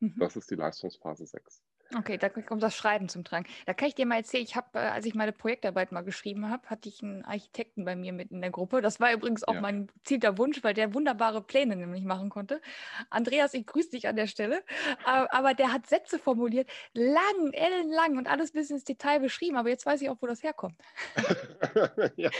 Mhm. 0.00 0.14
Das 0.18 0.36
ist 0.36 0.50
die 0.50 0.56
Leistungsphase 0.56 1.26
6. 1.26 1.62
Okay, 1.96 2.18
da 2.18 2.28
kommt 2.28 2.62
das 2.62 2.76
Schreiben 2.76 3.08
zum 3.08 3.24
Tragen. 3.24 3.46
Da 3.64 3.72
kann 3.72 3.88
ich 3.88 3.94
dir 3.94 4.04
mal 4.04 4.16
erzählen, 4.16 4.44
ich 4.44 4.56
habe, 4.56 4.78
äh, 4.78 4.82
als 4.82 5.06
ich 5.06 5.14
meine 5.14 5.32
Projektarbeit 5.32 5.90
mal 5.90 6.02
geschrieben 6.02 6.50
habe, 6.50 6.68
hatte 6.68 6.88
ich 6.88 7.02
einen 7.02 7.24
Architekten 7.24 7.86
bei 7.86 7.96
mir 7.96 8.12
mit 8.12 8.30
in 8.30 8.42
der 8.42 8.50
Gruppe. 8.50 8.82
Das 8.82 9.00
war 9.00 9.12
übrigens 9.12 9.42
auch 9.44 9.54
ja. 9.54 9.60
mein 9.62 9.88
zielter 10.04 10.36
Wunsch, 10.36 10.62
weil 10.62 10.74
der 10.74 10.92
wunderbare 10.92 11.42
Pläne 11.42 11.76
nämlich 11.76 12.04
machen 12.04 12.28
konnte. 12.28 12.60
Andreas, 13.08 13.54
ich 13.54 13.64
grüße 13.64 13.90
dich 13.90 14.06
an 14.06 14.16
der 14.16 14.26
Stelle. 14.26 14.62
Aber 15.04 15.54
der 15.54 15.72
hat 15.72 15.86
Sätze 15.86 16.18
formuliert, 16.18 16.68
lang, 16.92 17.52
ellenlang 17.52 18.18
und 18.18 18.28
alles 18.28 18.52
bis 18.52 18.70
ins 18.70 18.84
Detail 18.84 19.20
beschrieben. 19.20 19.56
Aber 19.56 19.70
jetzt 19.70 19.86
weiß 19.86 20.02
ich 20.02 20.10
auch, 20.10 20.18
wo 20.20 20.26
das 20.26 20.42
herkommt. 20.42 20.76
ja. 22.16 22.30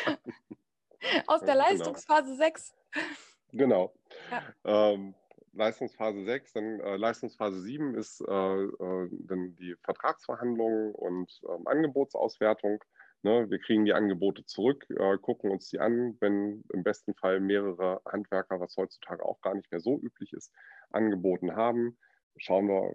Aus 1.26 1.40
der 1.40 1.54
genau. 1.54 1.68
Leistungsphase 1.68 2.34
6. 2.37 2.74
Genau. 3.52 3.94
Ja. 4.30 4.92
Ähm, 4.92 5.14
Leistungsphase 5.52 6.24
6, 6.24 6.52
dann 6.52 6.80
äh, 6.80 6.96
Leistungsphase 6.96 7.61
7 7.61 7.94
ist 7.94 8.20
äh, 8.20 8.32
äh, 8.32 9.08
dann 9.11 9.54
die 9.56 9.74
Vertragsverhandlungen 9.82 10.94
und 10.94 11.40
ähm, 11.48 11.66
Angebotsauswertung. 11.66 12.82
Ne? 13.22 13.50
Wir 13.50 13.58
kriegen 13.58 13.84
die 13.84 13.92
Angebote 13.92 14.44
zurück, 14.44 14.87
äh, 14.90 15.18
gucken 15.18 15.50
uns 15.50 15.68
die 15.68 15.80
an, 15.80 16.16
wenn 16.20 16.62
im 16.72 16.82
besten 16.82 17.14
Fall 17.14 17.40
mehrere 17.40 18.00
Handwerker, 18.04 18.61
was 18.61 18.76
heutzutage 18.76 19.24
auch 19.24 19.40
gar 19.40 19.54
nicht 19.54 19.70
mehr 19.70 19.80
so 19.80 19.98
üblich 19.98 20.32
ist, 20.32 20.52
angeboten 20.90 21.56
haben. 21.56 21.98
Schauen 22.37 22.68
wir, 22.68 22.94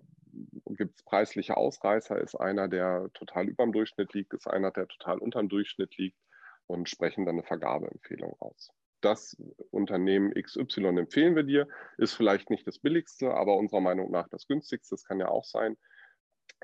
gibt 0.76 0.96
es 0.96 1.04
preisliche 1.04 1.58
Ausreißer? 1.58 2.18
Ist 2.20 2.36
einer, 2.36 2.68
der 2.68 3.10
total 3.13 3.50
über 3.50 3.63
dem 3.63 3.74
Durchschnitt 3.74 4.13
liegt? 4.13 4.34
Ist 4.34 4.48
einer, 4.48 4.72
der 4.72 4.88
total 4.88 5.20
unter 5.20 5.39
dem 5.39 5.50
Durchschnitt 5.50 5.98
liegt? 5.98 6.18
Und 6.66 6.88
sprechen 6.88 7.26
dann 7.26 7.36
eine 7.36 7.44
Vergabeempfehlung 7.44 8.38
aus 8.39 8.72
das 9.04 9.36
Unternehmen 9.72 10.34
XY 10.34 10.98
empfehlen 10.98 11.36
wir 11.36 11.44
dir, 11.44 11.68
ist 11.98 12.13
vielleicht 12.13 12.50
nicht 12.50 12.66
das 12.68 12.80
billigste, 12.80 13.34
aber 13.34 13.58
unserer 13.58 13.82
Meinung 13.82 14.12
nach 14.12 14.28
das 14.30 14.48
günstigste, 14.48 14.96
das 14.96 15.06
kann 15.06 15.20
ja 15.20 15.28
auch 15.28 15.46
sein. 15.46 15.78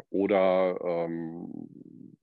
Oder, 0.10 0.80
ähm, 0.84 2.18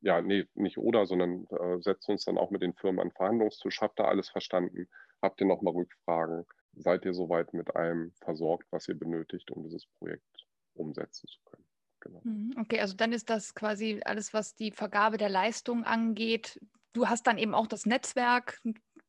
ja, 0.00 0.20
nee, 0.20 0.46
nicht 0.54 0.78
oder, 0.78 1.06
sondern 1.06 1.46
äh, 1.50 1.80
setzt 1.80 2.08
uns 2.08 2.24
dann 2.24 2.38
auch 2.38 2.50
mit 2.50 2.62
den 2.62 2.74
Firmen 2.74 3.00
an 3.00 3.12
Verhandlungstisch. 3.12 3.80
Habt 3.80 4.00
ihr 4.00 4.08
alles 4.08 4.28
verstanden? 4.28 4.88
Habt 5.22 5.40
ihr 5.40 5.46
nochmal 5.46 5.74
Rückfragen? 5.74 6.46
Seid 6.74 7.04
ihr 7.04 7.14
soweit 7.14 7.52
mit 7.52 7.74
allem 7.74 8.12
versorgt, 8.22 8.66
was 8.70 8.88
ihr 8.88 8.98
benötigt, 8.98 9.50
um 9.50 9.62
dieses 9.62 9.86
Projekt 9.98 10.46
umsetzen 10.74 11.28
zu 11.28 11.40
können? 11.44 11.64
Genau. 12.00 12.20
Mhm, 12.24 12.54
okay, 12.58 12.80
also 12.80 12.94
dann 12.96 13.12
ist 13.12 13.28
das 13.28 13.54
quasi 13.54 14.00
alles, 14.04 14.32
was 14.32 14.54
die 14.54 14.70
Vergabe 14.70 15.18
der 15.18 15.28
Leistung 15.28 15.84
angeht. 15.84 16.58
Du 16.92 17.08
hast 17.08 17.26
dann 17.26 17.38
eben 17.38 17.54
auch 17.54 17.66
das 17.66 17.86
Netzwerk, 17.86 18.60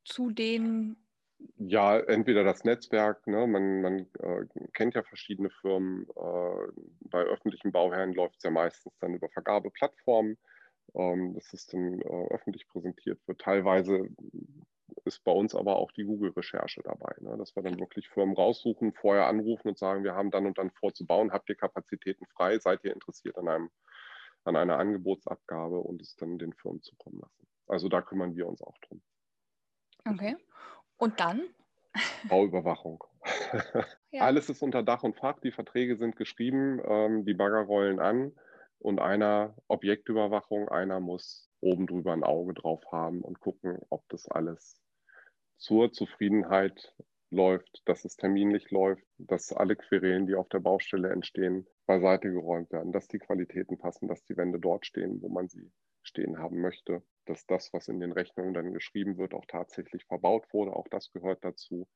zu 0.03 0.31
den? 0.31 0.97
Ja, 1.57 1.97
entweder 1.97 2.43
das 2.43 2.63
Netzwerk, 2.63 3.25
ne? 3.25 3.47
man, 3.47 3.81
man 3.81 3.99
äh, 4.19 4.45
kennt 4.73 4.95
ja 4.95 5.03
verschiedene 5.03 5.49
Firmen. 5.49 6.07
Äh, 6.15 6.83
bei 7.01 7.21
öffentlichen 7.21 7.71
Bauherren 7.71 8.13
läuft 8.13 8.37
es 8.37 8.43
ja 8.43 8.51
meistens 8.51 8.97
dann 8.99 9.15
über 9.15 9.29
Vergabeplattformen, 9.29 10.37
ähm, 10.93 11.33
dass 11.33 11.51
es 11.53 11.67
dann 11.67 12.01
äh, 12.01 12.27
öffentlich 12.29 12.67
präsentiert 12.67 13.19
wird. 13.27 13.41
Teilweise 13.41 14.09
ist 15.05 15.23
bei 15.23 15.31
uns 15.31 15.55
aber 15.55 15.77
auch 15.77 15.91
die 15.91 16.03
Google-Recherche 16.03 16.81
dabei, 16.83 17.15
ne? 17.21 17.37
dass 17.37 17.55
wir 17.55 17.63
dann 17.63 17.79
wirklich 17.79 18.09
Firmen 18.09 18.35
raussuchen, 18.35 18.93
vorher 18.93 19.25
anrufen 19.25 19.69
und 19.69 19.79
sagen, 19.79 20.03
wir 20.03 20.13
haben 20.13 20.31
dann 20.31 20.45
und 20.45 20.57
dann 20.57 20.69
vorzubauen, 20.71 21.31
habt 21.31 21.49
ihr 21.49 21.55
Kapazitäten 21.55 22.25
frei, 22.27 22.59
seid 22.59 22.83
ihr 22.83 22.93
interessiert 22.93 23.37
an 23.37 23.47
einem 23.47 23.69
an 24.43 24.55
einer 24.55 24.79
Angebotsabgabe 24.79 25.79
und 25.79 26.01
es 26.01 26.15
dann 26.15 26.39
den 26.39 26.53
Firmen 26.53 26.81
zukommen 26.81 27.19
lassen. 27.19 27.47
Also 27.67 27.89
da 27.89 28.01
kümmern 28.01 28.35
wir 28.35 28.47
uns 28.47 28.61
auch 28.61 28.77
drum. 28.79 29.01
Okay. 30.05 30.35
Und 30.97 31.19
dann? 31.19 31.41
Bauüberwachung. 32.29 33.03
Ja. 34.11 34.23
Alles 34.23 34.49
ist 34.49 34.61
unter 34.61 34.83
Dach 34.83 35.03
und 35.03 35.15
Fach, 35.15 35.39
die 35.39 35.51
Verträge 35.51 35.95
sind 35.97 36.15
geschrieben, 36.15 36.81
ähm, 36.85 37.25
die 37.25 37.33
Bagger 37.33 37.61
rollen 37.61 37.99
an 37.99 38.33
und 38.79 38.99
einer 38.99 39.55
Objektüberwachung, 39.67 40.69
einer 40.69 40.99
muss 40.99 41.49
oben 41.59 41.87
drüber 41.87 42.13
ein 42.13 42.23
Auge 42.23 42.53
drauf 42.53 42.83
haben 42.91 43.21
und 43.21 43.39
gucken, 43.39 43.79
ob 43.89 44.07
das 44.09 44.27
alles 44.27 44.81
zur 45.57 45.91
Zufriedenheit 45.91 46.95
läuft, 47.29 47.81
dass 47.85 48.03
es 48.03 48.17
terminlich 48.17 48.71
läuft, 48.71 49.05
dass 49.17 49.53
alle 49.53 49.75
Querelen, 49.75 50.27
die 50.27 50.35
auf 50.35 50.49
der 50.49 50.59
Baustelle 50.59 51.09
entstehen, 51.09 51.67
beiseite 51.85 52.31
geräumt 52.31 52.71
werden, 52.71 52.91
dass 52.91 53.07
die 53.07 53.19
Qualitäten 53.19 53.77
passen, 53.77 54.07
dass 54.07 54.23
die 54.25 54.35
Wände 54.35 54.59
dort 54.59 54.85
stehen, 54.85 55.21
wo 55.21 55.29
man 55.29 55.47
sie 55.47 55.71
stehen 56.03 56.37
haben 56.39 56.61
möchte, 56.61 57.03
dass 57.25 57.45
das, 57.45 57.71
was 57.73 57.87
in 57.87 57.99
den 57.99 58.11
Rechnungen 58.11 58.53
dann 58.53 58.73
geschrieben 58.73 59.17
wird, 59.17 59.33
auch 59.33 59.45
tatsächlich 59.47 60.05
verbaut 60.05 60.45
wurde. 60.51 60.73
Auch 60.73 60.87
das 60.89 61.11
gehört 61.11 61.43
dazu. 61.43 61.87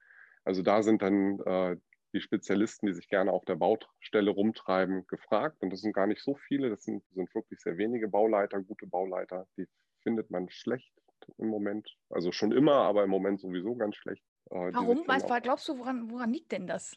Also 0.43 0.61
da 0.61 0.83
sind 0.83 1.01
dann 1.01 1.39
äh, 1.39 1.77
die 2.13 2.21
Spezialisten, 2.21 2.87
die 2.87 2.93
sich 2.93 3.09
gerne 3.09 3.31
auf 3.31 3.43
der 3.45 3.55
Baustelle 3.55 4.31
rumtreiben, 4.31 5.05
gefragt. 5.07 5.57
Und 5.61 5.71
das 5.71 5.81
sind 5.81 5.93
gar 5.93 6.07
nicht 6.07 6.23
so 6.23 6.35
viele. 6.35 6.69
Das 6.69 6.83
sind, 6.83 7.03
sind 7.11 7.33
wirklich 7.35 7.59
sehr 7.59 7.77
wenige 7.77 8.07
Bauleiter, 8.07 8.61
gute 8.61 8.87
Bauleiter. 8.87 9.47
Die 9.57 9.67
findet 10.01 10.31
man 10.31 10.49
schlecht 10.49 10.93
im 11.37 11.47
Moment. 11.47 11.97
Also 12.09 12.31
schon 12.31 12.51
immer, 12.51 12.75
aber 12.75 13.03
im 13.03 13.09
Moment 13.09 13.41
sowieso 13.41 13.75
ganz 13.75 13.95
schlecht. 13.95 14.23
Äh, 14.51 14.71
Warum? 14.73 15.07
Weißt, 15.07 15.27
glaubst 15.43 15.67
du, 15.67 15.77
woran, 15.77 16.09
woran 16.09 16.31
liegt 16.31 16.51
denn 16.51 16.67
das? 16.67 16.95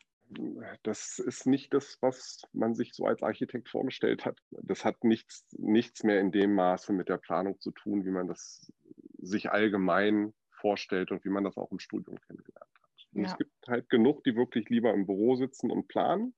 Das 0.83 1.19
ist 1.19 1.47
nicht 1.47 1.73
das, 1.73 1.97
was 2.01 2.43
man 2.53 2.75
sich 2.75 2.93
so 2.93 3.07
als 3.07 3.23
Architekt 3.23 3.69
vorgestellt 3.69 4.25
hat. 4.25 4.39
Das 4.51 4.85
hat 4.85 5.03
nichts, 5.05 5.47
nichts 5.53 6.03
mehr 6.05 6.21
in 6.21 6.33
dem 6.33 6.55
Maße 6.55 6.93
mit 6.93 7.09
der 7.09 7.17
Planung 7.17 7.59
zu 7.61 7.71
tun, 7.71 8.05
wie 8.05 8.11
man 8.11 8.27
das 8.27 8.73
sich 9.19 9.51
allgemein 9.51 10.35
vorstellt 10.51 11.11
und 11.11 11.25
wie 11.25 11.31
man 11.31 11.45
das 11.45 11.57
auch 11.57 11.71
im 11.73 11.79
Studium 11.79 12.21
kennengelernt 12.21 12.71
hat. 12.83 13.07
Und 13.13 13.23
ja. 13.23 13.31
es 13.31 13.39
gibt 13.39 13.53
halt 13.67 13.89
genug, 13.89 14.23
die 14.25 14.37
wirklich 14.37 14.69
lieber 14.69 14.93
im 14.93 15.07
Büro 15.07 15.37
sitzen 15.37 15.71
und 15.71 15.89
planen. 15.89 16.35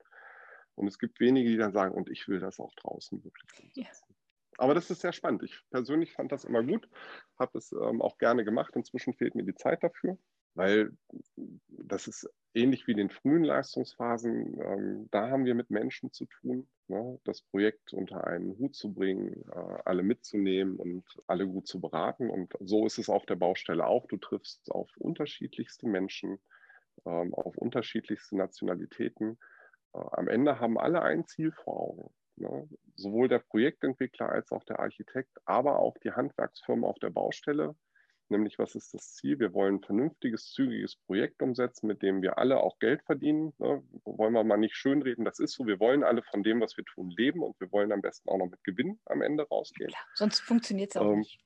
Und 0.77 0.87
es 0.87 0.99
gibt 0.99 1.21
wenige, 1.21 1.51
die 1.51 1.57
dann 1.57 1.73
sagen, 1.73 1.95
und 1.95 2.09
ich 2.09 2.29
will 2.29 2.41
das 2.41 2.61
auch 2.61 2.73
draußen 2.75 3.23
wirklich 3.25 3.75
ja. 3.75 3.87
Aber 4.57 4.75
das 4.75 4.91
ist 4.91 5.01
sehr 5.01 5.13
spannend. 5.13 5.43
Ich 5.43 5.59
persönlich 5.71 6.13
fand 6.13 6.33
das 6.33 6.45
immer 6.45 6.63
gut, 6.63 6.89
habe 7.39 7.59
es 7.59 7.73
ähm, 7.73 8.03
auch 8.03 8.19
gerne 8.19 8.45
gemacht. 8.45 8.77
Inzwischen 8.77 9.15
fehlt 9.15 9.35
mir 9.35 9.45
die 9.45 9.55
Zeit 9.55 9.83
dafür, 9.83 10.19
weil 10.55 10.93
das 11.69 12.07
ist 12.07 12.29
ähnlich 12.55 12.87
wie 12.87 12.93
in 12.93 12.99
den 12.99 13.11
frühen 13.11 13.45
Leistungsphasen. 13.45 14.61
Ähm, 14.61 15.09
da 15.11 15.29
haben 15.31 15.45
wir 15.45 15.55
mit 15.55 15.71
Menschen 15.71 16.13
zu 16.13 16.27
tun, 16.27 16.69
ne? 16.89 17.19
das 17.25 17.43
Projekt 17.43 17.93
unter 17.93 18.27
einen 18.27 18.59
Hut 18.59 18.75
zu 18.75 18.93
bringen, 18.93 19.45
äh, 19.53 19.79
alle 19.85 20.03
mitzunehmen 20.03 20.77
und 20.77 21.05
alle 21.27 21.47
gut 21.47 21.67
zu 21.67 21.81
beraten. 21.81 22.31
Und 22.31 22.55
so 22.61 22.87
ist 22.87 22.99
es 22.99 23.09
auf 23.09 23.27
der 23.27 23.37
Baustelle 23.37 23.87
auch. 23.87 24.07
Du 24.07 24.17
triffst 24.17 24.71
auf 24.71 24.91
unterschiedlichste 24.97 25.87
Menschen, 25.87 26.41
ähm, 27.07 27.35
auf 27.35 27.57
unterschiedlichste 27.57 28.37
Nationalitäten. 28.37 29.39
Äh, 29.95 29.99
am 30.13 30.29
Ende 30.29 30.59
haben 30.59 30.79
alle 30.79 31.03
ein 31.03 31.27
Ziel 31.27 31.53
vor 31.53 31.81
Augen. 31.81 32.11
Ne? 32.37 32.69
Sowohl 32.97 33.29
der 33.29 33.41
Projektentwickler 33.41 34.29
als 34.29 34.51
auch 34.51 34.65
der 34.65 34.81
Architekt, 34.81 35.37
aber 35.45 35.79
auch 35.79 35.97
die 35.99 36.13
Handwerksfirmen 36.13 36.85
auf 36.85 36.99
der 36.99 37.11
Baustelle. 37.11 37.77
Nämlich, 38.31 38.59
was 38.59 38.77
ist 38.77 38.95
das 38.95 39.15
Ziel? 39.15 39.41
Wir 39.41 39.53
wollen 39.53 39.77
ein 39.77 39.83
vernünftiges, 39.83 40.53
zügiges 40.53 40.97
Projekt 40.97 41.43
umsetzen, 41.43 41.89
mit 41.89 42.01
dem 42.01 42.23
wir 42.23 42.39
alle 42.39 42.59
auch 42.59 42.79
Geld 42.79 43.03
verdienen. 43.03 43.53
Ne? 43.59 43.83
Wollen 44.05 44.33
wir 44.33 44.45
mal 44.45 44.57
nicht 44.57 44.77
schönreden, 44.77 45.25
das 45.25 45.41
ist 45.41 45.55
so. 45.55 45.67
Wir 45.67 45.81
wollen 45.81 46.05
alle 46.05 46.23
von 46.23 46.45
dem, 46.45 46.61
was 46.61 46.77
wir 46.77 46.85
tun, 46.85 47.11
leben 47.11 47.43
und 47.43 47.59
wir 47.61 47.71
wollen 47.73 47.91
am 47.91 48.01
besten 48.01 48.29
auch 48.29 48.39
noch 48.39 48.49
mit 48.49 48.63
Gewinn 48.63 49.01
am 49.07 49.21
Ende 49.21 49.47
rausgehen. 49.49 49.91
Klar, 49.91 50.07
sonst 50.15 50.41
funktioniert 50.41 50.93
es 50.93 50.97
auch 50.97 51.13
ähm, 51.13 51.19
nicht. 51.19 51.41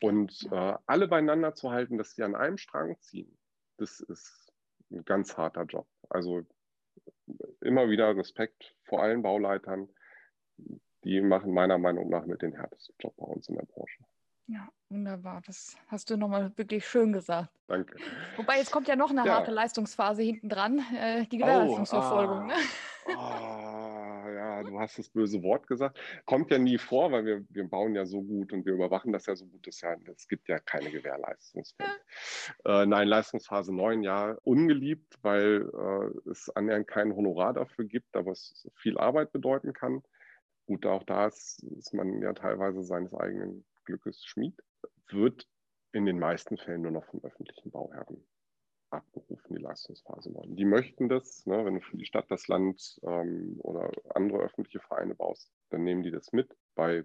und 0.00 0.48
äh, 0.50 0.74
alle 0.86 1.08
beieinander 1.08 1.54
zu 1.54 1.70
halten, 1.70 1.98
dass 1.98 2.14
sie 2.14 2.22
an 2.22 2.34
einem 2.34 2.56
Strang 2.56 2.98
ziehen, 3.00 3.36
das 3.76 4.00
ist 4.00 4.52
ein 4.90 5.04
ganz 5.04 5.36
harter 5.36 5.64
Job. 5.64 5.86
Also 6.08 6.42
immer 7.60 7.90
wieder 7.90 8.16
Respekt 8.16 8.74
vor 8.84 9.02
allen 9.02 9.22
Bauleitern. 9.22 9.90
Die 11.04 11.20
machen 11.20 11.52
meiner 11.52 11.76
Meinung 11.76 12.08
nach 12.08 12.24
mit 12.24 12.40
den 12.40 12.54
härtesten 12.54 12.94
Job 12.98 13.14
bei 13.16 13.26
uns 13.26 13.48
in 13.48 13.56
der 13.56 13.66
Branche. 13.66 14.04
Ja, 14.46 14.68
wunderbar. 14.90 15.40
Das 15.46 15.76
hast 15.88 16.10
du 16.10 16.16
nochmal 16.18 16.52
wirklich 16.56 16.86
schön 16.86 17.12
gesagt. 17.12 17.48
Danke. 17.66 17.96
Wobei 18.36 18.58
jetzt 18.58 18.70
kommt 18.70 18.88
ja 18.88 18.96
noch 18.96 19.10
eine 19.10 19.24
ja. 19.24 19.36
harte 19.36 19.50
Leistungsphase 19.50 20.22
hinten 20.22 20.50
dran, 20.50 20.84
äh, 20.94 21.24
die 21.26 21.38
Gewährleistungsverfolgung. 21.38 22.50
Oh, 23.06 23.12
ah, 23.16 24.22
ah, 24.24 24.30
ja, 24.30 24.62
du 24.62 24.78
hast 24.78 24.98
das 24.98 25.08
böse 25.08 25.42
Wort 25.42 25.66
gesagt. 25.66 25.98
Kommt 26.26 26.50
ja 26.50 26.58
nie 26.58 26.76
vor, 26.76 27.10
weil 27.10 27.24
wir, 27.24 27.44
wir 27.48 27.66
bauen 27.66 27.94
ja 27.94 28.04
so 28.04 28.20
gut 28.20 28.52
und 28.52 28.66
wir 28.66 28.74
überwachen 28.74 29.12
das 29.12 29.24
ja 29.24 29.34
so 29.34 29.46
gut. 29.46 29.66
Das 29.66 29.80
ja, 29.80 29.96
es 30.14 30.28
gibt 30.28 30.46
ja 30.48 30.58
keine 30.58 30.90
Gewährleistungsfälle. 30.90 31.90
Ja. 32.66 32.82
Äh, 32.82 32.86
nein, 32.86 33.08
Leistungsphase 33.08 33.74
9, 33.74 34.02
ja, 34.02 34.36
ungeliebt, 34.42 35.18
weil 35.22 35.70
äh, 35.72 36.30
es 36.30 36.50
annähernd 36.50 36.86
kein 36.86 37.16
Honorar 37.16 37.54
dafür 37.54 37.86
gibt, 37.86 38.14
aber 38.14 38.32
es 38.32 38.68
viel 38.74 38.98
Arbeit 38.98 39.32
bedeuten 39.32 39.72
kann. 39.72 40.02
Gut, 40.66 40.84
auch 40.84 41.04
da 41.04 41.26
ist, 41.26 41.62
ist 41.78 41.94
man 41.94 42.20
ja 42.20 42.34
teilweise 42.34 42.82
seines 42.82 43.14
eigenen 43.14 43.64
Glückes 43.84 44.24
Schmied, 44.24 44.60
wird 45.08 45.48
in 45.92 46.06
den 46.06 46.18
meisten 46.18 46.56
Fällen 46.56 46.82
nur 46.82 46.90
noch 46.90 47.04
vom 47.06 47.22
öffentlichen 47.22 47.70
Bauherren 47.70 48.26
abgerufen, 48.90 49.56
die 49.56 49.62
Leistungsphase 49.62 50.30
9. 50.30 50.56
Die 50.56 50.64
möchten 50.64 51.08
das, 51.08 51.44
ne, 51.46 51.64
wenn 51.64 51.74
du 51.74 51.80
für 51.80 51.96
die 51.96 52.06
Stadt, 52.06 52.30
das 52.30 52.48
Land 52.48 53.00
ähm, 53.02 53.56
oder 53.60 53.90
andere 54.14 54.38
öffentliche 54.38 54.80
Vereine 54.80 55.14
baust, 55.14 55.52
dann 55.70 55.84
nehmen 55.84 56.02
die 56.02 56.10
das 56.10 56.32
mit. 56.32 56.56
Bei 56.74 57.04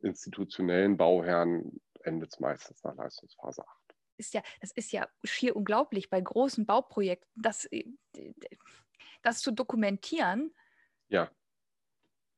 institutionellen 0.00 0.96
Bauherren 0.96 1.80
endet 2.02 2.32
es 2.32 2.40
meistens 2.40 2.82
nach 2.84 2.94
Leistungsphase 2.94 3.66
8. 3.66 3.94
Ist 4.16 4.34
ja, 4.34 4.42
das 4.60 4.70
ist 4.72 4.92
ja 4.92 5.08
schier 5.24 5.56
unglaublich 5.56 6.08
bei 6.08 6.20
großen 6.20 6.66
Bauprojekten, 6.66 7.42
das, 7.42 7.64
äh, 7.72 7.84
das 9.22 9.40
zu 9.40 9.50
dokumentieren. 9.50 10.54
Ja, 11.08 11.30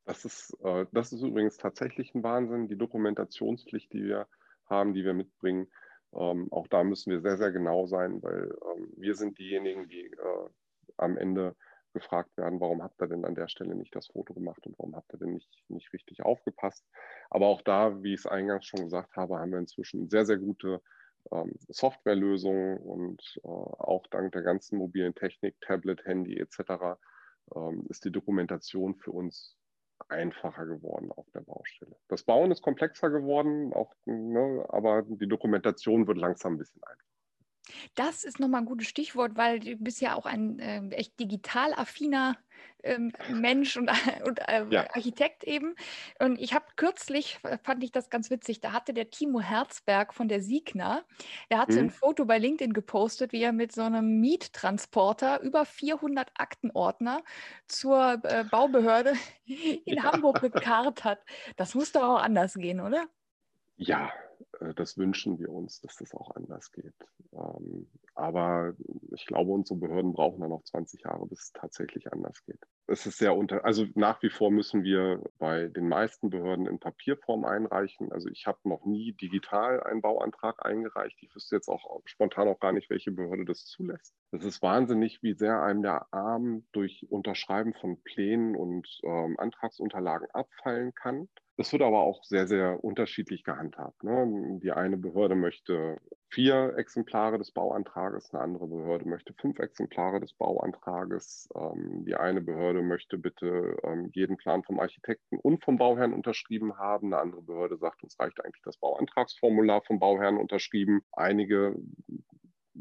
das 0.07 0.25
ist, 0.25 0.57
äh, 0.63 0.87
das 0.93 1.13
ist 1.13 1.23
übrigens 1.23 1.57
tatsächlich 1.57 2.15
ein 2.15 2.23
Wahnsinn, 2.23 2.69
die 2.69 2.79
Dokumentationspflicht, 2.79 3.93
die 3.93 4.05
wir 4.05 4.27
haben, 4.67 4.95
die 4.95 5.05
wir 5.05 5.15
mitbringen. 5.15 5.69
Ähm, 6.15 6.51
auch 6.53 6.69
da 6.69 6.85
müssen 6.85 7.11
wir 7.11 7.21
sehr, 7.21 7.37
sehr 7.37 7.51
genau 7.51 7.87
sein, 7.87 8.23
weil 8.23 8.57
ähm, 8.75 8.93
wir 8.97 9.15
sind 9.15 9.39
diejenigen, 9.39 9.89
die 9.89 10.07
äh, 10.07 10.49
am 10.97 11.17
Ende 11.19 11.57
gefragt 11.93 12.37
werden, 12.37 12.61
warum 12.61 12.83
habt 12.83 13.01
ihr 13.01 13.09
denn 13.09 13.25
an 13.25 13.35
der 13.35 13.49
Stelle 13.49 13.75
nicht 13.75 13.95
das 13.97 14.09
Foto 14.09 14.35
gemacht 14.35 14.67
und 14.67 14.79
warum 14.79 14.95
habt 14.95 15.13
ihr 15.15 15.19
denn 15.19 15.33
nicht, 15.33 15.51
nicht 15.69 15.93
richtig 15.93 16.23
aufgepasst. 16.23 16.85
Aber 17.31 17.47
auch 17.47 17.63
da, 17.63 18.03
wie 18.03 18.13
ich 18.15 18.21
es 18.21 18.27
eingangs 18.27 18.67
schon 18.67 18.85
gesagt 18.85 19.17
habe, 19.17 19.39
haben 19.39 19.51
wir 19.51 19.59
inzwischen 19.59 20.09
sehr, 20.09 20.27
sehr 20.27 20.37
gute 20.37 20.83
ähm, 21.33 21.55
Softwarelösungen 21.69 22.79
und 22.79 23.41
äh, 23.43 23.49
auch 23.49 24.07
dank 24.09 24.33
der 24.33 24.43
ganzen 24.43 24.79
mobilen 24.79 25.15
Technik, 25.15 25.57
Tablet, 25.61 26.05
Handy 26.05 26.39
etc. 26.39 26.99
Ähm, 27.55 27.87
ist 27.89 28.05
die 28.05 28.13
Dokumentation 28.13 28.95
für 28.95 29.13
uns 29.13 29.57
einfacher 30.09 30.67
geworden 30.67 31.11
auf 31.13 31.31
der 31.33 31.41
Baustelle. 31.41 31.97
Das 32.09 32.25
Bauen 32.25 32.51
ist 32.51 32.63
komplexer 32.63 33.11
geworden, 33.11 33.73
auch, 33.73 33.93
ne, 34.05 34.65
aber 34.69 35.03
die 35.03 35.29
Dokumentation 35.29 36.07
wird 36.07 36.19
langsam 36.19 36.55
ein 36.55 36.59
bisschen 36.59 36.83
einfacher. 36.83 37.16
Das 37.95 38.25
ist 38.25 38.41
nochmal 38.41 38.63
ein 38.63 38.67
gutes 38.67 38.89
Stichwort, 38.89 39.37
weil 39.37 39.61
du 39.61 39.77
bist 39.77 40.01
ja 40.01 40.15
auch 40.15 40.27
ein 40.27 40.59
äh, 40.59 40.89
echt 40.91 41.19
digital 41.19 41.73
affiner 41.75 42.37
ähm, 42.83 43.13
Mensch 43.31 43.77
und, 43.77 43.91
und 44.27 44.39
äh, 44.49 44.65
ja. 44.71 44.87
Architekt 44.95 45.45
eben. 45.45 45.75
Und 46.19 46.41
ich 46.41 46.55
habe 46.55 46.65
kürzlich, 46.77 47.39
fand 47.63 47.83
ich 47.83 47.93
das 47.93 48.11
ganz 48.11 48.31
witzig, 48.31 48.61
da 48.61 48.73
hatte 48.73 48.95
der 48.95 49.11
Timo 49.11 49.41
Herzberg 49.41 50.15
von 50.15 50.29
der 50.29 50.41
Siegner, 50.41 51.05
der 51.51 51.59
hat 51.59 51.71
mhm. 51.71 51.79
ein 51.79 51.91
Foto 51.91 52.25
bei 52.25 52.39
LinkedIn 52.39 52.73
gepostet, 52.73 53.33
wie 53.33 53.43
er 53.43 53.53
mit 53.53 53.73
so 53.73 53.83
einem 53.83 54.21
Miettransporter 54.21 55.41
über 55.41 55.65
400 55.65 56.31
Aktenordner 56.37 57.23
zur 57.67 58.21
äh, 58.25 58.45
Baubehörde 58.45 59.15
in 59.47 59.97
ja. 59.97 60.05
Hamburg 60.05 60.41
gekarrt 60.41 61.05
hat. 61.05 61.21
Das 61.57 61.75
muss 61.75 61.93
doch 61.93 62.03
auch 62.03 62.23
anders 62.23 62.55
gehen, 62.55 62.81
oder? 62.81 63.07
Ja, 63.77 64.11
das 64.75 64.97
wünschen 64.97 65.39
wir 65.39 65.51
uns, 65.51 65.81
dass 65.81 65.97
das 65.97 66.15
auch 66.15 66.35
anders 66.35 66.73
geht. 66.73 66.95
Ähm, 67.33 67.89
aber 68.15 68.75
ich 69.13 69.27
glaube, 69.27 69.53
unsere 69.53 69.79
Behörden 69.79 70.13
brauchen 70.13 70.41
dann 70.41 70.51
noch 70.51 70.65
20 70.65 71.03
Jahre, 71.03 71.27
bis 71.27 71.45
es 71.45 71.53
tatsächlich 71.53 72.13
anders 72.13 72.43
geht. 72.45 72.61
Es 72.87 73.05
ist 73.05 73.19
sehr 73.19 73.37
unter, 73.37 73.65
also 73.65 73.85
nach 73.95 74.23
wie 74.23 74.31
vor 74.31 74.51
müssen 74.51 74.85
wir 74.85 75.23
bei 75.39 75.69
den 75.69 75.89
meisten 75.89 76.31
Behörden 76.31 76.67
in 76.67 76.79
Papierform 76.79 77.45
einreichen. 77.45 78.13
Also 78.13 78.29
ich 78.29 78.47
habe 78.47 78.59
noch 78.65 78.85
nie 78.87 79.13
digital 79.13 79.83
einen 79.83 80.03
Bauantrag 80.03 80.65
eingereicht. 80.65 81.19
Ich 81.21 81.35
wüsste 81.35 81.57
jetzt 81.57 81.69
auch 81.69 82.01
spontan 82.05 82.49
auch 82.49 82.61
gar 82.61 82.73
nicht, 82.73 82.89
welche 82.89 83.11
Behörde 83.11 83.45
das 83.45 83.65
zulässt. 83.65 84.15
Es 84.31 84.45
ist 84.45 84.63
wahnsinnig, 84.63 85.23
wie 85.23 85.35
sehr 85.35 85.63
einem 85.63 85.83
der 85.83 86.07
Arm 86.13 86.65
durch 86.73 87.07
Unterschreiben 87.11 87.75
von 87.75 88.01
Plänen 88.03 88.57
und 88.57 89.01
ähm, 89.03 89.37
Antragsunterlagen 89.39 90.29
abfallen 90.31 90.95
kann. 90.95 91.29
Das 91.57 91.73
wird 91.73 91.83
aber 91.83 92.01
auch 92.01 92.23
sehr, 92.23 92.47
sehr 92.47 92.85
unterschiedlich 92.85 93.43
gehandhabt. 93.43 94.05
Ne? 94.05 94.27
Die 94.61 94.73
eine 94.73 94.97
Behörde 94.97 95.35
möchte 95.35 95.99
vier 96.31 96.75
Exemplare 96.77 97.39
des 97.39 97.51
Bauantrages, 97.51 98.33
eine 98.33 98.43
andere 98.43 98.67
Behörde 98.67 99.09
möchte 99.09 99.33
fünf 99.35 99.59
Exemplare 99.59 100.21
des 100.21 100.33
Bauantrages. 100.35 101.49
Ähm, 101.55 102.05
die 102.05 102.15
eine 102.15 102.41
Behörde 102.41 102.83
möchte 102.83 103.19
bitte 103.19 103.77
ähm, 103.83 104.11
jeden 104.13 104.37
Plan 104.37 104.63
vom 104.63 104.81
Architekten 104.81 105.39
und 105.39 105.65
vom 105.65 105.79
Bauherrn 105.79 106.13
unterschrieben 106.13 106.79
haben. 106.79 107.13
Eine 107.13 107.23
andere 107.23 107.43
Behörde 107.43 107.77
sagt, 107.77 108.03
uns 108.03 108.19
reicht 108.19 108.45
eigentlich 108.45 108.63
das 108.65 108.77
Bauantragsformular 108.79 109.83
vom 109.83 109.99
Bauherrn 109.99 110.37
unterschrieben. 110.37 111.03
Einige 111.13 111.77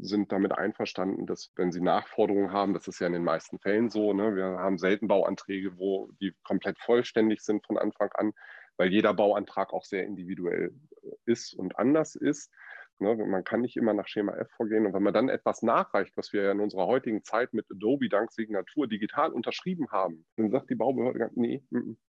sind 0.00 0.32
damit 0.32 0.52
einverstanden, 0.52 1.26
dass 1.26 1.52
wenn 1.56 1.72
sie 1.72 1.80
Nachforderungen 1.80 2.52
haben, 2.52 2.74
das 2.74 2.86
ist 2.88 3.00
ja 3.00 3.06
in 3.06 3.12
den 3.12 3.24
meisten 3.24 3.58
Fällen 3.58 3.88
so, 3.90 4.12
ne, 4.12 4.34
wir 4.36 4.44
haben 4.44 4.78
selten 4.78 5.08
Bauanträge, 5.08 5.78
wo 5.78 6.10
die 6.20 6.34
komplett 6.42 6.78
vollständig 6.78 7.40
sind 7.40 7.66
von 7.66 7.78
Anfang 7.78 8.10
an, 8.12 8.32
weil 8.76 8.92
jeder 8.92 9.14
Bauantrag 9.14 9.72
auch 9.72 9.84
sehr 9.84 10.04
individuell 10.04 10.74
äh, 11.02 11.10
ist 11.24 11.54
und 11.54 11.78
anders 11.78 12.14
ist. 12.14 12.52
Ne, 12.98 13.14
man 13.14 13.44
kann 13.44 13.60
nicht 13.60 13.76
immer 13.76 13.92
nach 13.92 14.08
Schema 14.08 14.34
F 14.36 14.50
vorgehen. 14.56 14.86
Und 14.86 14.94
wenn 14.94 15.02
man 15.02 15.12
dann 15.12 15.28
etwas 15.28 15.62
nachreicht, 15.62 16.16
was 16.16 16.32
wir 16.32 16.44
ja 16.44 16.52
in 16.52 16.60
unserer 16.60 16.86
heutigen 16.86 17.22
Zeit 17.24 17.52
mit 17.52 17.66
Adobe 17.70 18.08
dank 18.08 18.32
Signatur 18.32 18.88
digital 18.88 19.32
unterschrieben 19.32 19.90
haben, 19.90 20.24
dann 20.36 20.50
sagt 20.50 20.70
die 20.70 20.76
Baubehörde, 20.76 21.30
nee, 21.34 21.62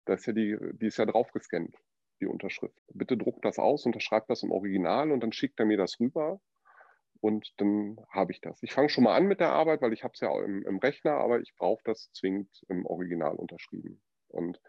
da 0.05 0.13
ist 0.13 0.27
ja 0.27 0.33
die, 0.33 0.57
die 0.73 0.85
ist 0.85 0.97
ja 0.97 1.05
draufgescannt, 1.05 1.75
die 2.21 2.25
Unterschrift. 2.25 2.77
Bitte 2.93 3.17
druckt 3.17 3.43
das 3.43 3.59
aus, 3.59 3.85
unterschreibt 3.85 4.29
das 4.29 4.43
im 4.43 4.51
Original 4.51 5.11
und 5.11 5.21
dann 5.21 5.33
schickt 5.33 5.59
er 5.59 5.65
mir 5.65 5.77
das 5.77 5.99
rüber 5.99 6.39
und 7.19 7.53
dann 7.57 7.97
habe 8.09 8.31
ich 8.31 8.41
das. 8.41 8.61
Ich 8.63 8.73
fange 8.73 8.89
schon 8.89 9.03
mal 9.03 9.15
an 9.15 9.25
mit 9.25 9.39
der 9.39 9.51
Arbeit, 9.51 9.81
weil 9.81 9.93
ich 9.93 10.03
habe 10.03 10.13
es 10.13 10.21
ja 10.21 10.31
im, 10.43 10.65
im 10.65 10.77
Rechner, 10.77 11.13
aber 11.13 11.39
ich 11.39 11.53
brauche 11.55 11.81
das 11.83 12.11
zwingend 12.13 12.49
im 12.69 12.85
Original 12.85 13.35
unterschrieben. 13.35 14.01
Und 14.29 14.61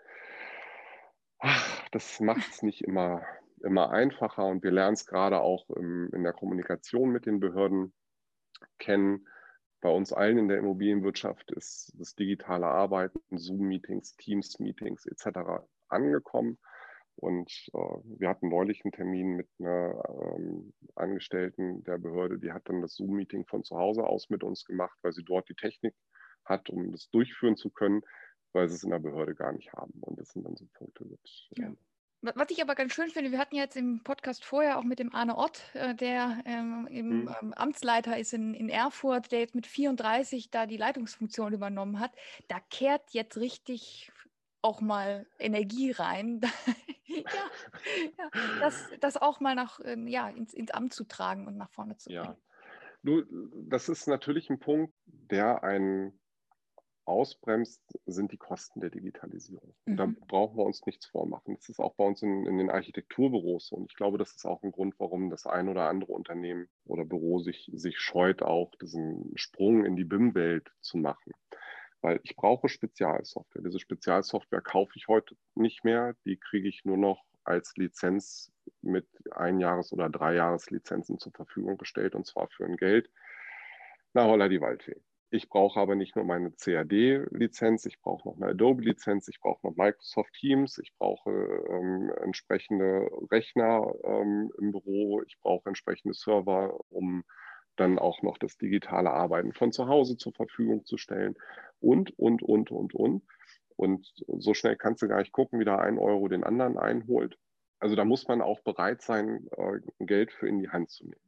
ach, 1.38 1.77
das 1.90 2.20
macht 2.20 2.48
es 2.50 2.62
nicht 2.62 2.82
immer, 2.82 3.22
immer 3.62 3.90
einfacher 3.90 4.46
und 4.46 4.62
wir 4.62 4.70
lernen 4.70 4.94
es 4.94 5.06
gerade 5.06 5.40
auch 5.40 5.68
im, 5.70 6.10
in 6.12 6.22
der 6.22 6.32
Kommunikation 6.32 7.10
mit 7.10 7.26
den 7.26 7.40
Behörden 7.40 7.92
kennen. 8.78 9.26
Bei 9.80 9.90
uns 9.90 10.12
allen 10.12 10.38
in 10.38 10.48
der 10.48 10.58
Immobilienwirtschaft 10.58 11.50
ist 11.52 11.92
das 11.96 12.14
digitale 12.14 12.66
Arbeiten, 12.66 13.20
Zoom-Meetings, 13.30 14.16
Teams-Meetings 14.16 15.06
etc. 15.06 15.62
angekommen. 15.88 16.58
Und 17.14 17.50
äh, 17.74 17.78
wir 18.18 18.28
hatten 18.28 18.48
neulich 18.48 18.84
einen 18.84 18.92
Termin 18.92 19.36
mit 19.36 19.48
einer 19.58 20.02
ähm, 20.08 20.72
Angestellten 20.94 21.82
der 21.84 21.98
Behörde, 21.98 22.38
die 22.38 22.52
hat 22.52 22.68
dann 22.68 22.80
das 22.80 22.94
Zoom-Meeting 22.94 23.44
von 23.46 23.64
zu 23.64 23.76
Hause 23.76 24.04
aus 24.04 24.30
mit 24.30 24.44
uns 24.44 24.64
gemacht, 24.64 24.96
weil 25.02 25.12
sie 25.12 25.24
dort 25.24 25.48
die 25.48 25.56
Technik 25.56 25.94
hat, 26.44 26.70
um 26.70 26.92
das 26.92 27.10
durchführen 27.10 27.56
zu 27.56 27.70
können, 27.70 28.02
weil 28.52 28.68
sie 28.68 28.76
es 28.76 28.84
in 28.84 28.90
der 28.90 28.98
Behörde 28.98 29.34
gar 29.34 29.52
nicht 29.52 29.72
haben. 29.72 29.94
Und 30.00 30.18
das 30.18 30.30
sind 30.30 30.44
dann 30.44 30.56
so 30.56 30.66
Punkte 30.74 31.04
mit. 31.04 31.20
Ja. 31.56 31.72
Was 32.20 32.50
ich 32.50 32.60
aber 32.60 32.74
ganz 32.74 32.94
schön 32.94 33.10
finde, 33.10 33.30
wir 33.30 33.38
hatten 33.38 33.54
jetzt 33.54 33.76
im 33.76 34.02
Podcast 34.02 34.44
vorher 34.44 34.78
auch 34.78 34.82
mit 34.82 34.98
dem 34.98 35.14
Arne 35.14 35.36
Ott, 35.36 35.62
äh, 35.74 35.94
der 35.94 36.42
ähm, 36.46 36.88
im, 36.90 37.28
hm. 37.28 37.34
ähm, 37.40 37.54
Amtsleiter 37.54 38.18
ist 38.18 38.34
in, 38.34 38.54
in 38.54 38.68
Erfurt, 38.68 39.30
der 39.30 39.38
jetzt 39.38 39.54
mit 39.54 39.68
34 39.68 40.50
da 40.50 40.66
die 40.66 40.76
Leitungsfunktion 40.76 41.52
übernommen 41.52 42.00
hat. 42.00 42.10
Da 42.48 42.58
kehrt 42.70 43.10
jetzt 43.12 43.36
richtig 43.36 44.10
auch 44.62 44.80
mal 44.80 45.26
Energie 45.38 45.92
rein, 45.92 46.40
ja, 47.06 47.20
ja, 48.18 48.30
das, 48.58 48.88
das 49.00 49.16
auch 49.16 49.38
mal 49.38 49.54
nach, 49.54 49.80
ähm, 49.84 50.08
ja, 50.08 50.28
ins, 50.28 50.52
ins 50.52 50.72
Amt 50.72 50.92
zu 50.92 51.04
tragen 51.04 51.46
und 51.46 51.56
nach 51.56 51.70
vorne 51.70 51.96
zu 51.96 52.08
bringen. 52.08 52.24
Ja. 52.24 52.36
Du, 53.04 53.22
das 53.68 53.88
ist 53.88 54.08
natürlich 54.08 54.50
ein 54.50 54.58
Punkt, 54.58 54.92
der 55.06 55.62
einen 55.62 56.18
ausbremst, 57.08 57.82
sind 58.06 58.32
die 58.32 58.36
Kosten 58.36 58.80
der 58.80 58.90
Digitalisierung. 58.90 59.74
Mhm. 59.86 59.96
Da 59.96 60.08
brauchen 60.28 60.56
wir 60.56 60.64
uns 60.64 60.84
nichts 60.86 61.06
vormachen. 61.06 61.56
Das 61.56 61.68
ist 61.68 61.80
auch 61.80 61.94
bei 61.94 62.04
uns 62.04 62.22
in, 62.22 62.46
in, 62.46 62.58
den 62.58 62.70
Architekturbüros 62.70 63.68
so. 63.68 63.76
Und 63.76 63.90
ich 63.90 63.96
glaube, 63.96 64.18
das 64.18 64.34
ist 64.34 64.44
auch 64.44 64.62
ein 64.62 64.72
Grund, 64.72 64.94
warum 64.98 65.30
das 65.30 65.46
ein 65.46 65.68
oder 65.68 65.88
andere 65.88 66.12
Unternehmen 66.12 66.68
oder 66.84 67.04
Büro 67.04 67.40
sich, 67.40 67.70
sich 67.74 67.98
scheut, 67.98 68.42
auch 68.42 68.72
diesen 68.76 69.32
Sprung 69.36 69.84
in 69.84 69.96
die 69.96 70.04
BIM-Welt 70.04 70.70
zu 70.80 70.98
machen 70.98 71.32
weil 72.00 72.20
ich 72.22 72.36
brauche 72.36 72.68
Spezialsoftware. 72.68 73.62
Diese 73.62 73.80
Spezialsoftware 73.80 74.60
kaufe 74.60 74.92
ich 74.94 75.08
heute 75.08 75.36
nicht 75.54 75.84
mehr. 75.84 76.14
Die 76.24 76.36
kriege 76.36 76.68
ich 76.68 76.84
nur 76.84 76.96
noch 76.96 77.24
als 77.44 77.76
Lizenz 77.76 78.52
mit 78.82 79.06
Einjahres- 79.32 79.92
oder 79.92 80.08
Dreijahreslizenzen 80.08 81.18
zur 81.18 81.32
Verfügung 81.32 81.78
gestellt 81.78 82.14
und 82.14 82.26
zwar 82.26 82.48
für 82.48 82.64
ein 82.64 82.76
Geld. 82.76 83.10
Na 84.12 84.24
holla 84.26 84.48
die 84.48 84.60
Waldfee. 84.60 85.00
Ich 85.30 85.50
brauche 85.50 85.78
aber 85.78 85.94
nicht 85.94 86.16
nur 86.16 86.24
meine 86.24 86.50
CAD-Lizenz, 86.52 87.84
ich 87.84 88.00
brauche 88.00 88.26
noch 88.26 88.36
eine 88.36 88.52
Adobe-Lizenz, 88.52 89.28
ich 89.28 89.40
brauche 89.40 89.66
noch 89.66 89.76
Microsoft 89.76 90.32
Teams, 90.32 90.78
ich 90.78 90.94
brauche 90.96 91.30
ähm, 91.30 92.10
entsprechende 92.22 93.10
Rechner 93.30 93.92
ähm, 94.04 94.50
im 94.58 94.72
Büro, 94.72 95.22
ich 95.26 95.38
brauche 95.40 95.68
entsprechende 95.68 96.14
Server, 96.14 96.80
um 96.88 97.24
dann 97.76 97.98
auch 97.98 98.22
noch 98.22 98.38
das 98.38 98.56
digitale 98.56 99.10
Arbeiten 99.10 99.52
von 99.52 99.70
zu 99.70 99.86
Hause 99.86 100.16
zur 100.16 100.32
Verfügung 100.32 100.86
zu 100.86 100.96
stellen 100.96 101.36
und, 101.78 102.18
und, 102.18 102.42
und, 102.42 102.70
und, 102.70 102.94
und. 102.94 103.22
Und 103.76 104.12
so 104.26 104.54
schnell 104.54 104.76
kannst 104.76 105.02
du 105.02 105.08
gar 105.08 105.18
nicht 105.18 105.32
gucken, 105.32 105.60
wie 105.60 105.64
da 105.64 105.76
ein 105.76 105.98
Euro 105.98 106.28
den 106.28 106.42
anderen 106.42 106.78
einholt. 106.78 107.38
Also 107.80 107.94
da 107.96 108.04
muss 108.04 108.26
man 108.28 108.40
auch 108.40 108.60
bereit 108.60 109.02
sein, 109.02 109.46
äh, 109.56 110.04
Geld 110.04 110.32
für 110.32 110.48
in 110.48 110.58
die 110.58 110.70
Hand 110.70 110.90
zu 110.90 111.04
nehmen. 111.04 111.27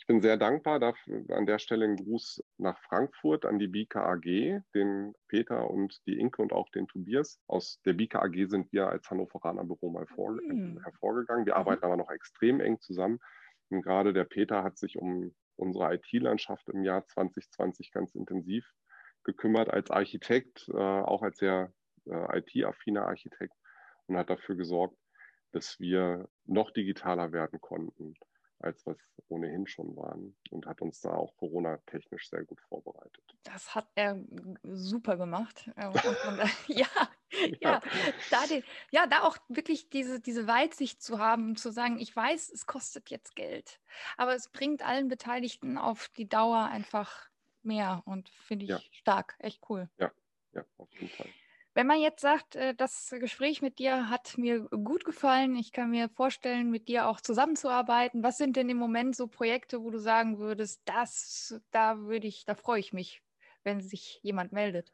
Ich 0.00 0.06
bin 0.06 0.22
sehr 0.22 0.38
dankbar 0.38 0.80
dafür, 0.80 1.24
an 1.28 1.44
der 1.44 1.58
Stelle 1.58 1.84
ein 1.84 1.96
Gruß 1.96 2.42
nach 2.56 2.78
Frankfurt 2.78 3.44
an 3.44 3.58
die 3.58 3.68
Bika 3.68 4.10
AG, 4.10 4.62
den 4.74 5.14
Peter 5.28 5.68
und 5.68 6.00
die 6.06 6.18
Inke 6.18 6.40
und 6.40 6.54
auch 6.54 6.70
den 6.70 6.88
Tobias. 6.88 7.38
Aus 7.46 7.82
der 7.84 7.92
Bika 7.92 8.20
AG 8.20 8.46
sind 8.48 8.72
wir 8.72 8.88
als 8.88 9.10
Hannoveraner 9.10 9.62
Büro 9.62 9.90
mal 9.90 10.06
vor, 10.06 10.32
mhm. 10.32 10.80
hervorgegangen. 10.82 11.44
Wir 11.44 11.56
arbeiten 11.56 11.84
aber 11.84 11.98
noch 11.98 12.10
extrem 12.10 12.60
eng 12.60 12.80
zusammen. 12.80 13.20
Und 13.68 13.82
gerade 13.82 14.14
der 14.14 14.24
Peter 14.24 14.64
hat 14.64 14.78
sich 14.78 14.96
um 14.96 15.34
unsere 15.56 15.94
IT-Landschaft 15.94 16.70
im 16.70 16.82
Jahr 16.82 17.06
2020 17.06 17.92
ganz 17.92 18.14
intensiv 18.14 18.66
gekümmert 19.22 19.68
als 19.68 19.90
Architekt, 19.90 20.66
äh, 20.72 20.78
auch 20.78 21.20
als 21.20 21.36
sehr 21.36 21.74
äh, 22.06 22.38
IT-affiner 22.38 23.06
Architekt 23.06 23.54
und 24.06 24.16
hat 24.16 24.30
dafür 24.30 24.56
gesorgt, 24.56 24.96
dass 25.52 25.78
wir 25.78 26.26
noch 26.46 26.70
digitaler 26.70 27.32
werden 27.32 27.60
konnten, 27.60 28.14
als 28.60 28.86
was 28.86 28.96
ohnehin 29.28 29.66
schon 29.66 29.96
waren 29.96 30.36
und 30.50 30.66
hat 30.66 30.82
uns 30.82 31.00
da 31.00 31.14
auch 31.14 31.36
Corona-technisch 31.36 32.28
sehr 32.28 32.44
gut 32.44 32.60
vorbereitet. 32.60 33.22
Das 33.44 33.74
hat 33.74 33.88
er 33.94 34.18
super 34.62 35.16
gemacht. 35.16 35.70
ja, 36.66 36.86
ja, 37.60 37.80
da 38.30 38.46
den, 38.46 38.62
ja, 38.90 39.06
da 39.06 39.22
auch 39.22 39.38
wirklich 39.48 39.88
diese, 39.88 40.20
diese 40.20 40.46
Weitsicht 40.46 41.02
zu 41.02 41.18
haben, 41.18 41.56
zu 41.56 41.70
sagen, 41.70 41.98
ich 41.98 42.14
weiß, 42.14 42.50
es 42.50 42.66
kostet 42.66 43.10
jetzt 43.10 43.34
Geld, 43.34 43.80
aber 44.16 44.34
es 44.34 44.48
bringt 44.48 44.82
allen 44.82 45.08
Beteiligten 45.08 45.78
auf 45.78 46.08
die 46.08 46.28
Dauer 46.28 46.64
einfach 46.64 47.30
mehr 47.62 48.02
und 48.04 48.28
finde 48.28 48.64
ich 48.64 48.70
ja. 48.70 48.80
stark, 48.92 49.36
echt 49.38 49.62
cool. 49.68 49.88
Ja, 49.98 50.10
ja, 50.52 50.64
auf 50.76 50.92
jeden 50.92 51.08
Fall. 51.08 51.28
Wenn 51.72 51.86
man 51.86 52.00
jetzt 52.00 52.20
sagt, 52.20 52.56
äh, 52.56 52.74
das 52.74 53.14
Gespräch 53.20 53.62
mit 53.62 53.78
dir 53.78 54.10
hat 54.10 54.36
mir 54.36 54.60
gut 54.70 55.04
gefallen, 55.04 55.54
ich 55.56 55.72
kann 55.72 55.90
mir 55.90 56.08
vorstellen, 56.08 56.70
mit 56.70 56.88
dir 56.88 57.08
auch 57.08 57.20
zusammenzuarbeiten. 57.20 58.22
Was 58.24 58.38
sind 58.38 58.56
denn 58.56 58.68
im 58.68 58.76
Moment 58.76 59.14
so 59.14 59.28
Projekte, 59.28 59.82
wo 59.82 59.90
du 59.90 59.98
sagen 59.98 60.38
würdest, 60.38 60.82
das, 60.84 61.60
da 61.70 61.98
würde 62.00 62.26
ich, 62.26 62.44
da 62.44 62.54
freue 62.54 62.80
ich 62.80 62.92
mich, 62.92 63.22
wenn 63.62 63.80
sich 63.80 64.18
jemand 64.22 64.52
meldet? 64.52 64.92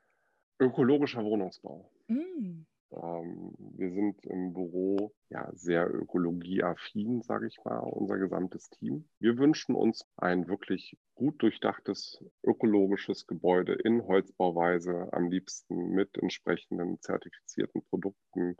Ökologischer 0.61 1.25
Wohnungsbau. 1.25 1.91
Mm. 2.09 2.63
Ähm, 2.93 3.55
wir 3.59 3.91
sind 3.93 4.25
im 4.27 4.53
Büro 4.53 5.13
ja 5.29 5.51
sehr 5.55 5.93
ökologieaffin, 5.93 7.23
sage 7.23 7.49
ich 7.49 7.59
mal, 7.65 7.79
unser 7.79 8.19
gesamtes 8.19 8.71
Team. 8.71 9.09
Wir 9.19 9.39
wünschen 9.39 9.75
uns 9.75 10.07
ein 10.17 10.49
wirklich 10.49 10.97
gut 11.15 11.43
durchdachtes 11.43 12.23
ökologisches 12.43 13.27
Gebäude 13.27 13.75
in 13.75 14.07
Holzbauweise, 14.07 15.09
am 15.13 15.29
liebsten 15.29 15.91
mit 15.91 16.17
entsprechenden 16.19 17.01
zertifizierten 17.01 17.83
Produkten 17.85 18.57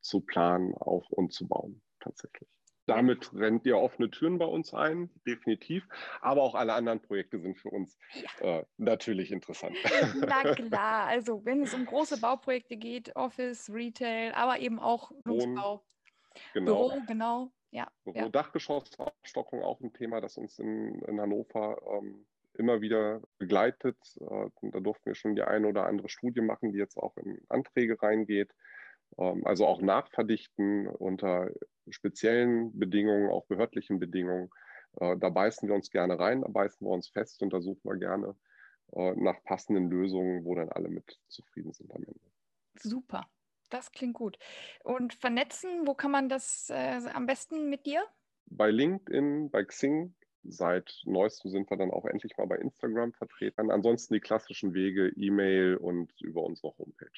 zu 0.00 0.20
planen, 0.20 0.74
auf 0.74 1.08
und 1.10 1.32
zu 1.32 1.46
bauen, 1.46 1.82
tatsächlich. 2.00 2.48
Damit 2.90 3.30
rennt 3.34 3.64
ihr 3.66 3.78
offene 3.78 4.10
Türen 4.10 4.38
bei 4.38 4.44
uns 4.44 4.74
ein, 4.74 5.10
definitiv. 5.26 5.86
Aber 6.20 6.42
auch 6.42 6.54
alle 6.54 6.72
anderen 6.72 7.00
Projekte 7.00 7.40
sind 7.40 7.58
für 7.58 7.70
uns 7.70 7.98
ja. 8.40 8.58
äh, 8.58 8.64
natürlich 8.78 9.32
interessant. 9.32 9.76
Na 10.14 10.42
klar, 10.54 11.06
also 11.06 11.44
wenn 11.44 11.62
es 11.62 11.74
um 11.74 11.86
große 11.86 12.20
Bauprojekte 12.20 12.76
geht, 12.76 13.14
Office, 13.16 13.70
Retail, 13.72 14.32
aber 14.34 14.58
eben 14.58 14.78
auch 14.78 15.10
Wohnungsbau. 15.24 15.84
Genau. 16.54 16.88
Büro, 16.88 17.02
genau. 17.06 17.52
Ja, 17.70 17.88
Büro, 18.04 18.18
ja. 18.18 18.28
Dachgeschossaufstockung 18.28 19.62
auch 19.62 19.80
ein 19.80 19.92
Thema, 19.92 20.20
das 20.20 20.36
uns 20.36 20.58
in, 20.58 21.00
in 21.02 21.20
Hannover 21.20 21.80
ähm, 21.92 22.26
immer 22.54 22.80
wieder 22.80 23.22
begleitet. 23.38 23.96
Äh, 24.20 24.50
da 24.62 24.80
durften 24.80 25.06
wir 25.06 25.14
schon 25.14 25.36
die 25.36 25.42
eine 25.42 25.68
oder 25.68 25.86
andere 25.86 26.08
Studie 26.08 26.40
machen, 26.40 26.72
die 26.72 26.78
jetzt 26.78 26.96
auch 26.96 27.16
in 27.16 27.40
Anträge 27.48 28.00
reingeht. 28.02 28.52
Ähm, 29.18 29.46
also 29.46 29.66
auch 29.66 29.80
nachverdichten 29.80 30.86
unter 30.86 31.50
speziellen 31.88 32.78
Bedingungen, 32.78 33.30
auch 33.30 33.46
behördlichen 33.46 33.98
Bedingungen. 33.98 34.50
Äh, 35.00 35.16
da 35.18 35.28
beißen 35.28 35.68
wir 35.68 35.74
uns 35.74 35.90
gerne 35.90 36.18
rein, 36.18 36.42
da 36.42 36.48
beißen 36.48 36.86
wir 36.86 36.92
uns 36.92 37.08
fest 37.08 37.42
und 37.42 37.52
da 37.52 37.60
suchen 37.60 37.82
wir 37.84 37.96
gerne 37.96 38.34
äh, 38.92 39.12
nach 39.16 39.42
passenden 39.44 39.88
Lösungen, 39.88 40.44
wo 40.44 40.54
dann 40.54 40.68
alle 40.70 40.88
mit 40.88 41.20
zufrieden 41.28 41.72
sind 41.72 41.92
am 41.92 42.02
Ende. 42.02 42.20
Super, 42.74 43.28
das 43.68 43.92
klingt 43.92 44.14
gut. 44.14 44.38
Und 44.84 45.14
vernetzen, 45.14 45.86
wo 45.86 45.94
kann 45.94 46.10
man 46.10 46.28
das 46.28 46.70
äh, 46.70 47.00
am 47.12 47.26
besten 47.26 47.68
mit 47.68 47.86
dir? 47.86 48.02
Bei 48.46 48.70
LinkedIn, 48.70 49.50
bei 49.50 49.64
Xing. 49.64 50.14
Seit 50.42 51.02
neuestem 51.04 51.50
sind 51.50 51.70
wir 51.70 51.76
dann 51.76 51.90
auch 51.90 52.06
endlich 52.06 52.36
mal 52.38 52.46
bei 52.46 52.56
Instagram 52.56 53.12
vertreten. 53.12 53.70
Ansonsten 53.70 54.14
die 54.14 54.20
klassischen 54.20 54.72
Wege, 54.72 55.12
E-Mail 55.14 55.76
und 55.76 56.18
über 56.22 56.42
unsere 56.42 56.76
Homepage. 56.78 57.10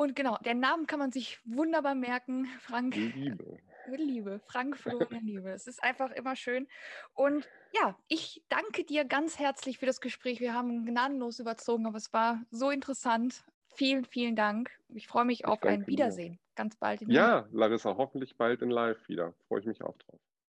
Und 0.00 0.16
genau, 0.16 0.38
der 0.46 0.54
Namen 0.54 0.86
kann 0.86 0.98
man 0.98 1.12
sich 1.12 1.38
wunderbar 1.44 1.94
merken, 1.94 2.46
Frank. 2.60 2.96
Liebe. 2.96 3.58
Liebe, 3.98 4.40
Frank 4.46 4.78
Florian 4.78 5.24
Liebe. 5.26 5.50
Es 5.50 5.66
ist 5.66 5.82
einfach 5.82 6.10
immer 6.12 6.36
schön. 6.36 6.68
Und 7.12 7.46
ja, 7.74 7.98
ich 8.08 8.42
danke 8.48 8.84
dir 8.84 9.04
ganz 9.04 9.38
herzlich 9.38 9.76
für 9.76 9.84
das 9.84 10.00
Gespräch. 10.00 10.40
Wir 10.40 10.54
haben 10.54 10.86
gnadenlos 10.86 11.38
überzogen, 11.38 11.86
aber 11.86 11.98
es 11.98 12.14
war 12.14 12.40
so 12.50 12.70
interessant. 12.70 13.44
Vielen, 13.74 14.06
vielen 14.06 14.36
Dank. 14.36 14.70
Ich 14.88 15.06
freue 15.06 15.26
mich 15.26 15.44
auf 15.44 15.62
ein 15.64 15.86
Wiedersehen. 15.86 16.32
Dir. 16.32 16.54
Ganz 16.54 16.76
bald. 16.76 17.02
ja, 17.02 17.46
Larissa, 17.52 17.94
hoffentlich 17.98 18.38
bald 18.38 18.62
in 18.62 18.70
Live 18.70 19.06
wieder. 19.06 19.34
Freue 19.48 19.60
ich 19.60 19.66
mich 19.66 19.82
auch 19.82 19.98
drauf. 19.98 20.20